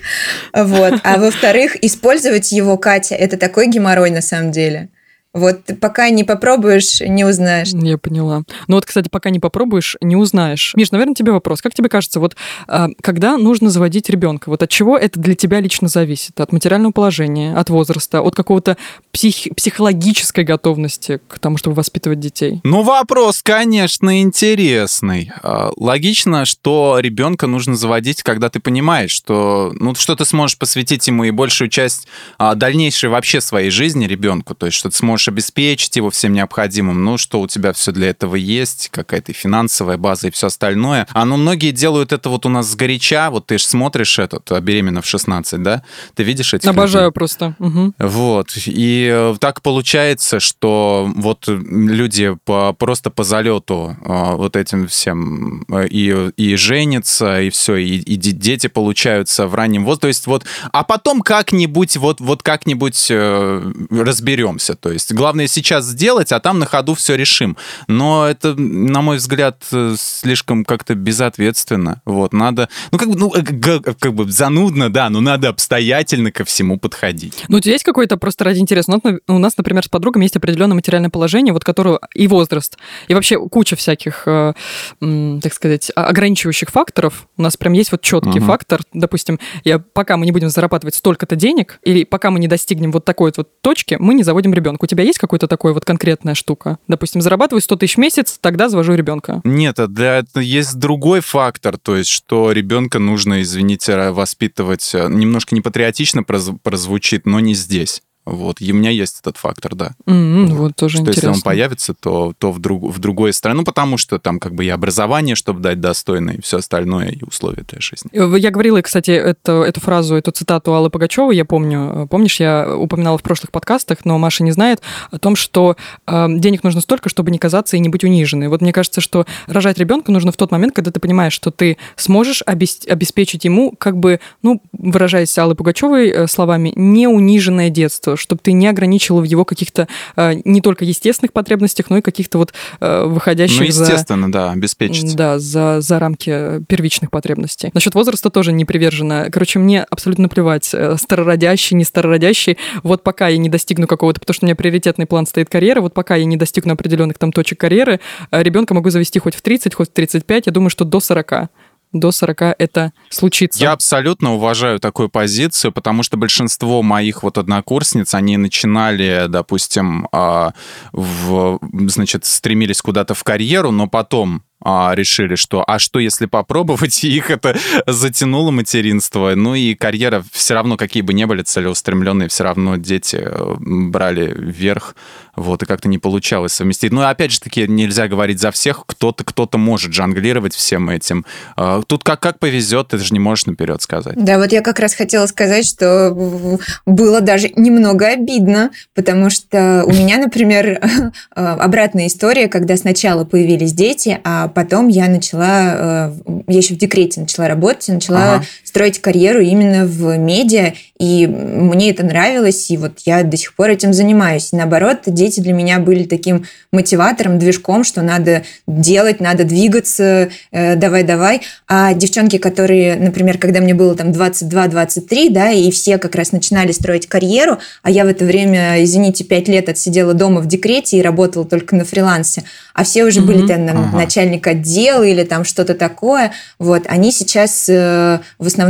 вот. 0.53 0.93
а 1.03 1.17
во-вторых, 1.17 1.75
использовать 1.83 2.51
его, 2.51 2.77
Катя, 2.77 3.15
это 3.15 3.35
такой 3.35 3.67
геморрой 3.67 4.11
на 4.11 4.21
самом 4.21 4.51
деле. 4.51 4.89
Вот 5.33 5.61
пока 5.79 6.09
не 6.09 6.25
попробуешь, 6.25 6.99
не 6.99 7.23
узнаешь. 7.23 7.69
Я 7.69 7.97
поняла. 7.97 8.43
Ну 8.67 8.75
вот, 8.75 8.85
кстати, 8.85 9.07
пока 9.07 9.29
не 9.29 9.39
попробуешь, 9.39 9.95
не 10.01 10.17
узнаешь. 10.17 10.73
Миш, 10.75 10.91
наверное, 10.91 11.15
тебе 11.15 11.31
вопрос. 11.31 11.61
Как 11.61 11.73
тебе 11.73 11.87
кажется, 11.87 12.19
вот 12.19 12.35
а, 12.67 12.89
когда 13.01 13.37
нужно 13.37 13.69
заводить 13.69 14.09
ребенка? 14.09 14.49
Вот 14.49 14.61
от 14.61 14.69
чего 14.69 14.97
это 14.97 15.19
для 15.19 15.35
тебя 15.35 15.61
лично 15.61 15.87
зависит? 15.87 16.39
От 16.41 16.51
материального 16.51 16.91
положения, 16.91 17.55
от 17.55 17.69
возраста, 17.69 18.21
от 18.21 18.35
какого-то 18.35 18.75
псих... 19.13 19.55
психологической 19.55 20.43
готовности 20.43 21.21
к 21.29 21.39
тому, 21.39 21.55
чтобы 21.57 21.77
воспитывать 21.77 22.19
детей? 22.19 22.59
Ну, 22.65 22.81
вопрос, 22.81 23.41
конечно, 23.41 24.21
интересный. 24.21 25.31
А, 25.43 25.71
логично, 25.77 26.43
что 26.43 26.99
ребенка 26.99 27.47
нужно 27.47 27.75
заводить, 27.75 28.21
когда 28.21 28.49
ты 28.49 28.59
понимаешь, 28.59 29.11
что, 29.11 29.71
ну, 29.79 29.95
что 29.95 30.17
ты 30.17 30.25
сможешь 30.25 30.57
посвятить 30.57 31.07
ему 31.07 31.23
и 31.23 31.31
большую 31.31 31.69
часть 31.69 32.07
а, 32.37 32.53
дальнейшей 32.55 33.09
вообще 33.09 33.39
своей 33.39 33.69
жизни 33.69 34.05
ребенку, 34.07 34.55
то 34.55 34.65
есть 34.65 34.77
что 34.77 34.89
ты 34.89 34.97
сможешь 34.97 35.20
можешь 35.21 35.27
обеспечить 35.27 35.95
его 35.95 36.09
всем 36.09 36.33
необходимым, 36.33 37.03
ну, 37.03 37.17
что 37.17 37.41
у 37.41 37.47
тебя 37.47 37.73
все 37.73 37.91
для 37.91 38.09
этого 38.09 38.35
есть, 38.35 38.89
какая-то 38.91 39.33
финансовая 39.33 39.97
база 39.97 40.27
и 40.27 40.31
все 40.31 40.47
остальное. 40.47 41.07
А 41.11 41.25
ну, 41.25 41.37
многие 41.37 41.71
делают 41.71 42.11
это 42.11 42.29
вот 42.29 42.45
у 42.45 42.49
нас 42.49 42.67
сгоряча, 42.67 43.29
вот 43.29 43.45
ты 43.45 43.57
же 43.57 43.65
смотришь 43.65 44.17
этот 44.17 44.49
«Беременна 44.61 45.01
в 45.01 45.05
16», 45.05 45.57
да? 45.59 45.83
Ты 46.15 46.23
видишь 46.23 46.53
эти 46.53 46.67
Обожаю 46.67 47.05
людей? 47.05 47.13
просто. 47.13 47.55
Угу. 47.59 47.93
Вот. 47.99 48.47
И 48.65 49.09
э, 49.11 49.35
так 49.39 49.61
получается, 49.61 50.39
что 50.39 51.11
вот 51.15 51.47
люди 51.47 52.35
по, 52.45 52.73
просто 52.73 53.11
по 53.11 53.23
залету 53.23 53.95
э, 54.03 54.35
вот 54.35 54.55
этим 54.55 54.87
всем 54.87 55.65
э, 55.69 55.87
и, 55.87 56.31
и 56.37 56.55
женятся, 56.55 57.41
и 57.41 57.49
все, 57.49 57.75
и, 57.75 57.97
и 57.97 58.15
дети 58.15 58.67
получаются 58.67 59.45
в 59.45 59.53
раннем 59.53 59.85
возрасте. 59.85 60.01
То 60.01 60.07
есть 60.07 60.27
вот, 60.27 60.45
а 60.71 60.83
потом 60.83 61.21
как-нибудь, 61.21 61.97
вот, 61.97 62.21
вот 62.21 62.41
как-нибудь 62.41 63.11
разберемся. 63.11 64.75
То 64.75 64.91
есть 64.91 65.10
есть 65.11 65.17
главное 65.17 65.47
сейчас 65.47 65.85
сделать, 65.85 66.31
а 66.31 66.39
там 66.39 66.59
на 66.59 66.65
ходу 66.65 66.93
все 66.93 67.15
решим. 67.15 67.57
Но 67.87 68.27
это, 68.27 68.53
на 68.55 69.01
мой 69.01 69.17
взгляд, 69.17 69.63
э, 69.71 69.95
слишком 69.97 70.63
как-то 70.63 70.95
безответственно. 70.95 72.01
Вот, 72.05 72.33
надо, 72.33 72.69
ну, 72.91 72.97
как 72.97 73.09
бы, 73.09 73.17
ну, 73.17 73.33
э, 73.35 73.79
как 73.99 74.13
бы 74.13 74.31
занудно, 74.31 74.89
да, 74.89 75.09
но 75.09 75.19
надо 75.21 75.49
обстоятельно 75.49 76.31
ко 76.31 76.45
всему 76.45 76.77
подходить. 76.79 77.43
Ну, 77.47 77.57
у 77.57 77.59
тебя 77.59 77.73
есть 77.73 77.83
какой-то 77.83 78.17
просто 78.17 78.45
ради 78.45 78.59
интереса? 78.59 78.91
Ну, 79.03 79.19
у 79.27 79.37
нас, 79.37 79.57
например, 79.57 79.83
с 79.83 79.89
подругами 79.89 80.23
есть 80.23 80.35
определенное 80.35 80.75
материальное 80.75 81.09
положение, 81.09 81.53
вот 81.53 81.63
которое 81.63 81.99
и 82.13 82.27
возраст, 82.27 82.77
и 83.07 83.13
вообще 83.13 83.37
куча 83.37 83.75
всяких, 83.75 84.23
э, 84.27 84.53
так 84.99 85.53
сказать, 85.53 85.91
ограничивающих 85.95 86.69
факторов. 86.69 87.27
У 87.37 87.41
нас 87.41 87.57
прям 87.57 87.73
есть 87.73 87.91
вот 87.91 88.01
четкий 88.01 88.39
угу. 88.39 88.45
фактор, 88.45 88.81
допустим, 88.93 89.39
я, 89.63 89.79
пока 89.79 90.17
мы 90.17 90.25
не 90.25 90.31
будем 90.31 90.49
зарабатывать 90.49 90.95
столько-то 90.95 91.35
денег, 91.35 91.79
или 91.83 92.03
пока 92.03 92.31
мы 92.31 92.39
не 92.39 92.47
достигнем 92.47 92.91
вот 92.91 93.03
такой 93.03 93.33
вот 93.35 93.61
точки, 93.61 93.97
мы 93.99 94.13
не 94.13 94.23
заводим 94.23 94.53
ребенка 94.53 94.85
тебя 94.91 95.00
есть 95.01 95.19
какой-то 95.19 95.47
такой 95.47 95.73
вот 95.73 95.85
конкретная 95.85 96.35
штука? 96.35 96.77
Допустим, 96.87 97.21
зарабатываю 97.21 97.61
100 97.61 97.75
тысяч 97.77 97.95
в 97.95 97.99
месяц, 97.99 98.37
тогда 98.39 98.69
завожу 98.69 98.93
ребенка. 98.93 99.41
Нет, 99.43 99.79
а 99.79 99.87
для 99.87 100.23
есть 100.35 100.77
другой 100.77 101.21
фактор, 101.21 101.77
то 101.77 101.95
есть, 101.95 102.09
что 102.09 102.51
ребенка 102.51 102.99
нужно, 102.99 103.41
извините, 103.41 104.11
воспитывать 104.11 104.91
э, 104.93 105.07
немножко 105.09 105.55
непатриотично 105.55 106.23
прозвучит, 106.23 107.25
но 107.25 107.39
не 107.39 107.53
здесь 107.53 108.01
Вот, 108.23 108.61
и 108.61 108.71
у 108.71 108.75
меня 108.75 108.91
есть 108.91 109.19
этот 109.19 109.37
фактор, 109.37 109.73
да. 109.73 109.91
Mm-hmm, 110.05 110.45
вот. 110.45 110.57
вот 110.57 110.75
тоже 110.75 110.97
что 110.97 111.01
интересно. 111.01 111.29
если 111.29 111.37
он 111.37 111.41
появится, 111.41 111.93
то, 111.95 112.33
то 112.37 112.51
в, 112.51 112.59
друг, 112.59 112.83
в 112.83 112.99
другой 112.99 113.33
стране, 113.33 113.57
ну, 113.57 113.63
потому 113.63 113.97
что 113.97 114.19
там 114.19 114.39
как 114.39 114.53
бы 114.53 114.63
и 114.63 114.69
образование, 114.69 115.35
чтобы 115.35 115.59
дать 115.59 115.79
достойное, 115.79 116.35
и 116.35 116.41
все 116.41 116.57
остальное, 116.57 117.09
и 117.09 117.23
условия 117.23 117.63
для 117.67 117.81
жизни. 117.81 118.11
Э, 118.13 118.37
я 118.37 118.51
говорила, 118.51 118.79
кстати, 118.81 119.09
это, 119.09 119.63
эту 119.63 119.79
фразу, 119.79 120.15
эту 120.15 120.31
цитату 120.31 120.73
Аллы 120.75 120.91
Пугачевой, 120.91 121.35
я 121.35 121.45
помню. 121.45 122.07
Помнишь, 122.11 122.39
я 122.39 122.75
упоминала 122.75 123.17
в 123.17 123.23
прошлых 123.23 123.51
подкастах, 123.51 124.05
но 124.05 124.19
Маша 124.19 124.43
не 124.43 124.51
знает 124.51 124.81
о 125.09 125.17
том, 125.17 125.35
что 125.35 125.75
э, 126.05 126.27
денег 126.29 126.63
нужно 126.63 126.81
столько, 126.81 127.09
чтобы 127.09 127.31
не 127.31 127.39
казаться 127.39 127.75
и 127.75 127.79
не 127.79 127.89
быть 127.89 128.03
униженной. 128.03 128.49
Вот 128.49 128.61
мне 128.61 128.71
кажется, 128.71 129.01
что 129.01 129.25
рожать 129.47 129.79
ребенка 129.79 130.11
нужно 130.11 130.31
в 130.31 130.37
тот 130.37 130.51
момент, 130.51 130.75
когда 130.75 130.91
ты 130.91 130.99
понимаешь, 130.99 131.33
что 131.33 131.49
ты 131.49 131.77
сможешь 131.95 132.43
обеспечить 132.45 133.45
ему, 133.45 133.73
как 133.77 133.97
бы, 133.97 134.19
ну, 134.43 134.61
выражаясь 134.73 135.35
Аллой 135.39 135.55
Пугачевой 135.55 136.09
э, 136.09 136.27
словами, 136.27 136.71
не 136.75 137.07
униженное 137.07 137.69
детство 137.71 138.10
общества, 138.11 138.31
чтобы 138.31 138.41
ты 138.43 138.51
не 138.51 138.67
ограничивал 138.67 139.21
в 139.21 139.23
его 139.23 139.45
каких-то 139.45 139.87
э, 140.15 140.33
не 140.45 140.61
только 140.61 140.85
естественных 140.85 141.33
потребностях, 141.33 141.89
но 141.89 141.97
и 141.97 142.01
каких-то 142.01 142.37
вот 142.37 142.53
э, 142.79 143.05
выходящих 143.05 143.59
ну, 143.59 143.65
естественно, 143.65 144.27
за, 144.27 144.33
да, 144.33 144.51
обеспечить. 144.51 145.15
Да, 145.15 145.39
за, 145.39 145.81
за 145.81 145.99
рамки 145.99 146.63
первичных 146.67 147.11
потребностей. 147.11 147.71
Насчет 147.73 147.95
возраста 147.95 148.29
тоже 148.29 148.51
не 148.51 148.65
привержена. 148.65 149.29
Короче, 149.29 149.59
мне 149.59 149.83
абсолютно 149.83 150.23
наплевать, 150.23 150.69
э, 150.73 150.95
старородящий, 150.97 151.75
не 151.75 151.83
старородящий. 151.83 152.57
Вот 152.83 153.03
пока 153.03 153.27
я 153.27 153.37
не 153.37 153.49
достигну 153.49 153.87
какого-то, 153.87 154.19
потому 154.19 154.33
что 154.33 154.45
у 154.45 154.47
меня 154.47 154.55
приоритетный 154.55 155.05
план 155.05 155.25
стоит 155.25 155.49
карьера, 155.49 155.81
вот 155.81 155.93
пока 155.93 156.15
я 156.15 156.25
не 156.25 156.37
достигну 156.37 156.73
определенных 156.73 157.17
там 157.17 157.31
точек 157.31 157.59
карьеры, 157.59 157.99
ребенка 158.31 158.73
могу 158.73 158.89
завести 158.89 159.19
хоть 159.19 159.35
в 159.35 159.41
30, 159.41 159.73
хоть 159.75 159.89
в 159.89 159.93
35, 159.93 160.47
я 160.47 160.51
думаю, 160.51 160.69
что 160.69 160.85
до 160.85 160.99
40 160.99 161.49
до 161.93 162.11
40 162.11 162.55
это 162.57 162.93
случится. 163.09 163.59
Я 163.59 163.71
абсолютно 163.73 164.33
уважаю 164.33 164.79
такую 164.79 165.09
позицию, 165.09 165.71
потому 165.71 166.03
что 166.03 166.17
большинство 166.17 166.81
моих 166.81 167.23
вот 167.23 167.37
однокурсниц, 167.37 168.13
они 168.13 168.37
начинали, 168.37 169.25
допустим, 169.27 170.07
а, 170.11 170.53
в, 170.91 171.59
значит, 171.87 172.25
стремились 172.25 172.81
куда-то 172.81 173.13
в 173.13 173.23
карьеру, 173.23 173.71
но 173.71 173.87
потом 173.87 174.43
а, 174.63 174.93
решили, 174.93 175.35
что 175.35 175.63
а 175.65 175.79
что 175.79 175.99
если 175.99 176.25
попробовать, 176.25 177.03
и 177.03 177.09
их 177.09 177.29
это 177.29 177.57
затянуло 177.87 178.51
материнство. 178.51 179.33
Ну 179.35 179.55
и 179.55 179.75
карьера 179.75 180.23
все 180.31 180.53
равно, 180.53 180.77
какие 180.77 181.01
бы 181.01 181.13
ни 181.13 181.25
были 181.25 181.41
целеустремленные, 181.41 182.29
все 182.29 182.43
равно 182.43 182.77
дети 182.77 183.19
э, 183.21 183.55
брали 183.59 184.33
вверх, 184.37 184.95
вот, 185.35 185.63
и 185.63 185.65
как-то 185.65 185.87
не 185.87 185.97
получалось 185.97 186.53
совместить. 186.53 186.91
Ну, 186.91 187.01
опять 187.01 187.31
же 187.31 187.39
таки, 187.39 187.67
нельзя 187.67 188.07
говорить 188.07 188.39
за 188.39 188.51
всех, 188.51 188.83
кто-то 188.85 189.23
кто-то 189.23 189.57
может 189.57 189.93
жонглировать 189.93 190.53
всем 190.53 190.89
этим. 190.89 191.25
А, 191.55 191.81
тут 191.83 192.03
как, 192.03 192.19
как 192.19 192.39
повезет, 192.39 192.89
ты 192.89 192.97
же 192.97 193.13
не 193.13 193.19
можешь 193.19 193.45
наперед 193.45 193.81
сказать. 193.81 194.15
Да, 194.17 194.37
вот 194.37 194.51
я 194.51 194.61
как 194.61 194.79
раз 194.79 194.93
хотела 194.93 195.25
сказать, 195.25 195.65
что 195.65 196.59
было 196.85 197.21
даже 197.21 197.49
немного 197.55 198.07
обидно, 198.07 198.71
потому 198.93 199.29
что 199.29 199.83
у 199.85 199.91
меня, 199.91 200.17
например, 200.17 200.81
обратная 201.31 202.07
история, 202.07 202.47
когда 202.47 202.77
сначала 202.77 203.25
появились 203.25 203.73
дети, 203.73 204.19
а 204.23 204.50
потом 204.51 204.87
я 204.87 205.07
начала, 205.09 206.11
э, 206.25 206.41
я 206.47 206.57
еще 206.57 206.75
в 206.75 206.77
декрете 206.77 207.21
начала 207.21 207.47
работать, 207.47 207.87
начала 207.87 208.35
ага. 208.35 208.45
Строить 208.71 209.01
карьеру 209.01 209.41
именно 209.41 209.85
в 209.85 210.17
медиа, 210.17 210.73
и 210.97 211.27
мне 211.27 211.89
это 211.89 212.05
нравилось, 212.05 212.71
и 212.71 212.77
вот 212.77 212.99
я 213.05 213.23
до 213.23 213.35
сих 213.35 213.53
пор 213.53 213.71
этим 213.71 213.91
занимаюсь. 213.91 214.53
И 214.53 214.55
наоборот, 214.55 214.99
дети 215.07 215.41
для 215.41 215.51
меня 215.51 215.79
были 215.79 216.05
таким 216.05 216.45
мотиватором, 216.71 217.37
движком, 217.37 217.83
что 217.83 218.01
надо 218.01 218.43
делать, 218.65 219.19
надо 219.19 219.43
двигаться, 219.43 220.29
давай-давай. 220.53 221.37
Э, 221.37 221.39
а 221.67 221.93
девчонки, 221.93 222.37
которые, 222.37 222.95
например, 222.95 223.39
когда 223.39 223.59
мне 223.59 223.73
было 223.73 223.93
там 223.93 224.11
22-23, 224.11 225.31
да, 225.31 225.51
и 225.51 225.69
все 225.69 225.97
как 225.97 226.15
раз 226.15 226.31
начинали 226.31 226.71
строить 226.71 227.07
карьеру, 227.07 227.57
а 227.83 227.91
я 227.91 228.05
в 228.05 228.07
это 228.07 228.23
время, 228.23 228.81
извините, 228.81 229.25
5 229.25 229.47
лет 229.49 229.67
отсидела 229.67 230.13
дома 230.13 230.39
в 230.39 230.47
декрете 230.47 230.97
и 230.97 231.01
работала 231.01 231.43
только 231.43 231.75
на 231.75 231.83
фрилансе, 231.83 232.43
а 232.73 232.85
все 232.85 233.03
уже 233.03 233.19
mm-hmm. 233.19 233.25
были 233.25 233.47
там 233.47 233.67
ага. 233.67 233.97
начальник 233.97 234.47
отдела 234.47 235.03
или 235.03 235.25
там 235.25 235.43
что-то 235.43 235.73
такое, 235.73 236.31
вот, 236.57 236.83
они 236.87 237.11
сейчас 237.11 237.67
э, 237.67 238.19
в 238.37 238.47
основном 238.47 238.60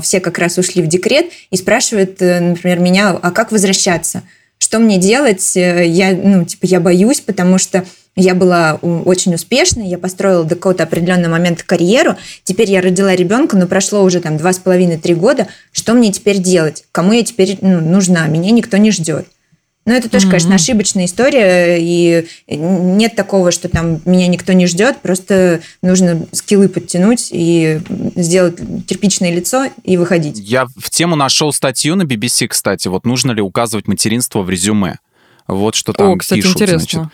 все 0.00 0.20
как 0.20 0.38
раз 0.38 0.58
ушли 0.58 0.82
в 0.82 0.86
декрет 0.86 1.26
и 1.50 1.56
спрашивают, 1.56 2.20
э, 2.20 2.40
например, 2.40 2.78
меня, 2.78 3.10
а 3.10 3.30
как 3.30 3.52
возвращаться? 3.52 4.22
Что 4.58 4.78
мне 4.78 4.98
делать? 4.98 5.56
Э, 5.56 5.86
я, 5.86 6.12
ну, 6.12 6.44
типа, 6.44 6.66
я 6.66 6.80
боюсь, 6.80 7.20
потому 7.20 7.58
что 7.58 7.84
я 8.16 8.34
была 8.34 8.74
очень 8.74 9.34
успешной, 9.34 9.88
я 9.88 9.98
построила 9.98 10.44
до 10.44 10.54
какого-то 10.54 10.84
определенного 10.84 11.32
момента 11.32 11.64
карьеру, 11.64 12.16
теперь 12.44 12.70
я 12.70 12.80
родила 12.80 13.14
ребенка, 13.14 13.56
но 13.56 13.66
прошло 13.66 14.02
уже 14.02 14.20
там 14.20 14.36
два 14.36 14.52
с 14.52 14.58
половиной-три 14.58 15.14
года, 15.14 15.48
что 15.72 15.94
мне 15.94 16.12
теперь 16.12 16.38
делать? 16.38 16.84
Кому 16.92 17.12
я 17.12 17.24
теперь 17.24 17.58
ну, 17.60 17.80
нужна? 17.80 18.26
Меня 18.28 18.52
никто 18.52 18.76
не 18.76 18.92
ждет. 18.92 19.26
Но 19.86 19.92
это 19.92 20.08
тоже, 20.08 20.26
mm-hmm. 20.26 20.30
конечно, 20.30 20.54
ошибочная 20.54 21.04
история, 21.04 21.76
и 21.78 22.26
нет 22.48 23.16
такого, 23.16 23.50
что 23.50 23.68
там 23.68 24.00
меня 24.06 24.28
никто 24.28 24.52
не 24.52 24.66
ждет, 24.66 25.00
просто 25.02 25.60
нужно 25.82 26.26
скиллы 26.32 26.68
подтянуть 26.68 27.28
и 27.30 27.80
сделать 28.16 28.56
кирпичное 28.86 29.34
лицо 29.34 29.68
и 29.82 29.96
выходить. 29.96 30.38
Я 30.38 30.66
в 30.76 30.88
тему 30.90 31.16
нашел 31.16 31.52
статью 31.52 31.96
на 31.96 32.02
BBC, 32.02 32.48
кстати, 32.48 32.88
вот 32.88 33.04
нужно 33.04 33.32
ли 33.32 33.42
указывать 33.42 33.86
материнство 33.86 34.40
в 34.40 34.48
резюме. 34.48 34.98
Вот 35.46 35.74
что 35.74 35.92
там 35.92 36.12
О, 36.12 36.16
кстати, 36.16 36.40
пишут. 36.40 36.62
Интересно. 36.62 37.00
Значит. 37.02 37.12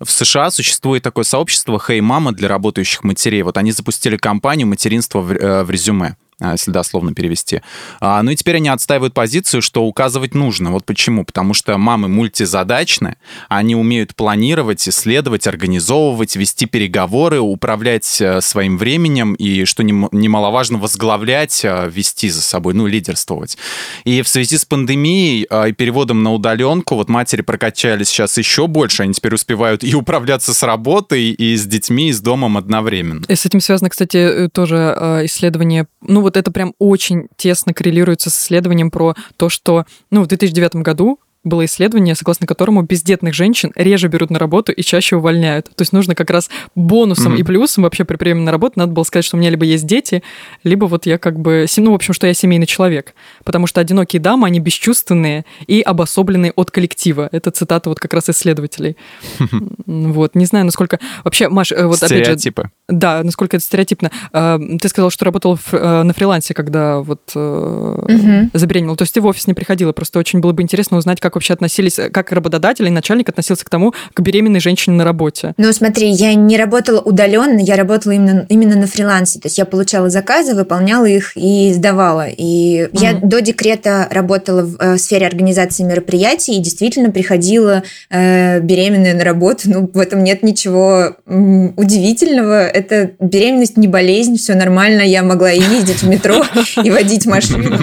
В 0.00 0.10
США 0.10 0.50
существует 0.50 1.02
такое 1.02 1.24
сообщество 1.24 1.78
«Хей, 1.78 1.98
hey, 1.98 2.02
мама» 2.02 2.32
для 2.32 2.48
работающих 2.48 3.02
матерей. 3.02 3.42
Вот 3.42 3.56
они 3.56 3.72
запустили 3.72 4.16
кампанию 4.16 4.66
«Материнство 4.66 5.20
в, 5.20 5.32
э, 5.32 5.64
в 5.64 5.70
резюме». 5.70 6.16
А, 6.40 6.52
если 6.52 6.70
дословно 6.70 7.14
перевести. 7.14 7.62
А, 7.98 8.22
ну 8.22 8.30
и 8.30 8.36
теперь 8.36 8.56
они 8.56 8.68
отстаивают 8.68 9.12
позицию, 9.12 9.60
что 9.60 9.84
указывать 9.84 10.36
нужно. 10.36 10.70
Вот 10.70 10.84
почему? 10.84 11.24
Потому 11.24 11.52
что 11.52 11.76
мамы 11.78 12.06
мультизадачны, 12.06 13.16
они 13.48 13.74
умеют 13.74 14.14
планировать, 14.14 14.88
исследовать, 14.88 15.48
организовывать, 15.48 16.36
вести 16.36 16.66
переговоры, 16.66 17.40
управлять 17.40 18.20
э, 18.20 18.40
своим 18.40 18.78
временем 18.78 19.34
и, 19.34 19.64
что 19.64 19.82
немаловажно, 19.82 20.78
возглавлять, 20.78 21.64
э, 21.64 21.90
вести 21.92 22.28
за 22.28 22.42
собой, 22.42 22.72
ну, 22.74 22.86
лидерствовать. 22.86 23.58
И 24.04 24.22
в 24.22 24.28
связи 24.28 24.58
с 24.58 24.64
пандемией 24.64 25.44
э, 25.50 25.70
и 25.70 25.72
переводом 25.72 26.22
на 26.22 26.32
удаленку, 26.32 26.94
вот 26.94 27.08
матери 27.08 27.42
прокачались 27.42 28.10
сейчас 28.10 28.38
еще 28.38 28.68
больше, 28.68 29.02
они 29.02 29.12
теперь 29.12 29.34
успевают 29.34 29.82
и 29.82 29.92
управляться 29.92 30.54
с 30.54 30.62
работой, 30.62 31.30
и 31.30 31.56
с 31.56 31.66
детьми, 31.66 32.10
и 32.10 32.12
с 32.12 32.20
домом 32.20 32.56
одновременно. 32.56 33.24
И 33.26 33.34
с 33.34 33.44
этим 33.44 33.60
связано, 33.60 33.90
кстати, 33.90 34.48
тоже 34.52 34.76
исследование, 35.24 35.88
ну, 36.00 36.27
вот 36.28 36.36
это 36.36 36.50
прям 36.50 36.74
очень 36.78 37.28
тесно 37.36 37.72
коррелируется 37.72 38.30
с 38.30 38.38
исследованием 38.38 38.90
про 38.90 39.14
то, 39.36 39.48
что, 39.48 39.86
ну, 40.10 40.22
в 40.22 40.26
2009 40.26 40.76
году 40.76 41.18
было 41.44 41.64
исследование, 41.64 42.14
согласно 42.14 42.46
которому 42.46 42.82
бездетных 42.82 43.32
женщин 43.32 43.72
реже 43.74 44.08
берут 44.08 44.28
на 44.30 44.38
работу 44.38 44.72
и 44.72 44.82
чаще 44.82 45.16
увольняют. 45.16 45.66
То 45.74 45.82
есть 45.82 45.92
нужно 45.92 46.14
как 46.14 46.30
раз 46.30 46.50
бонусом 46.74 47.34
mm-hmm. 47.34 47.40
и 47.40 47.42
плюсом 47.44 47.84
вообще 47.84 48.04
при 48.04 48.16
приеме 48.16 48.42
на 48.42 48.52
работу 48.52 48.78
надо 48.78 48.92
было 48.92 49.04
сказать, 49.04 49.24
что 49.24 49.36
у 49.36 49.40
меня 49.40 49.48
либо 49.48 49.64
есть 49.64 49.86
дети, 49.86 50.22
либо 50.64 50.84
вот 50.84 51.06
я 51.06 51.16
как 51.16 51.38
бы, 51.38 51.66
ну, 51.78 51.92
в 51.92 51.94
общем, 51.94 52.12
что 52.12 52.26
я 52.26 52.34
семейный 52.34 52.66
человек. 52.66 53.14
Потому 53.44 53.66
что 53.66 53.80
одинокие 53.80 54.20
дамы, 54.20 54.46
они 54.48 54.60
бесчувственные 54.60 55.44
и 55.66 55.80
обособленные 55.80 56.52
от 56.52 56.70
коллектива. 56.70 57.28
Это 57.32 57.50
цитата 57.50 57.88
вот 57.88 57.98
как 57.98 58.12
раз 58.12 58.28
исследователей. 58.28 58.96
Вот, 59.86 60.34
не 60.34 60.44
знаю, 60.44 60.64
насколько... 60.64 60.98
Вообще, 61.24 61.48
Маш, 61.48 61.72
э, 61.72 61.86
вот 61.86 62.02
опять 62.02 62.26
же... 62.26 62.72
Да, 62.88 63.22
насколько 63.22 63.56
это 63.56 63.64
стереотипно. 63.64 64.10
А, 64.32 64.58
ты 64.80 64.88
сказала, 64.88 65.10
что 65.10 65.26
работала 65.26 65.58
э, 65.72 66.02
на 66.02 66.14
фрилансе, 66.14 66.54
когда 66.54 67.00
вот 67.00 67.20
угу. 67.34 68.50
забеременела. 68.54 68.96
То 68.96 69.02
есть 69.02 69.12
ты 69.12 69.20
в 69.20 69.26
офис 69.26 69.46
не 69.46 69.52
приходила. 69.52 69.92
Просто 69.92 70.18
очень 70.18 70.40
было 70.40 70.52
бы 70.52 70.62
интересно 70.62 70.96
узнать, 70.96 71.20
как 71.20 71.34
вообще 71.34 71.52
относились, 71.52 71.98
как 72.12 72.32
работодатель 72.32 72.86
и 72.86 72.90
начальник 72.90 73.28
относился 73.28 73.64
к 73.66 73.68
тому, 73.68 73.92
к 74.14 74.20
беременной 74.20 74.60
женщине 74.60 74.96
на 74.96 75.04
работе. 75.04 75.52
Ну, 75.58 75.70
смотри, 75.72 76.08
я 76.10 76.34
не 76.34 76.56
работала 76.56 77.00
удаленно, 77.00 77.58
я 77.58 77.76
работала 77.76 78.12
именно, 78.12 78.46
именно 78.48 78.76
на 78.76 78.86
фрилансе. 78.86 79.38
То 79.38 79.46
есть 79.46 79.58
я 79.58 79.66
получала 79.66 80.08
заказы, 80.08 80.54
выполняла 80.54 81.04
их 81.04 81.32
и 81.36 81.72
сдавала. 81.74 82.26
И 82.28 82.88
угу. 82.90 83.02
я 83.02 83.14
до 83.14 83.42
декрета 83.42 84.08
работала 84.10 84.62
в 84.62 84.76
э, 84.78 84.96
сфере 84.96 85.26
организации 85.26 85.82
мероприятий 85.82 86.56
и 86.56 86.60
действительно 86.60 87.10
приходила 87.10 87.82
э, 88.08 88.60
беременная 88.60 89.14
на 89.14 89.24
работу. 89.24 89.62
Ну, 89.66 89.90
в 89.92 89.98
этом 89.98 90.24
нет 90.24 90.42
ничего 90.42 91.16
удивительного 91.26 92.77
это 92.78 93.12
беременность 93.18 93.76
не 93.76 93.88
болезнь, 93.88 94.36
все 94.36 94.54
нормально, 94.54 95.02
я 95.02 95.22
могла 95.22 95.52
и 95.52 95.60
ездить 95.60 96.02
в 96.02 96.08
метро, 96.08 96.44
и 96.84 96.90
водить 96.90 97.26
машину. 97.26 97.76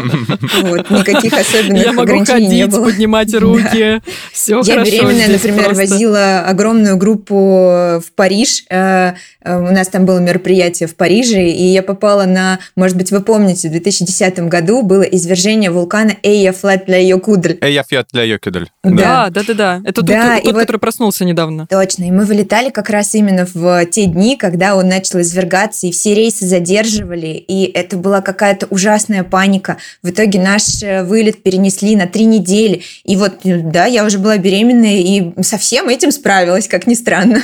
Вот, 0.62 0.90
никаких 0.90 1.34
особенных 1.34 1.84
я 1.84 1.92
могу 1.92 2.04
ограничений 2.04 2.46
ходить, 2.46 2.50
не 2.50 2.68
было. 2.68 2.86
поднимать 2.86 3.34
руки, 3.34 4.02
все 4.32 4.62
Я 4.64 4.84
беременная, 4.84 5.28
например, 5.28 5.74
возила 5.74 6.42
огромную 6.42 6.98
группу 6.98 7.36
в 7.36 8.06
Париж, 8.16 8.64
э, 8.70 9.14
э, 9.42 9.58
у 9.58 9.72
нас 9.72 9.90
там 9.90 10.06
было 10.06 10.20
мероприятие 10.20 10.88
в 10.88 10.96
Париже, 10.96 11.50
и 11.50 11.64
я 11.64 11.84
попала 11.84 12.26
на, 12.26 12.60
может 12.76 12.98
быть, 12.98 13.12
вы 13.12 13.22
помните, 13.22 13.68
в 13.68 13.72
2010 13.72 14.40
году 14.48 14.82
было 14.82 15.04
извержение 15.04 15.72
вулкана 15.72 16.16
Эйяфлатлайокудль. 16.24 17.58
Эйяфлатлайокудль. 17.62 18.70
Да, 18.84 19.30
да, 19.30 19.44
да, 19.46 19.54
да. 19.54 19.82
Это 19.84 20.02
да, 20.02 20.36
тот, 20.36 20.44
тот 20.44 20.54
вот, 20.54 20.62
который 20.62 20.78
проснулся 20.78 21.26
недавно. 21.26 21.68
Точно, 21.68 22.06
и 22.06 22.12
мы 22.12 22.26
вылетали 22.26 22.70
как 22.70 22.90
раз 22.90 23.14
именно 23.16 23.46
в 23.54 23.86
те 23.88 24.06
дни, 24.06 24.38
когда 24.38 24.76
у 24.76 24.85
он 24.85 24.85
начал 24.86 25.22
извергаться, 25.22 25.88
и 25.88 25.92
все 25.92 26.14
рейсы 26.14 26.46
задерживали, 26.46 27.28
и 27.28 27.66
это 27.66 27.98
была 27.98 28.22
какая-то 28.22 28.68
ужасная 28.68 29.24
паника. 29.24 29.78
В 30.02 30.10
итоге 30.10 30.40
наш 30.40 30.82
э, 30.84 31.04
вылет 31.04 31.44
перенесли 31.44 31.96
на 31.96 32.08
три 32.08 32.26
недели. 32.26 32.84
И 33.04 33.16
вот, 33.16 33.40
да, 33.44 33.86
я 33.86 34.06
уже 34.06 34.20
была 34.20 34.38
беременная, 34.38 34.98
и 34.98 35.42
со 35.44 35.58
всем 35.58 35.90
этим 35.90 36.12
справилась, 36.12 36.68
как 36.68 36.88
ни 36.88 36.94
странно. 36.94 37.44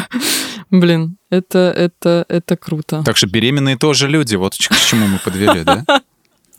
Блин, 0.70 1.16
это, 1.30 1.72
это, 1.76 2.24
это 2.28 2.56
круто. 2.56 3.02
Так 3.04 3.16
что 3.16 3.26
беременные 3.26 3.76
тоже 3.76 4.08
люди, 4.08 4.36
вот 4.36 4.54
к 4.54 4.56
чему 4.56 5.06
мы 5.06 5.18
подвели, 5.18 5.62
да? 5.62 5.84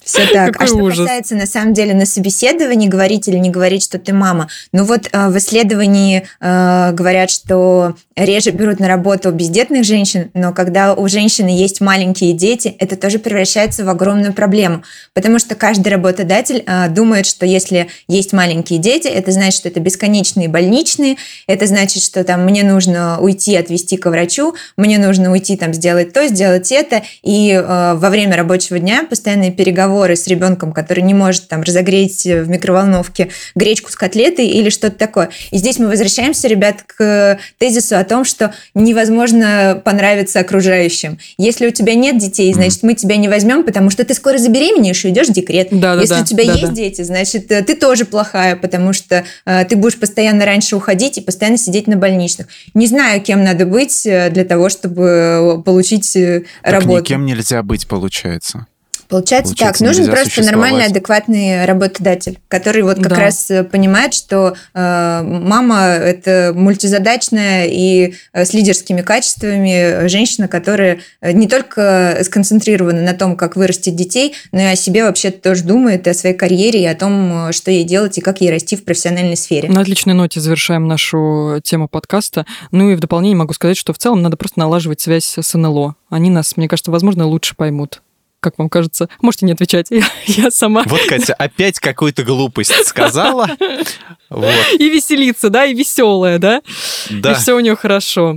Все 0.08 0.26
так. 0.28 0.53
Какой 0.53 0.66
а 0.66 0.68
что 0.68 0.78
ужас. 0.78 0.99
касается, 0.99 1.36
на 1.36 1.45
самом 1.45 1.74
деле, 1.74 1.93
на 1.93 2.05
собеседовании 2.05 2.88
говорить 2.88 3.28
или 3.28 3.36
не 3.38 3.49
говорить, 3.49 3.84
что 3.84 3.99
ты 3.99 4.14
мама, 4.14 4.47
ну 4.72 4.86
вот 4.86 5.10
э, 5.12 5.28
в 5.28 5.38
исследовании 5.38 6.26
э, 6.39 6.91
говорят, 6.93 7.30
что 7.30 7.95
реже 8.16 8.51
берут 8.51 8.80
на 8.80 8.88
работу 8.88 9.32
бездетных 9.32 9.84
женщин, 9.84 10.32
но 10.34 10.53
когда 10.53 10.93
у 10.93 11.10
женщины 11.10 11.49
есть 11.49 11.82
маленькие 11.82 12.32
дети, 12.32 12.74
это 12.80 12.95
тоже 12.95 13.20
превращается 13.20 13.84
в 13.84 13.89
огромную 13.89 14.34
проблему, 14.34 14.84
потому 15.14 15.39
что 15.39 15.55
каждый 15.55 15.89
работодатель 15.89 16.64
э, 16.66 16.88
думает, 16.88 17.26
что 17.26 17.45
если 17.45 17.89
есть 18.08 18.32
маленькие 18.32 18.80
дети, 18.80 19.08
это 19.08 19.32
значит, 19.32 19.55
что 19.55 19.68
это 19.68 19.82
бесконечные 19.82 20.47
больничные, 20.47 21.18
это 21.47 21.68
значит, 21.68 22.01
что 22.01 22.24
там 22.24 22.45
мне 22.45 22.64
нужно 22.64 23.20
уйти, 23.20 23.58
отвезти 23.58 23.97
к 23.97 24.10
врачу, 24.10 24.55
мне 24.78 24.97
нужно 24.99 25.34
уйти 25.34 25.58
там 25.58 25.74
сделать 25.74 26.14
то, 26.14 26.26
сделать 26.28 26.72
это, 26.72 27.03
и 27.24 27.51
э, 27.51 27.93
во 27.95 28.10
время 28.10 28.38
рабочего 28.38 28.80
дня 28.80 29.03
постоянные 29.03 29.51
переговоры 29.51 29.97
разговоры 29.98 30.16
с 30.16 30.28
ребенком, 30.28 30.74
который 30.74 31.02
не 31.02 31.14
может 31.14 31.48
там 31.48 31.62
разогреть 31.62 32.26
в 32.26 32.50
микроволновке 32.50 33.30
гречку 33.56 33.91
с 33.91 33.95
котлетой 33.95 34.48
или 34.48 34.70
что-то 34.70 34.98
такое. 34.98 35.30
И 35.52 35.58
здесь 35.58 35.80
мы 35.80 35.88
возвращаемся, 35.88 36.48
ребят, 36.48 36.84
к 36.86 37.39
тезису 37.58 37.98
о 37.98 38.04
том, 38.04 38.26
что 38.26 38.54
невозможно 38.74 39.82
понравиться 39.84 40.39
окружающим. 40.39 41.18
Если 41.38 41.68
у 41.68 41.72
тебя 41.72 41.95
нет 41.95 42.18
детей, 42.18 42.54
значит, 42.54 42.84
мы 42.84 42.93
тебя 42.93 43.18
не 43.18 43.28
возьмем, 43.28 43.64
потому 43.64 43.89
что 43.89 44.04
ты 44.04 44.14
скоро 44.14 44.38
забеременеешь 44.38 45.06
и 45.06 45.10
идешь 45.10 45.28
в 45.28 45.34
декрет. 45.34 45.70
Да, 45.72 45.95
да, 45.95 46.02
Если 46.02 46.16
да, 46.16 46.22
у 46.22 46.26
тебя 46.26 46.45
да, 46.45 46.52
есть 46.54 46.68
да. 46.68 46.74
дети, 46.74 47.02
значит, 47.02 47.48
ты 47.48 47.76
тоже 47.76 48.06
плохая, 48.06 48.56
потому 48.56 48.93
что 48.93 49.24
э, 49.45 49.66
ты 49.66 49.76
будешь 49.76 50.00
постоянно 50.00 50.45
раньше 50.45 50.76
уходить 50.76 51.18
и 51.18 51.22
постоянно 51.22 51.58
сидеть 51.58 51.88
на 51.88 51.95
больничных. 51.95 52.48
Не 52.74 52.88
знаю, 52.88 53.22
кем 53.22 53.43
надо 53.43 53.66
быть 53.66 54.06
э, 54.06 54.30
для 54.30 54.45
того, 54.45 54.70
чтобы 54.70 55.62
получить 55.66 56.16
э, 56.16 56.43
так 56.62 56.74
работу. 56.74 57.02
никем 57.02 57.26
нельзя 57.26 57.64
быть, 57.64 57.88
получается. 57.88 58.68
Получается, 59.08 59.53
Получается 59.53 59.84
так, 59.84 59.88
нужен 59.88 60.12
просто 60.12 60.43
нормальный, 60.43 60.86
адекватный 60.86 61.66
работодатель, 61.66 62.39
который 62.49 62.82
вот 62.82 62.97
как 62.97 63.10
да. 63.10 63.16
раз 63.16 63.49
э, 63.49 63.64
понимает, 63.64 64.14
что 64.14 64.55
э, 64.74 65.22
мама 65.24 65.86
это 65.86 66.51
мультизадачная 66.53 67.68
и 67.68 68.16
э, 68.34 68.45
с 68.45 68.53
лидерскими 68.53 69.01
качествами 69.01 70.08
женщина, 70.08 70.49
которая 70.49 70.99
э, 71.22 71.32
не 71.32 71.47
только 71.47 72.20
сконцентрирована 72.24 73.01
на 73.01 73.14
том, 73.14 73.38
как 73.38 73.55
вырастить 73.55 73.95
детей, 73.95 74.36
но 74.51 74.60
и 74.60 74.66
о 74.66 74.76
себе 74.76 75.03
вообще 75.03 75.32
тоже 75.32 75.64
думает, 75.64 76.05
и 76.08 76.10
о 76.10 76.14
своей 76.14 76.36
карьере, 76.36 76.82
и 76.82 76.86
о 76.86 76.95
том, 76.95 77.51
что 77.53 77.72
ей 77.72 77.86
делать 77.86 78.18
и 78.18 78.22
как 78.22 78.41
ей 78.41 78.51
расти 78.51 78.76
в 78.76 78.84
профессиональной 78.84 79.38
сфере. 79.38 79.70
На 79.70 79.82
отличной 79.82 80.16
ноте 80.16 80.41
завершаем 80.41 80.88
нашу 80.88 81.62
тему 81.64 81.88
подкаста. 81.88 82.45
Ну 82.72 82.89
и 82.89 82.95
в 82.95 82.99
дополнение 82.99 83.38
могу 83.38 83.53
сказать, 83.53 83.78
что 83.78 83.93
в 83.93 83.97
целом 83.97 84.22
надо 84.22 84.36
просто 84.36 84.60
налаживать 84.60 84.99
связь 84.99 85.38
с 85.38 85.58
НЛО. 85.58 85.95
Они 86.10 86.30
нас, 86.30 86.58
мне 86.58 86.68
кажется, 86.68 86.91
возможно, 86.91 87.26
лучше 87.26 87.55
поймут 87.55 88.01
как 88.48 88.58
вам 88.58 88.70
кажется? 88.70 89.10
Можете 89.22 89.45
не 89.45 89.52
отвечать, 89.52 89.88
я, 89.91 90.06
я 90.26 90.52
сама. 90.52 90.84
Вот, 90.86 91.02
Катя, 91.08 91.34
опять 91.34 91.80
какую-то 91.80 92.24
глупость 92.24 92.74
сказала. 92.86 93.48
И 94.80 94.89
веселиться, 94.89 95.50
да, 95.50 95.66
и 95.66 95.74
веселая, 95.74 96.39
да? 96.39 96.62
Да. 97.10 97.34
И 97.34 97.36
все 97.36 97.56
у 97.56 97.60
нее 97.60 97.76
хорошо. 97.76 98.36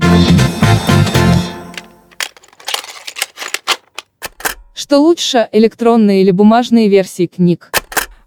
Что 4.75 4.99
лучше, 4.99 5.49
электронные 5.53 6.23
или 6.23 6.33
бумажные 6.33 6.89
версии 6.89 7.27
книг? 7.27 7.71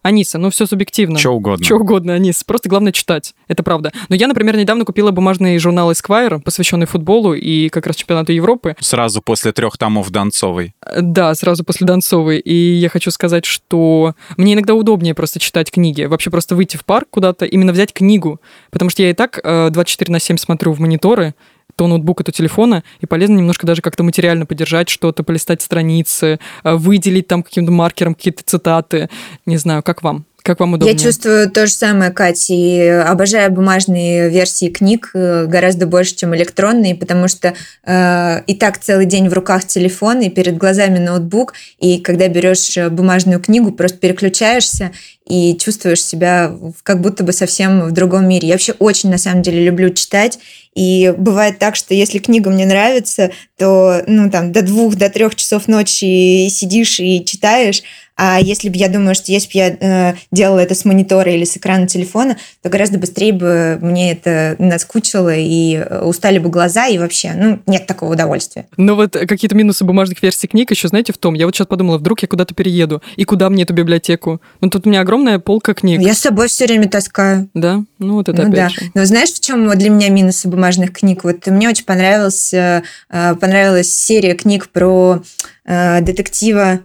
Аниса, 0.03 0.37
ну 0.37 0.49
все 0.51 0.67
субъективно. 0.67 1.17
Что 1.17 1.31
угодно. 1.31 1.65
Что 1.65 1.77
угодно, 1.77 2.13
Анис. 2.13 2.43
Просто 2.43 2.69
главное 2.69 2.91
читать. 2.91 3.33
Это 3.47 3.63
правда. 3.63 3.91
Но 4.09 4.15
я, 4.15 4.27
например, 4.27 4.55
недавно 4.57 4.85
купила 4.85 5.11
бумажный 5.11 5.57
журнал 5.57 5.91
Esquire, 5.91 6.41
посвященный 6.41 6.85
футболу 6.85 7.33
и 7.33 7.69
как 7.69 7.87
раз 7.87 7.95
чемпионату 7.95 8.33
Европы. 8.33 8.75
Сразу 8.79 9.21
после 9.21 9.53
трех 9.53 9.77
томов 9.77 10.11
Донцовой. 10.11 10.75
Да, 10.99 11.33
сразу 11.33 11.63
после 11.63 11.87
Донцовой. 11.87 12.39
И 12.39 12.53
я 12.53 12.89
хочу 12.89 13.09
сказать, 13.11 13.45
что 13.45 14.13
мне 14.37 14.53
иногда 14.53 14.75
удобнее 14.75 15.15
просто 15.15 15.39
читать 15.39 15.71
книги. 15.71 16.03
Вообще 16.03 16.29
просто 16.29 16.55
выйти 16.55 16.77
в 16.77 16.85
парк 16.85 17.07
куда-то, 17.09 17.45
именно 17.45 17.71
взять 17.71 17.93
книгу. 17.93 18.41
Потому 18.71 18.89
что 18.89 19.01
я 19.01 19.09
и 19.09 19.13
так 19.13 19.39
24 19.43 20.11
на 20.11 20.19
7 20.19 20.37
смотрю 20.37 20.73
в 20.73 20.79
мониторы, 20.79 21.33
то 21.75 21.87
ноутбука, 21.87 22.23
то 22.23 22.31
телефона, 22.31 22.83
и 22.99 23.05
полезно 23.05 23.37
немножко 23.37 23.65
даже 23.67 23.81
как-то 23.81 24.03
материально 24.03 24.45
поддержать 24.45 24.89
что-то, 24.89 25.23
полистать 25.23 25.61
страницы, 25.61 26.39
выделить 26.63 27.27
там 27.27 27.43
каким-то 27.43 27.71
маркером 27.71 28.15
какие-то 28.15 28.43
цитаты. 28.43 29.09
Не 29.45 29.57
знаю, 29.57 29.83
как 29.83 30.03
вам? 30.03 30.25
Как 30.43 30.59
вам 30.59 30.73
удобнее? 30.73 30.97
Я 30.97 31.01
чувствую 31.01 31.49
то 31.49 31.65
же 31.65 31.71
самое, 31.71 32.11
Катя, 32.11 32.53
и 32.53 32.85
обожаю 32.85 33.49
бумажные 33.49 34.29
версии 34.29 34.69
книг 34.69 35.11
э, 35.13 35.45
гораздо 35.45 35.87
больше, 35.87 36.15
чем 36.17 36.35
электронные, 36.35 36.95
потому 36.95 37.29
что 37.29 37.53
э, 37.85 38.41
и 38.45 38.53
так 38.53 38.77
целый 38.77 39.05
день 39.05 39.29
в 39.29 39.33
руках 39.33 39.65
телефон, 39.65 40.19
и 40.19 40.29
перед 40.29 40.57
глазами 40.57 40.99
ноутбук, 40.99 41.53
и 41.79 42.01
когда 42.01 42.27
берешь 42.27 42.77
бумажную 42.91 43.39
книгу, 43.39 43.71
просто 43.71 43.97
переключаешься 43.99 44.91
и 45.25 45.57
чувствуешь 45.57 46.03
себя 46.03 46.55
как 46.83 47.01
будто 47.01 47.23
бы 47.23 47.31
совсем 47.31 47.81
в 47.81 47.91
другом 47.91 48.27
мире. 48.27 48.47
Я 48.49 48.55
вообще 48.55 48.73
очень, 48.73 49.09
на 49.09 49.17
самом 49.17 49.41
деле, 49.41 49.63
люблю 49.63 49.89
читать, 49.89 50.39
и 50.75 51.13
бывает 51.17 51.59
так, 51.59 51.75
что 51.75 51.93
если 51.93 52.17
книга 52.17 52.49
мне 52.49 52.65
нравится, 52.65 53.31
то 53.57 54.01
ну, 54.07 54.29
там, 54.29 54.51
до 54.51 54.63
двух, 54.63 54.95
до 54.95 55.09
трех 55.09 55.35
часов 55.35 55.67
ночи 55.67 56.47
сидишь 56.49 56.99
и 56.99 57.23
читаешь, 57.23 57.83
а 58.15 58.39
если 58.39 58.69
бы 58.69 58.75
я 58.77 58.89
думаю, 58.89 59.15
что 59.15 59.31
если 59.31 59.47
бы 59.47 59.51
я 59.55 59.77
э, 60.11 60.15
делала 60.31 60.59
это 60.59 60.75
с 60.75 60.85
монитора 60.85 61.31
или 61.31 61.45
с 61.45 61.57
экрана 61.57 61.87
телефона, 61.87 62.37
то 62.61 62.69
гораздо 62.69 62.99
быстрее 62.99 63.33
бы 63.33 63.79
мне 63.81 64.11
это 64.11 64.55
наскучило 64.59 65.33
и 65.35 65.77
э, 65.77 66.01
устали 66.03 66.37
бы 66.37 66.49
глаза, 66.49 66.87
и 66.87 66.99
вообще, 66.99 67.33
ну, 67.35 67.59
нет 67.65 67.87
такого 67.87 68.13
удовольствия. 68.13 68.67
Ну 68.77 68.95
вот 68.95 69.13
какие-то 69.13 69.55
минусы 69.55 69.83
бумажных 69.83 70.21
версий 70.21 70.47
книг 70.47 70.69
еще, 70.69 70.87
знаете, 70.87 71.11
в 71.11 71.17
том, 71.17 71.33
я 71.33 71.47
вот 71.47 71.55
сейчас 71.55 71.67
подумала, 71.67 71.97
вдруг 71.97 72.21
я 72.21 72.27
куда-то 72.27 72.53
перееду, 72.53 73.01
и 73.15 73.23
куда 73.23 73.49
мне 73.49 73.63
эту 73.63 73.73
библиотеку? 73.73 74.41
Ну 74.61 74.69
тут 74.69 74.85
у 74.85 74.89
меня 74.89 75.01
огромная 75.01 75.39
полка 75.39 75.73
книг. 75.73 75.99
Я 75.99 76.13
с 76.13 76.19
собой 76.19 76.49
все 76.49 76.65
время 76.65 76.87
таскаю. 76.87 77.49
Да? 77.55 77.83
Ну 77.97 78.15
вот 78.15 78.29
это 78.29 78.43
ну, 78.43 78.49
опять 78.49 78.55
да. 78.55 78.69
же. 78.69 78.91
Но 78.93 79.05
знаешь, 79.05 79.31
в 79.31 79.39
чем 79.39 79.67
для 79.75 79.89
меня 79.89 80.09
минусы 80.09 80.47
бумажных 80.47 80.93
книг? 80.93 81.23
Вот 81.23 81.47
мне 81.47 81.67
очень 81.67 81.85
понравился, 81.85 82.83
э, 83.09 83.35
понравилась 83.35 83.93
серия 83.93 84.35
книг 84.35 84.69
про 84.69 85.23
детектива 85.65 86.81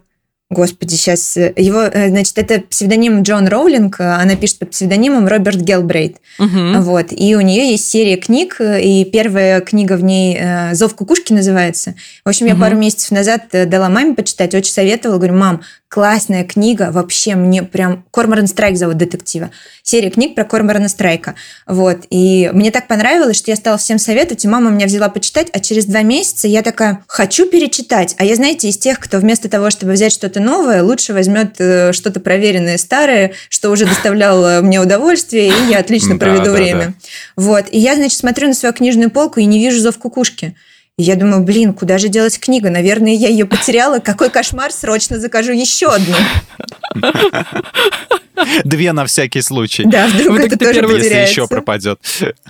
Господи, 0.50 0.94
сейчас 0.94 1.36
его, 1.36 1.90
значит, 1.92 2.38
это 2.38 2.60
псевдоним 2.60 3.20
Джон 3.20 3.48
Роулинг, 3.48 4.00
она 4.00 4.34
пишет 4.34 4.60
под 4.60 4.70
псевдонимом 4.70 5.28
Роберт 5.28 5.58
Гелбрейт. 5.58 6.16
Угу. 6.38 6.80
Вот. 6.80 7.08
И 7.10 7.36
у 7.36 7.42
нее 7.42 7.70
есть 7.70 7.90
серия 7.90 8.16
книг, 8.16 8.58
и 8.58 9.04
первая 9.04 9.60
книга 9.60 9.92
в 9.98 10.02
ней 10.02 10.40
«Зов 10.72 10.94
кукушки» 10.94 11.34
называется. 11.34 11.96
В 12.24 12.30
общем, 12.30 12.46
я 12.46 12.54
угу. 12.54 12.62
пару 12.62 12.76
месяцев 12.76 13.10
назад 13.10 13.42
дала 13.52 13.90
маме 13.90 14.14
почитать, 14.14 14.54
очень 14.54 14.72
советовала. 14.72 15.18
Говорю, 15.18 15.34
мам, 15.34 15.60
классная 15.88 16.44
книга, 16.44 16.90
вообще 16.92 17.34
мне 17.34 17.62
прям... 17.62 18.04
Корморан 18.10 18.46
Страйк 18.46 18.76
зовут 18.76 18.98
детектива. 18.98 19.50
Серия 19.82 20.10
книг 20.10 20.34
про 20.34 20.44
Корморана 20.44 20.88
Страйка. 20.88 21.34
Вот. 21.66 22.00
И 22.10 22.50
мне 22.52 22.70
так 22.70 22.88
понравилось, 22.88 23.36
что 23.36 23.50
я 23.50 23.56
стала 23.56 23.78
всем 23.78 23.98
советовать, 23.98 24.44
и 24.44 24.48
мама 24.48 24.70
меня 24.70 24.86
взяла 24.86 25.08
почитать, 25.08 25.48
а 25.52 25.60
через 25.60 25.86
два 25.86 26.02
месяца 26.02 26.46
я 26.46 26.62
такая, 26.62 27.04
хочу 27.06 27.46
перечитать. 27.46 28.14
А 28.18 28.24
я, 28.24 28.34
знаете, 28.34 28.68
из 28.68 28.76
тех, 28.76 28.98
кто 29.00 29.18
вместо 29.18 29.48
того, 29.48 29.70
чтобы 29.70 29.92
взять 29.92 30.12
что-то 30.12 30.40
новое, 30.40 30.82
лучше 30.82 31.14
возьмет 31.14 31.54
э, 31.58 31.92
что-то 31.92 32.20
проверенное 32.20 32.76
старое, 32.76 33.32
что 33.48 33.70
уже 33.70 33.86
доставляло 33.86 34.60
мне 34.60 34.80
удовольствие, 34.80 35.48
и 35.48 35.70
я 35.70 35.78
отлично 35.78 36.18
проведу 36.18 36.50
время. 36.50 36.94
Вот. 37.36 37.64
И 37.70 37.78
я, 37.78 37.94
значит, 37.94 38.18
смотрю 38.18 38.48
на 38.48 38.54
свою 38.54 38.74
книжную 38.74 39.10
полку 39.10 39.40
и 39.40 39.46
не 39.46 39.58
вижу 39.58 39.80
зов 39.80 39.96
кукушки. 39.98 40.54
И 40.98 41.04
я 41.04 41.14
думаю, 41.14 41.44
блин, 41.44 41.74
куда 41.74 41.96
же 41.96 42.08
делать 42.08 42.40
книга? 42.40 42.70
Наверное, 42.70 43.12
я 43.12 43.28
ее 43.28 43.46
потеряла. 43.46 44.00
Какой 44.00 44.30
кошмар, 44.30 44.72
срочно 44.72 45.20
закажу 45.20 45.52
еще 45.52 45.86
одну. 45.86 46.16
Две 48.64 48.92
на 48.92 49.06
всякий 49.06 49.40
случай. 49.42 49.84
Да, 49.84 50.08
вдруг 50.08 50.40
это 50.40 50.58
тоже 50.58 50.74
первый, 50.74 50.96
Если 50.96 51.14
еще 51.14 51.46
пропадет. 51.46 52.00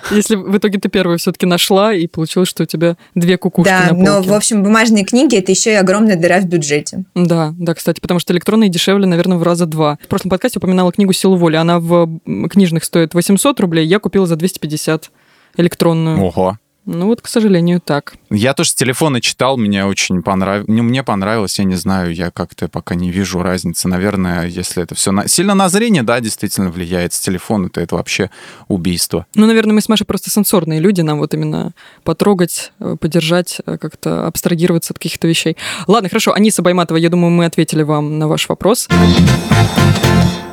Если 0.09 0.35
в 0.35 0.57
итоге 0.57 0.79
ты 0.79 0.89
первую 0.89 1.19
все-таки 1.19 1.45
нашла, 1.45 1.93
и 1.93 2.07
получилось, 2.07 2.49
что 2.49 2.63
у 2.63 2.65
тебя 2.65 2.97
две 3.13 3.37
кукушки 3.37 3.69
да, 3.69 3.81
на 3.81 3.89
полке. 3.89 4.03
но, 4.03 4.21
в 4.23 4.33
общем, 4.33 4.63
бумажные 4.63 5.05
книги– 5.05 5.37
это 5.37 5.51
еще 5.51 5.71
и 5.71 5.75
огромная 5.75 6.15
дыра 6.15 6.39
в 6.39 6.45
бюджете. 6.45 7.03
Да, 7.13 7.53
да, 7.57 7.75
кстати, 7.75 7.99
потому 7.99 8.19
что 8.19 8.33
электронные 8.33 8.69
дешевле, 8.71 9.05
наверное, 9.05 9.37
в 9.37 9.43
раза 9.43 9.67
два. 9.67 9.99
В 10.03 10.07
прошлом 10.07 10.31
подкасте 10.31 10.57
упоминала 10.57 10.91
книгу 10.91 11.13
«Силу 11.13 11.37
воли». 11.37 11.55
Она 11.55 11.79
в 11.79 12.19
книжных 12.49 12.83
стоит 12.83 13.13
800 13.13 13.59
рублей, 13.59 13.85
я 13.85 13.99
купила 13.99 14.25
за 14.25 14.37
250 14.37 15.11
электронную. 15.57 16.19
Ого. 16.19 16.57
Ну 16.91 17.05
вот, 17.05 17.21
к 17.21 17.27
сожалению, 17.27 17.79
так. 17.79 18.15
Я 18.31 18.55
тоже 18.55 18.71
с 18.71 18.73
телефона 18.73 19.21
читал, 19.21 19.57
мне 19.57 19.85
очень 19.85 20.23
понравилось. 20.23 20.67
Ну, 20.67 20.81
мне 20.81 21.03
понравилось, 21.03 21.59
я 21.59 21.65
не 21.65 21.75
знаю, 21.75 22.11
я 22.15 22.31
как-то 22.31 22.67
пока 22.67 22.95
не 22.95 23.11
вижу 23.11 23.43
разницы. 23.43 23.87
Наверное, 23.87 24.47
если 24.47 24.81
это 24.81 24.95
все 24.95 25.11
на... 25.11 25.27
сильно 25.27 25.53
на 25.53 25.69
зрение, 25.69 26.01
да, 26.01 26.19
действительно 26.19 26.71
влияет. 26.71 27.13
С 27.13 27.19
телефона 27.19 27.69
то 27.69 27.79
это 27.79 27.95
вообще 27.95 28.31
убийство. 28.67 29.27
Ну, 29.35 29.45
наверное, 29.45 29.75
мы 29.75 29.81
с 29.81 29.89
Машей 29.89 30.07
просто 30.07 30.31
сенсорные 30.31 30.79
люди, 30.79 31.01
нам 31.01 31.19
вот 31.19 31.31
именно 31.35 31.73
потрогать, 32.03 32.71
э, 32.79 32.95
подержать, 32.99 33.61
э, 33.67 33.77
как-то 33.77 34.25
абстрагироваться 34.25 34.93
от 34.93 34.97
каких-то 34.97 35.27
вещей. 35.27 35.57
Ладно, 35.85 36.09
хорошо, 36.09 36.33
Аниса 36.33 36.63
Байматова, 36.63 36.97
я 36.97 37.09
думаю, 37.09 37.29
мы 37.29 37.45
ответили 37.45 37.83
вам 37.83 38.17
на 38.17 38.27
ваш 38.27 38.49
вопрос. 38.49 38.87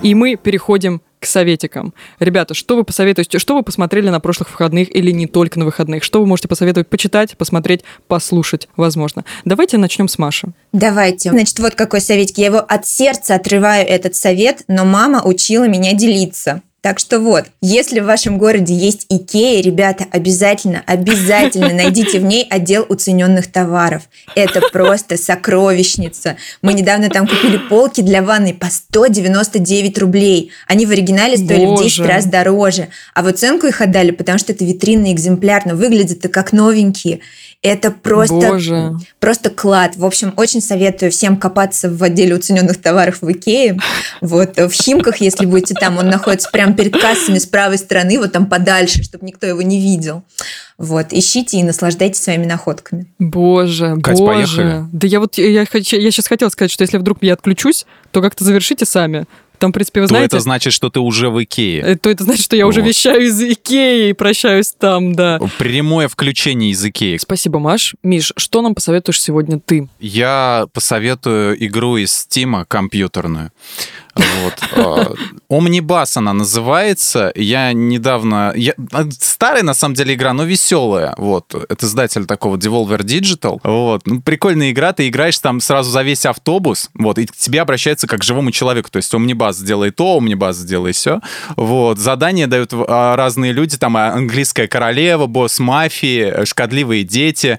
И 0.03 0.15
мы 0.15 0.37
переходим 0.37 1.01
к 1.27 1.29
советикам. 1.29 1.93
Ребята, 2.21 2.55
что 2.55 2.77
вы 2.77 2.85
посоветуете, 2.85 3.39
что 3.39 3.55
вы 3.57 3.63
посмотрели 3.63 4.09
на 4.09 4.21
прошлых 4.21 4.51
выходных 4.51 4.95
или 4.95 5.11
не 5.11 5.27
только 5.27 5.59
на 5.59 5.65
выходных? 5.65 6.05
Что 6.05 6.21
вы 6.21 6.27
можете 6.27 6.49
посоветовать 6.49 6.89
почитать, 6.89 7.37
посмотреть, 7.37 7.83
послушать, 8.07 8.69
возможно? 8.77 9.25
Давайте 9.45 9.77
начнем 9.77 10.09
с 10.09 10.19
Маши. 10.19 10.49
Давайте. 10.73 11.31
Значит, 11.31 11.59
вот 11.59 11.75
какой 11.75 12.01
советик. 12.01 12.39
Я 12.39 12.47
его 12.47 12.59
от 12.59 12.87
сердца 12.87 13.35
отрываю, 13.35 13.87
этот 13.87 14.15
совет, 14.15 14.63
но 14.69 14.85
мама 14.85 15.23
учила 15.25 15.67
меня 15.69 15.93
делиться. 15.93 16.63
Так 16.87 17.01
что 17.01 17.19
вот, 17.19 17.47
если 17.61 17.99
в 17.99 18.05
вашем 18.05 18.39
городе 18.39 18.73
есть 18.73 19.07
Икея, 19.09 19.61
ребята, 19.61 20.07
обязательно, 20.09 20.85
обязательно 20.87 21.73
найдите 21.73 22.21
в 22.21 22.25
ней 22.25 22.47
отдел 22.49 22.87
уцененных 22.89 23.51
товаров. 23.51 24.05
Это 24.37 24.61
просто 24.73 25.17
сокровищница. 25.21 26.37
Мы 26.63 26.75
недавно 26.75 27.09
там 27.09 27.27
купили 27.27 27.57
полки 27.57 28.03
для 28.03 28.23
ванной 28.23 28.55
по 28.55 28.69
199 28.71 29.99
рублей. 29.99 30.53
Они 30.69 30.87
в 30.87 30.93
оригинале 30.93 31.37
стоили 31.37 31.65
Боже. 31.65 31.83
в 31.83 31.87
10 31.87 32.07
раз 32.07 32.27
дороже. 32.27 32.87
А 33.15 33.25
в 33.25 33.27
оценку 33.27 33.67
их 33.67 33.81
отдали, 33.81 34.13
потому 34.13 34.39
что 34.39 34.53
это 34.53 34.65
витринный 34.65 35.11
экземпляр, 35.11 35.63
но 35.67 35.75
выглядят 35.75 36.33
как 36.33 36.53
новенькие. 36.53 37.19
Это 37.67 37.91
просто, 37.91 38.35
Боже. 38.35 38.97
просто 39.19 39.51
клад. 39.51 39.97
В 39.97 40.05
общем, 40.05 40.33
очень 40.37 40.61
советую 40.61 41.11
всем 41.11 41.37
копаться 41.37 41.91
в 41.91 42.03
отделе 42.03 42.35
уцененных 42.35 42.81
товаров 42.81 43.23
в 43.23 43.31
Икее. 43.31 43.79
Вот, 44.21 44.57
в 44.57 44.71
Химках, 44.71 45.21
если 45.21 45.47
будете 45.47 45.75
там, 45.75 45.99
он 45.99 46.09
находится 46.09 46.49
прямо 46.51 46.75
перед 46.75 46.93
кассами 46.99 47.39
с 47.39 47.47
правой 47.47 47.79
стороны, 47.79 48.19
вот 48.19 48.33
там 48.33 48.47
подальше, 48.47 49.03
чтобы 49.03 49.27
никто 49.27 49.47
его 49.47 49.63
не 49.63 49.81
видел. 49.81 50.23
Вот, 50.79 51.07
ищите 51.13 51.59
и 51.59 51.63
наслаждайтесь 51.63 52.23
своими 52.23 52.45
находками. 52.45 53.07
Боже, 53.19 53.97
Кать, 54.03 54.19
боже. 54.19 54.57
Поехали. 54.57 54.85
Да 54.93 55.07
я 55.07 55.21
вот, 55.21 55.39
я, 55.39 55.47
я, 55.47 55.65
я 55.73 56.11
сейчас 56.11 56.27
хотела 56.27 56.51
сказать, 56.51 56.71
что 56.71 56.83
если 56.83 56.99
вдруг 56.99 57.19
я 57.23 57.33
отключусь, 57.33 57.87
то 58.11 58.21
как-то 58.21 58.45
завершите 58.45 58.85
сами. 58.85 59.25
Там, 59.59 59.71
в 59.71 59.75
принципе, 59.75 60.01
вы 60.01 60.07
знаете... 60.07 60.31
То 60.31 60.37
это 60.37 60.43
значит, 60.43 60.73
что 60.73 60.91
ты 60.91 61.01
уже 61.01 61.31
в 61.31 61.43
Икее. 61.43 61.81
Э, 61.83 61.97
то 61.97 62.11
это 62.11 62.25
значит, 62.25 62.45
что 62.45 62.57
я 62.57 62.67
вот. 62.67 62.71
уже 62.71 62.83
вещаю 62.83 63.23
из 63.23 63.41
Икеи 63.41 64.11
и 64.11 64.13
прощаюсь 64.13 64.73
там, 64.73 65.15
да. 65.15 65.39
Прямое 65.59 66.09
включение 66.09 66.71
из 66.71 66.85
Икеи. 66.85 67.17
Спасибо, 67.17 67.59
Маш. 67.59 67.95
Миш, 68.03 68.33
что 68.37 68.63
нам 68.63 68.75
посоветуешь 68.75 69.21
сегодня 69.21 69.59
ты? 69.59 69.89
Я 70.01 70.67
посоветую 70.73 71.65
игру 71.67 71.97
из 71.97 72.13
Стима 72.13 72.65
компьютерную. 72.67 73.53
Вот. 74.17 74.55
А, 74.73 75.13
Омнибас 75.49 76.17
она 76.17 76.33
называется. 76.33 77.33
Я 77.35 77.73
недавно... 77.73 78.53
Я... 78.57 78.73
А, 78.93 79.05
старая, 79.11 79.63
на 79.63 79.75
самом 79.75 79.95
деле, 79.95 80.15
игра, 80.15 80.33
но 80.33 80.45
веселая. 80.45 81.15
Вот. 81.19 81.55
Это 81.55 81.87
издатель 81.87 82.27
такого 82.27 82.57
Devolver 82.57 83.01
Digital. 83.01 83.61
Вот. 83.63 84.07
Ну, 84.07 84.21
прикольная 84.21 84.71
игра. 84.71 84.93
Ты 84.93 85.09
играешь 85.09 85.39
там 85.39 85.61
сразу 85.61 85.91
за 85.91 86.03
весь 86.03 86.25
автобус, 86.27 86.91
вот, 86.95 87.19
и 87.19 87.27
к 87.27 87.37
тебе 87.37 87.61
обращаются 87.61 88.07
как 88.07 88.21
к 88.21 88.25
живому 88.25 88.51
человеку. 88.51 88.91
То 88.91 88.97
есть 88.97 89.13
Омнибас 89.15 89.57
сделай 89.57 89.91
то, 89.91 90.17
Омнибас 90.17 90.57
сделай 90.57 90.93
все. 90.93 91.21
Вот. 91.57 91.99
Задания 91.99 92.47
дают 92.47 92.71
а, 92.73 93.17
разные 93.17 93.53
люди. 93.53 93.77
Там 93.77 93.97
английская 93.97 94.69
королева, 94.69 95.27
босс 95.27 95.59
мафии, 95.59 96.45
шкодливые 96.45 97.05
дети, 97.05 97.59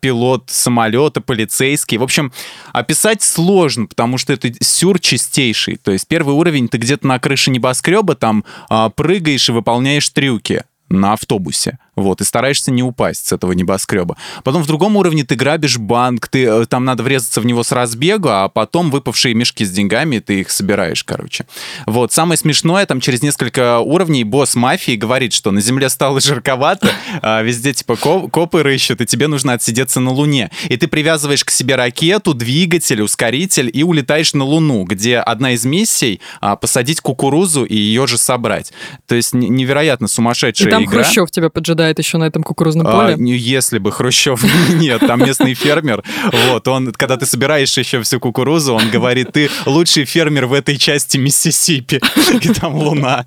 пилот 0.00 0.44
самолета, 0.48 1.20
полицейский. 1.20 1.98
В 1.98 2.02
общем, 2.02 2.32
описать 2.72 3.22
сложно, 3.22 3.86
потому 3.86 4.18
что 4.18 4.32
это 4.32 4.52
сюр 4.60 4.98
чистейший. 5.00 5.78
То 5.86 5.92
есть 5.92 6.08
первый 6.08 6.34
уровень 6.34 6.66
ты 6.68 6.78
где-то 6.78 7.06
на 7.06 7.20
крыше 7.20 7.52
небоскреба 7.52 8.16
там 8.16 8.44
а, 8.68 8.90
прыгаешь 8.90 9.48
и 9.48 9.52
выполняешь 9.52 10.08
трюки 10.08 10.64
на 10.88 11.12
автобусе 11.12 11.78
вот, 11.96 12.20
и 12.20 12.24
стараешься 12.24 12.70
не 12.70 12.82
упасть 12.82 13.26
с 13.26 13.32
этого 13.32 13.52
небоскреба. 13.52 14.16
Потом 14.44 14.62
в 14.62 14.66
другом 14.66 14.96
уровне 14.96 15.24
ты 15.24 15.34
грабишь 15.34 15.78
банк, 15.78 16.28
ты, 16.28 16.44
э, 16.44 16.66
там 16.66 16.84
надо 16.84 17.02
врезаться 17.02 17.40
в 17.40 17.46
него 17.46 17.64
с 17.64 17.72
разбегу, 17.72 18.28
а 18.28 18.48
потом 18.48 18.90
выпавшие 18.90 19.34
мешки 19.34 19.64
с 19.64 19.70
деньгами, 19.70 20.18
ты 20.18 20.40
их 20.40 20.50
собираешь, 20.50 21.02
короче. 21.04 21.46
Вот, 21.86 22.12
самое 22.12 22.38
смешное, 22.38 22.86
там 22.86 23.00
через 23.00 23.22
несколько 23.22 23.80
уровней 23.80 24.24
босс 24.24 24.54
мафии 24.54 24.96
говорит, 24.96 25.32
что 25.32 25.50
на 25.50 25.60
земле 25.60 25.88
стало 25.88 26.20
жарковато, 26.20 26.90
а 27.22 27.42
везде 27.42 27.72
типа 27.72 27.96
копы 27.96 28.62
рыщут, 28.62 29.00
и 29.00 29.06
тебе 29.06 29.26
нужно 29.26 29.54
отсидеться 29.54 30.00
на 30.00 30.10
Луне. 30.10 30.50
И 30.68 30.76
ты 30.76 30.88
привязываешь 30.88 31.44
к 31.44 31.50
себе 31.50 31.76
ракету, 31.76 32.34
двигатель, 32.34 33.02
ускоритель 33.02 33.70
и 33.72 33.82
улетаешь 33.82 34.34
на 34.34 34.44
Луну, 34.44 34.84
где 34.84 35.18
одна 35.18 35.52
из 35.52 35.64
миссий 35.64 36.20
а, 36.40 36.56
посадить 36.56 37.00
кукурузу 37.00 37.64
и 37.64 37.76
ее 37.76 38.06
же 38.06 38.18
собрать. 38.18 38.72
То 39.06 39.14
есть 39.14 39.32
невероятно 39.32 40.08
сумасшедшая 40.08 40.68
игра. 40.68 40.78
И 40.78 40.82
там 40.82 40.90
игра. 40.90 41.02
Хрущев 41.02 41.30
тебя 41.30 41.50
поджидает 41.50 41.85
страдает 41.86 41.98
еще 41.98 42.18
на 42.18 42.24
этом 42.24 42.42
кукурузном 42.42 42.86
поле? 42.86 43.14
А, 43.14 43.16
если 43.18 43.78
бы 43.78 43.92
Хрущев 43.92 44.44
нет, 44.74 45.00
там 45.06 45.20
местный 45.20 45.54
фермер, 45.54 46.02
вот, 46.48 46.66
он, 46.68 46.92
когда 46.92 47.16
ты 47.16 47.26
собираешь 47.26 47.76
еще 47.78 48.02
всю 48.02 48.20
кукурузу, 48.20 48.74
он 48.74 48.90
говорит, 48.90 49.32
ты 49.32 49.50
лучший 49.66 50.04
фермер 50.04 50.46
в 50.46 50.52
этой 50.52 50.76
части 50.76 51.16
Миссисипи, 51.18 52.00
и 52.40 52.48
там 52.48 52.74
луна. 52.74 53.24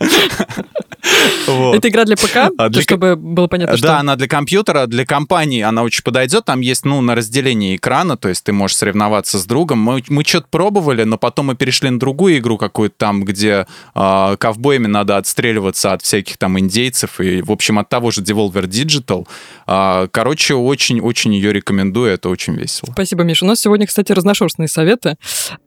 Вот. 1.48 1.76
Это 1.76 1.90
игра 1.90 2.06
для 2.06 2.16
ПК, 2.16 2.52
а 2.58 2.70
для... 2.70 2.82
чтобы 2.82 3.16
было 3.16 3.48
понятно, 3.48 3.78
что... 3.78 3.88
Да, 3.88 4.00
она 4.00 4.16
для 4.16 4.28
компьютера, 4.28 4.86
для 4.88 5.06
компании 5.06 5.62
она 5.62 5.84
очень 5.84 6.04
подойдет. 6.04 6.46
Там 6.46 6.62
есть, 6.62 6.86
ну, 6.86 7.02
на 7.02 7.16
разделение 7.16 7.76
экрана, 7.76 8.18
то 8.18 8.30
есть 8.30 8.44
ты 8.44 8.54
можешь 8.54 8.78
соревноваться 8.78 9.40
с 9.40 9.46
другом. 9.46 9.80
Мы, 9.80 10.04
мы 10.10 10.24
что-то 10.24 10.48
пробовали, 10.50 11.04
но 11.04 11.18
потом 11.18 11.48
мы 11.48 11.56
перешли 11.56 11.90
на 11.90 12.00
другую 12.00 12.38
игру 12.38 12.58
какую-то 12.58 12.96
там, 12.98 13.24
где 13.24 13.66
э, 13.96 14.36
ковбоями 14.38 14.88
надо 14.88 15.18
отстреливаться 15.18 15.94
от 15.94 16.02
всяких 16.02 16.38
там 16.38 16.60
индейцев 16.60 17.20
и, 17.20 17.42
в 17.42 17.52
общем, 17.52 17.80
от 17.80 17.90
того 17.90 18.12
же 18.12 18.22
Devolver 18.22 18.66
Digital. 18.66 19.28
Э, 19.68 20.08
короче, 20.12 20.54
очень-очень 20.56 21.34
ее 21.34 21.54
рекомендую, 21.54 22.12
это 22.12 22.30
очень 22.30 22.56
весело. 22.56 22.92
Спасибо, 22.92 23.24
Миша. 23.24 23.46
У 23.46 23.48
нас 23.48 23.60
сегодня, 23.60 23.88
кстати, 23.88 24.12
разношерстные 24.12 24.68
советы. 24.68 25.16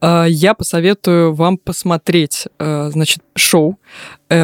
Э, 0.01 0.27
я 0.29 0.55
посоветую 0.55 1.35
вам 1.35 1.59
посмотреть, 1.59 2.47
э, 2.59 2.91
значит, 2.93 3.23
шоу 3.37 3.79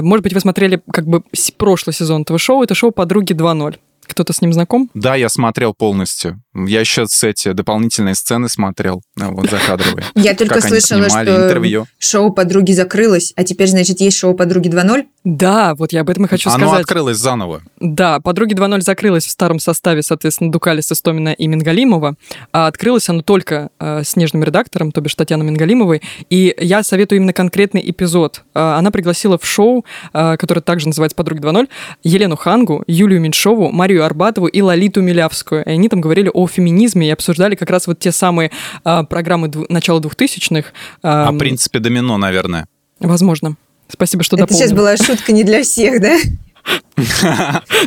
может 0.02 0.22
быть, 0.22 0.34
вы 0.34 0.40
смотрели 0.40 0.82
как 0.92 1.06
бы 1.06 1.22
прошлый 1.56 1.94
сезон 1.94 2.22
этого 2.22 2.38
шоу. 2.38 2.62
Это 2.62 2.74
шоу 2.74 2.92
«Подруги 2.92 3.32
2.0». 3.32 3.76
Кто-то 4.06 4.32
с 4.32 4.40
ним 4.40 4.52
знаком? 4.52 4.88
Да, 4.94 5.16
я 5.16 5.28
смотрел 5.28 5.74
полностью. 5.74 6.42
Я 6.66 6.80
еще 6.80 7.06
с 7.06 7.22
эти 7.24 7.52
дополнительные 7.52 8.14
сцены 8.14 8.48
смотрел, 8.48 9.02
а, 9.20 9.30
вот 9.30 9.50
закадровые. 9.50 10.04
Я 10.14 10.34
только 10.34 10.60
слышала, 10.60 11.08
что 11.08 11.86
шоу 11.98 12.32
«Подруги» 12.32 12.72
закрылось, 12.72 13.32
а 13.36 13.44
теперь, 13.44 13.68
значит, 13.68 14.00
есть 14.00 14.18
шоу 14.18 14.34
«Подруги 14.34 14.68
2.0»? 14.68 15.06
Да, 15.24 15.74
вот 15.74 15.92
я 15.92 16.00
об 16.00 16.10
этом 16.10 16.24
и 16.24 16.28
хочу 16.28 16.48
сказать. 16.48 16.68
Оно 16.68 16.78
открылось 16.78 17.18
заново. 17.18 17.62
Да, 17.80 18.20
«Подруги 18.20 18.54
2.0» 18.54 18.80
закрылось 18.80 19.26
в 19.26 19.30
старом 19.30 19.58
составе, 19.58 20.02
соответственно, 20.02 20.50
Дукалиса, 20.50 20.94
Стомина 20.94 21.30
и 21.30 21.46
Мингалимова, 21.46 22.14
а 22.52 22.66
открылось 22.66 23.08
оно 23.08 23.22
только 23.22 23.70
э, 23.78 24.02
с 24.04 24.16
нежным 24.16 24.42
редактором, 24.44 24.92
то 24.92 25.00
бишь 25.00 25.14
Татьяной 25.14 25.46
Мингалимовой, 25.46 26.02
и 26.30 26.54
я 26.58 26.82
советую 26.82 27.18
именно 27.18 27.32
конкретный 27.32 27.82
эпизод. 27.90 28.42
Э, 28.54 28.60
она 28.78 28.90
пригласила 28.90 29.38
в 29.38 29.46
шоу, 29.46 29.84
э, 30.12 30.36
которое 30.38 30.62
также 30.62 30.88
называется 30.88 31.16
«Подруги 31.16 31.40
2.0», 31.40 31.68
Елену 32.02 32.36
Хангу, 32.36 32.84
Юлию 32.86 33.20
Меньшову, 33.20 33.70
Марию 33.70 34.04
Арбатову 34.04 34.46
и 34.46 34.62
Лолиту 34.62 35.02
Милявскую. 35.02 35.64
И 35.64 35.70
они 35.70 35.88
там 35.88 36.00
говорили 36.00 36.30
о 36.32 36.46
феминизме 36.48 37.08
и 37.08 37.10
обсуждали 37.10 37.54
как 37.54 37.70
раз 37.70 37.86
вот 37.86 37.98
те 37.98 38.12
самые 38.12 38.50
э, 38.84 39.02
программы 39.04 39.48
дв- 39.48 39.66
начала 39.68 40.00
двухтысячных. 40.00 40.72
Э, 41.02 41.08
о 41.08 41.32
принципе 41.32 41.78
домино, 41.78 42.16
наверное. 42.18 42.66
Возможно. 43.00 43.56
Спасибо, 43.88 44.22
что 44.22 44.36
Это 44.36 44.44
дополнил. 44.44 44.60
сейчас 44.66 44.76
была 44.76 44.96
шутка 44.96 45.32
не 45.32 45.44
для 45.44 45.62
всех, 45.62 46.00
да? 46.02 46.16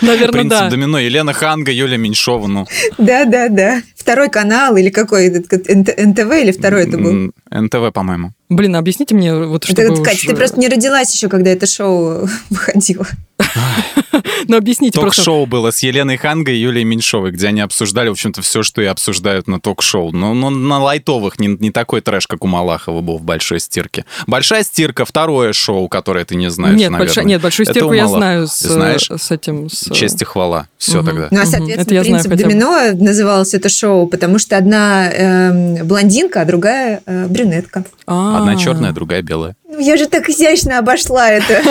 Наверное, 0.02 0.32
Принцип 0.32 0.50
да. 0.60 0.70
домино. 0.70 0.98
Елена 1.00 1.34
Ханга, 1.34 1.72
Юля 1.72 1.98
Меньшова, 1.98 2.48
ну. 2.48 2.66
Да, 2.98 3.26
да, 3.26 3.50
да. 3.50 3.82
Второй 3.96 4.30
канал 4.30 4.76
или 4.78 4.90
какой? 4.90 5.30
НТВ 5.30 6.32
или 6.42 6.52
второй 6.52 6.84
это 6.88 6.98
был? 6.98 7.32
НТВ, 7.52 7.94
по-моему. 7.94 8.32
Блин, 8.52 8.76
объясните 8.76 9.16
мне, 9.16 9.34
вот 9.34 9.64
что. 9.64 10.04
Катя, 10.04 10.28
ты 10.28 10.36
просто 10.36 10.60
не 10.60 10.68
родилась 10.68 11.14
еще, 11.14 11.30
когда 11.30 11.52
это 11.52 11.66
шоу 11.66 12.28
выходило. 12.50 13.08
Ну, 14.48 14.58
объясните. 14.58 15.00
Ток-шоу 15.00 15.46
было 15.46 15.72
с 15.72 15.80
Еленой 15.80 16.18
Хангой 16.18 16.56
и 16.56 16.60
Юлией 16.60 16.84
Меньшовой, 16.84 17.32
где 17.32 17.48
они 17.48 17.62
обсуждали, 17.62 18.10
в 18.10 18.14
общем-то, 18.14 18.42
все, 18.42 18.64
что 18.64 18.82
и 18.82 18.86
обсуждают 18.86 19.48
на 19.48 19.60
ток-шоу. 19.60 20.12
Но, 20.12 20.34
но 20.34 20.50
на 20.50 20.80
лайтовых, 20.80 21.40
не, 21.40 21.48
не 21.48 21.72
такой 21.72 22.02
трэш, 22.02 22.28
как 22.28 22.44
у 22.44 22.48
Малахова 22.48 23.02
был 23.02 23.18
в 23.18 23.24
«Большой 23.24 23.60
стирке». 23.60 24.06
«Большая 24.28 24.64
стирка»— 24.64 25.06
второе 25.08 25.54
шоу, 25.54 25.88
которое 25.88 26.26
ты 26.26 26.36
не 26.36 26.50
знаешь, 26.50 26.78
Нет, 26.78 26.92
наверное. 26.92 27.08
Большая, 27.08 27.26
нет 27.26 27.42
«Большую 27.42 27.66
стирку» 27.68 27.94
я 27.94 28.08
знаю 28.08 28.48
с, 28.48 28.60
Знаешь? 28.60 29.10
с 29.10 29.32
этим... 29.32 29.70
С... 29.70 29.92
Честь 29.94 30.22
и 30.22 30.26
хвала. 30.26 30.68
Все 30.78 31.00
угу. 31.00 31.08
тогда. 31.08 31.28
Ну, 31.32 31.42
а, 31.42 31.46
соответственно, 31.46 31.82
это 31.82 31.94
я 31.94 32.02
«Принцип 32.02 32.34
знаю, 32.34 32.40
домино» 32.40 32.92
называлось 32.94 33.54
это 33.54 33.70
шоу, 33.70 34.08
потому 34.08 34.40
что 34.40 34.58
одна 34.58 35.10
э, 35.10 35.84
блондинка, 35.84 36.42
а 36.42 36.46
другая 36.46 37.02
э, 37.06 37.28
брюнетка. 37.28 37.86
А-а-а. 38.08 38.41
Одна 38.42 38.56
черная, 38.56 38.92
другая 38.92 39.22
белая. 39.22 39.56
Я 39.80 39.98
же 39.98 40.08
так 40.08 40.30
изящно 40.30 40.80
обошла 40.80 41.30
это. 41.30 41.62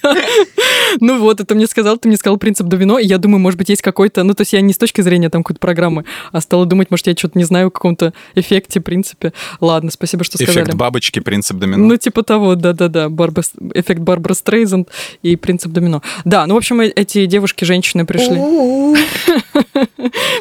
Ну 1.00 1.18
вот, 1.18 1.40
это 1.40 1.54
мне 1.54 1.66
сказал, 1.66 1.98
ты 1.98 2.08
мне 2.08 2.16
сказал 2.16 2.36
принцип 2.36 2.66
домино, 2.66 2.98
и 2.98 3.06
я 3.06 3.18
думаю, 3.18 3.38
может 3.40 3.58
быть, 3.58 3.68
есть 3.68 3.82
какой-то, 3.82 4.22
ну 4.24 4.34
то 4.34 4.42
есть 4.42 4.52
я 4.52 4.60
не 4.60 4.72
с 4.72 4.78
точки 4.78 5.00
зрения 5.00 5.30
там 5.30 5.42
какой-то 5.42 5.60
программы, 5.60 6.04
а 6.32 6.40
стала 6.40 6.66
думать, 6.66 6.90
может, 6.90 7.06
я 7.06 7.14
что-то 7.16 7.38
не 7.38 7.44
знаю 7.44 7.68
о 7.68 7.70
каком-то 7.70 8.12
эффекте, 8.34 8.80
принципе. 8.80 9.32
Ладно, 9.60 9.90
спасибо, 9.90 10.24
что 10.24 10.36
сказали. 10.36 10.64
Эффект 10.64 10.74
бабочки, 10.74 11.20
принцип 11.20 11.58
домино. 11.58 11.86
Ну, 11.86 11.96
типа 11.96 12.22
того, 12.22 12.54
да-да-да, 12.54 13.06
эффект 13.06 14.00
Барбара 14.00 14.34
Стрейзенд 14.34 14.88
и 15.22 15.36
принцип 15.36 15.72
домино. 15.72 16.02
Да, 16.24 16.46
ну, 16.46 16.54
в 16.54 16.58
общем, 16.58 16.80
э- 16.80 16.88
эти 16.88 17.26
девушки, 17.26 17.64
женщины 17.64 18.04
пришли. 18.04 18.40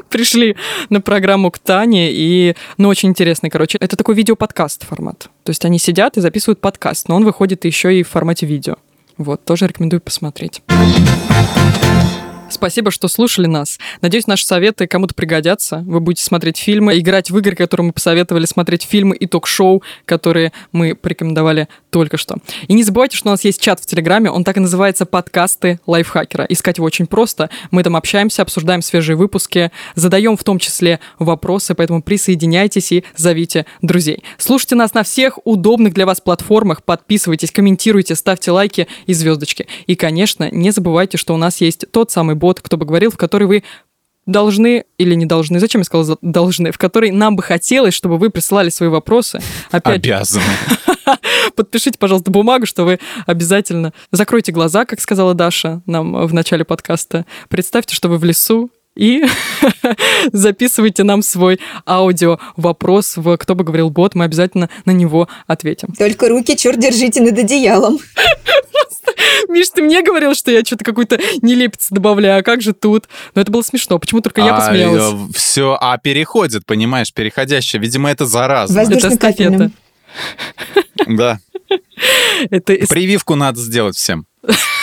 Пришли 0.10 0.56
на 0.90 1.02
программу 1.02 1.52
к 1.52 1.60
Тане, 1.60 2.12
и, 2.12 2.56
ну, 2.78 2.90
очень 2.90 3.10
интересный, 3.10 3.50
короче, 3.50 3.78
это 3.78 3.96
такой 3.96 4.16
видеоподкаст 4.16 4.89
формат. 4.90 5.30
То 5.44 5.52
есть 5.52 5.64
они 5.66 5.80
сидят 5.80 6.18
и 6.18 6.22
записывают 6.22 6.60
подкаст, 6.60 7.08
но 7.08 7.16
он 7.16 7.24
выходит 7.24 7.66
еще 7.66 7.98
и 7.98 8.04
в 8.04 8.10
формате 8.10 8.46
видео. 8.46 8.76
Вот, 9.18 9.46
тоже 9.46 9.68
рекомендую 9.68 10.02
посмотреть. 10.02 10.62
Спасибо, 12.50 12.90
что 12.90 13.08
слушали 13.08 13.46
нас. 13.46 13.78
Надеюсь, 14.02 14.26
наши 14.26 14.46
советы 14.46 14.88
кому-то 14.88 15.14
пригодятся. 15.14 15.84
Вы 15.86 16.00
будете 16.00 16.24
смотреть 16.24 16.58
фильмы, 16.58 16.98
играть 16.98 17.30
в 17.30 17.38
игры, 17.38 17.56
которые 17.56 17.88
мы 17.88 17.94
посоветовали, 17.94 18.46
смотреть 18.46 18.84
фильмы 18.84 19.16
и 19.16 19.28
ток-шоу, 19.28 19.84
которые 20.06 20.52
мы 20.72 20.96
порекомендовали 20.96 21.68
только 21.90 22.18
что. 22.18 22.38
И 22.68 22.74
не 22.74 22.84
забывайте, 22.84 23.18
что 23.18 23.30
у 23.30 23.32
нас 23.32 23.44
есть 23.44 23.62
чат 23.62 23.80
в 23.80 23.86
Телеграме, 23.86 24.30
он 24.30 24.44
так 24.44 24.58
и 24.58 24.60
называется 24.60 25.06
«Подкасты 25.06 25.80
лайфхакера». 25.88 26.46
Искать 26.46 26.78
его 26.78 26.88
очень 26.88 27.08
просто. 27.08 27.50
Мы 27.72 27.84
там 27.84 27.96
общаемся, 27.96 28.42
обсуждаем 28.42 28.82
свежие 28.82 29.16
выпуски, 29.16 29.72
задаем 29.96 30.38
в 30.38 30.44
том 30.44 30.60
числе 30.60 31.00
вопросы, 31.18 31.76
поэтому 31.76 32.02
присоединяйтесь 32.02 32.92
и 32.92 33.04
зовите 33.16 33.66
друзей. 33.82 34.24
Слушайте 34.38 34.76
нас 34.76 34.94
на 34.94 35.04
всех 35.04 35.40
удобных 35.46 35.94
для 35.94 36.06
вас 36.06 36.22
платформах, 36.22 36.84
подписывайтесь, 36.84 37.52
комментируйте, 37.52 38.16
ставьте 38.16 38.52
лайки 38.52 38.88
и 39.06 39.14
звездочки. 39.14 39.68
И, 39.88 39.96
конечно, 39.96 40.50
не 40.52 40.72
забывайте, 40.72 41.18
что 41.18 41.34
у 41.34 41.38
нас 41.38 41.62
есть 41.62 41.86
тот 41.92 42.12
самый 42.12 42.36
бот, 42.36 42.62
кто 42.62 42.78
бы 42.78 42.86
говорил, 42.86 43.12
в 43.12 43.18
который 43.18 43.48
вы 43.48 43.64
должны 44.32 44.86
или 44.98 45.16
не 45.16 45.26
должны, 45.26 45.60
зачем 45.60 45.82
я 45.82 45.86
сказала 45.86 46.06
за- 46.06 46.18
должны, 46.22 46.72
в 46.72 46.78
который 46.78 47.12
нам 47.12 47.36
бы 47.36 47.44
хотелось, 47.44 47.94
чтобы 47.94 48.18
вы 48.18 48.30
присылали 48.30 48.70
свои 48.70 48.90
вопросы. 48.90 49.40
Опять 49.72 49.98
Обязаны. 49.98 50.44
подпишите, 51.56 51.98
пожалуйста, 51.98 52.32
бумагу, 52.32 52.66
что 52.66 52.84
вы 52.86 53.00
обязательно 53.26 53.94
закройте 54.12 54.52
глаза, 54.52 54.86
как 54.86 55.02
сказала 55.02 55.34
Даша 55.34 55.82
нам 55.86 56.26
в 56.28 56.34
начале 56.34 56.64
подкаста. 56.64 57.26
Представьте, 57.50 57.96
что 57.96 58.10
вы 58.10 58.18
в 58.18 58.24
лесу, 58.24 58.70
и 59.00 59.24
записывайте 60.34 61.04
нам 61.04 61.22
свой 61.22 61.60
аудио 61.88 62.38
вопрос 62.58 63.16
в 63.16 63.38
«Кто 63.38 63.56
бы 63.56 63.64
говорил 63.64 63.90
бот», 63.90 64.14
мы 64.14 64.26
обязательно 64.26 64.70
на 64.84 64.92
него 64.92 65.30
ответим. 65.48 65.94
Только 65.98 66.28
руки, 66.28 66.58
черт, 66.58 66.80
держите 66.80 67.22
над 67.22 67.38
одеялом. 67.38 68.00
Миш, 69.48 69.70
ты 69.70 69.82
мне 69.82 70.04
говорил, 70.04 70.36
что 70.36 70.52
я 70.52 70.64
что-то 70.66 70.84
какую-то 70.84 71.18
нелепицу 71.42 71.96
добавляю, 71.96 72.42
а 72.42 72.44
как 72.44 72.62
же 72.62 72.74
тут? 72.74 73.08
Но 73.36 73.42
это 73.42 73.52
было 73.52 73.62
смешно, 73.62 73.98
почему 74.00 74.22
только 74.22 74.42
я 74.42 74.54
посмеялась? 74.54 75.02
все, 75.34 75.78
а 75.80 75.98
переходит, 75.98 76.66
понимаешь, 76.66 77.14
переходящее. 77.14 77.82
Видимо, 77.82 78.10
это. 78.12 78.26
Воздушно- 78.26 79.08
Это 79.08 79.16
эстафета. 79.16 79.72
Да. 81.08 81.40
Это 82.50 82.74
Прививку 82.90 83.36
надо 83.36 83.60
сделать 83.60 83.96
всем. 83.96 84.26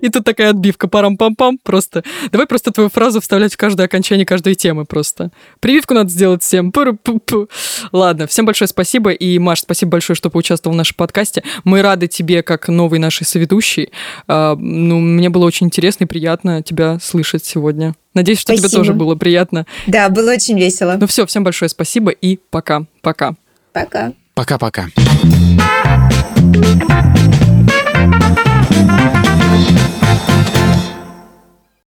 И 0.00 0.08
тут 0.08 0.24
такая 0.24 0.50
отбивка, 0.50 0.86
парам-пам-пам, 0.88 1.58
просто. 1.62 2.02
Давай 2.30 2.46
просто 2.46 2.70
твою 2.72 2.88
фразу 2.88 3.20
вставлять 3.20 3.54
в 3.54 3.56
каждое 3.56 3.84
окончание 3.86 4.26
каждой 4.26 4.54
темы 4.54 4.84
просто. 4.84 5.30
Прививку 5.60 5.94
надо 5.94 6.10
сделать 6.10 6.42
всем. 6.42 6.70
Пу-ру-пу-пу. 6.70 7.48
Ладно, 7.92 8.26
всем 8.26 8.46
большое 8.46 8.68
спасибо. 8.68 9.10
И, 9.10 9.38
Маш, 9.38 9.60
спасибо 9.60 9.92
большое, 9.92 10.16
что 10.16 10.30
поучаствовал 10.30 10.74
в 10.74 10.78
нашем 10.78 10.96
подкасте. 10.96 11.42
Мы 11.64 11.82
рады 11.82 12.08
тебе, 12.08 12.42
как 12.42 12.68
новой 12.68 12.98
нашей 12.98 13.24
соведущей. 13.24 13.90
А, 14.26 14.56
ну, 14.56 14.98
мне 14.98 15.28
было 15.28 15.44
очень 15.44 15.66
интересно 15.66 16.04
и 16.04 16.06
приятно 16.06 16.62
тебя 16.62 16.98
слышать 17.00 17.44
сегодня. 17.44 17.94
Надеюсь, 18.14 18.40
что 18.40 18.52
тебе 18.52 18.68
Спасибо. 18.68 18.80
тоже 18.80 18.92
было 18.92 19.14
приятно. 19.14 19.66
Да, 19.86 20.08
было 20.08 20.32
очень 20.32 20.58
весело. 20.58 20.96
Ну 21.00 21.06
все, 21.06 21.26
всем 21.26 21.44
большое 21.44 21.68
спасибо 21.68 22.10
и 22.10 22.38
пока. 22.50 22.84
Пока. 23.00 23.34
Пока. 23.72 24.12
Пока-пока. 24.34 24.86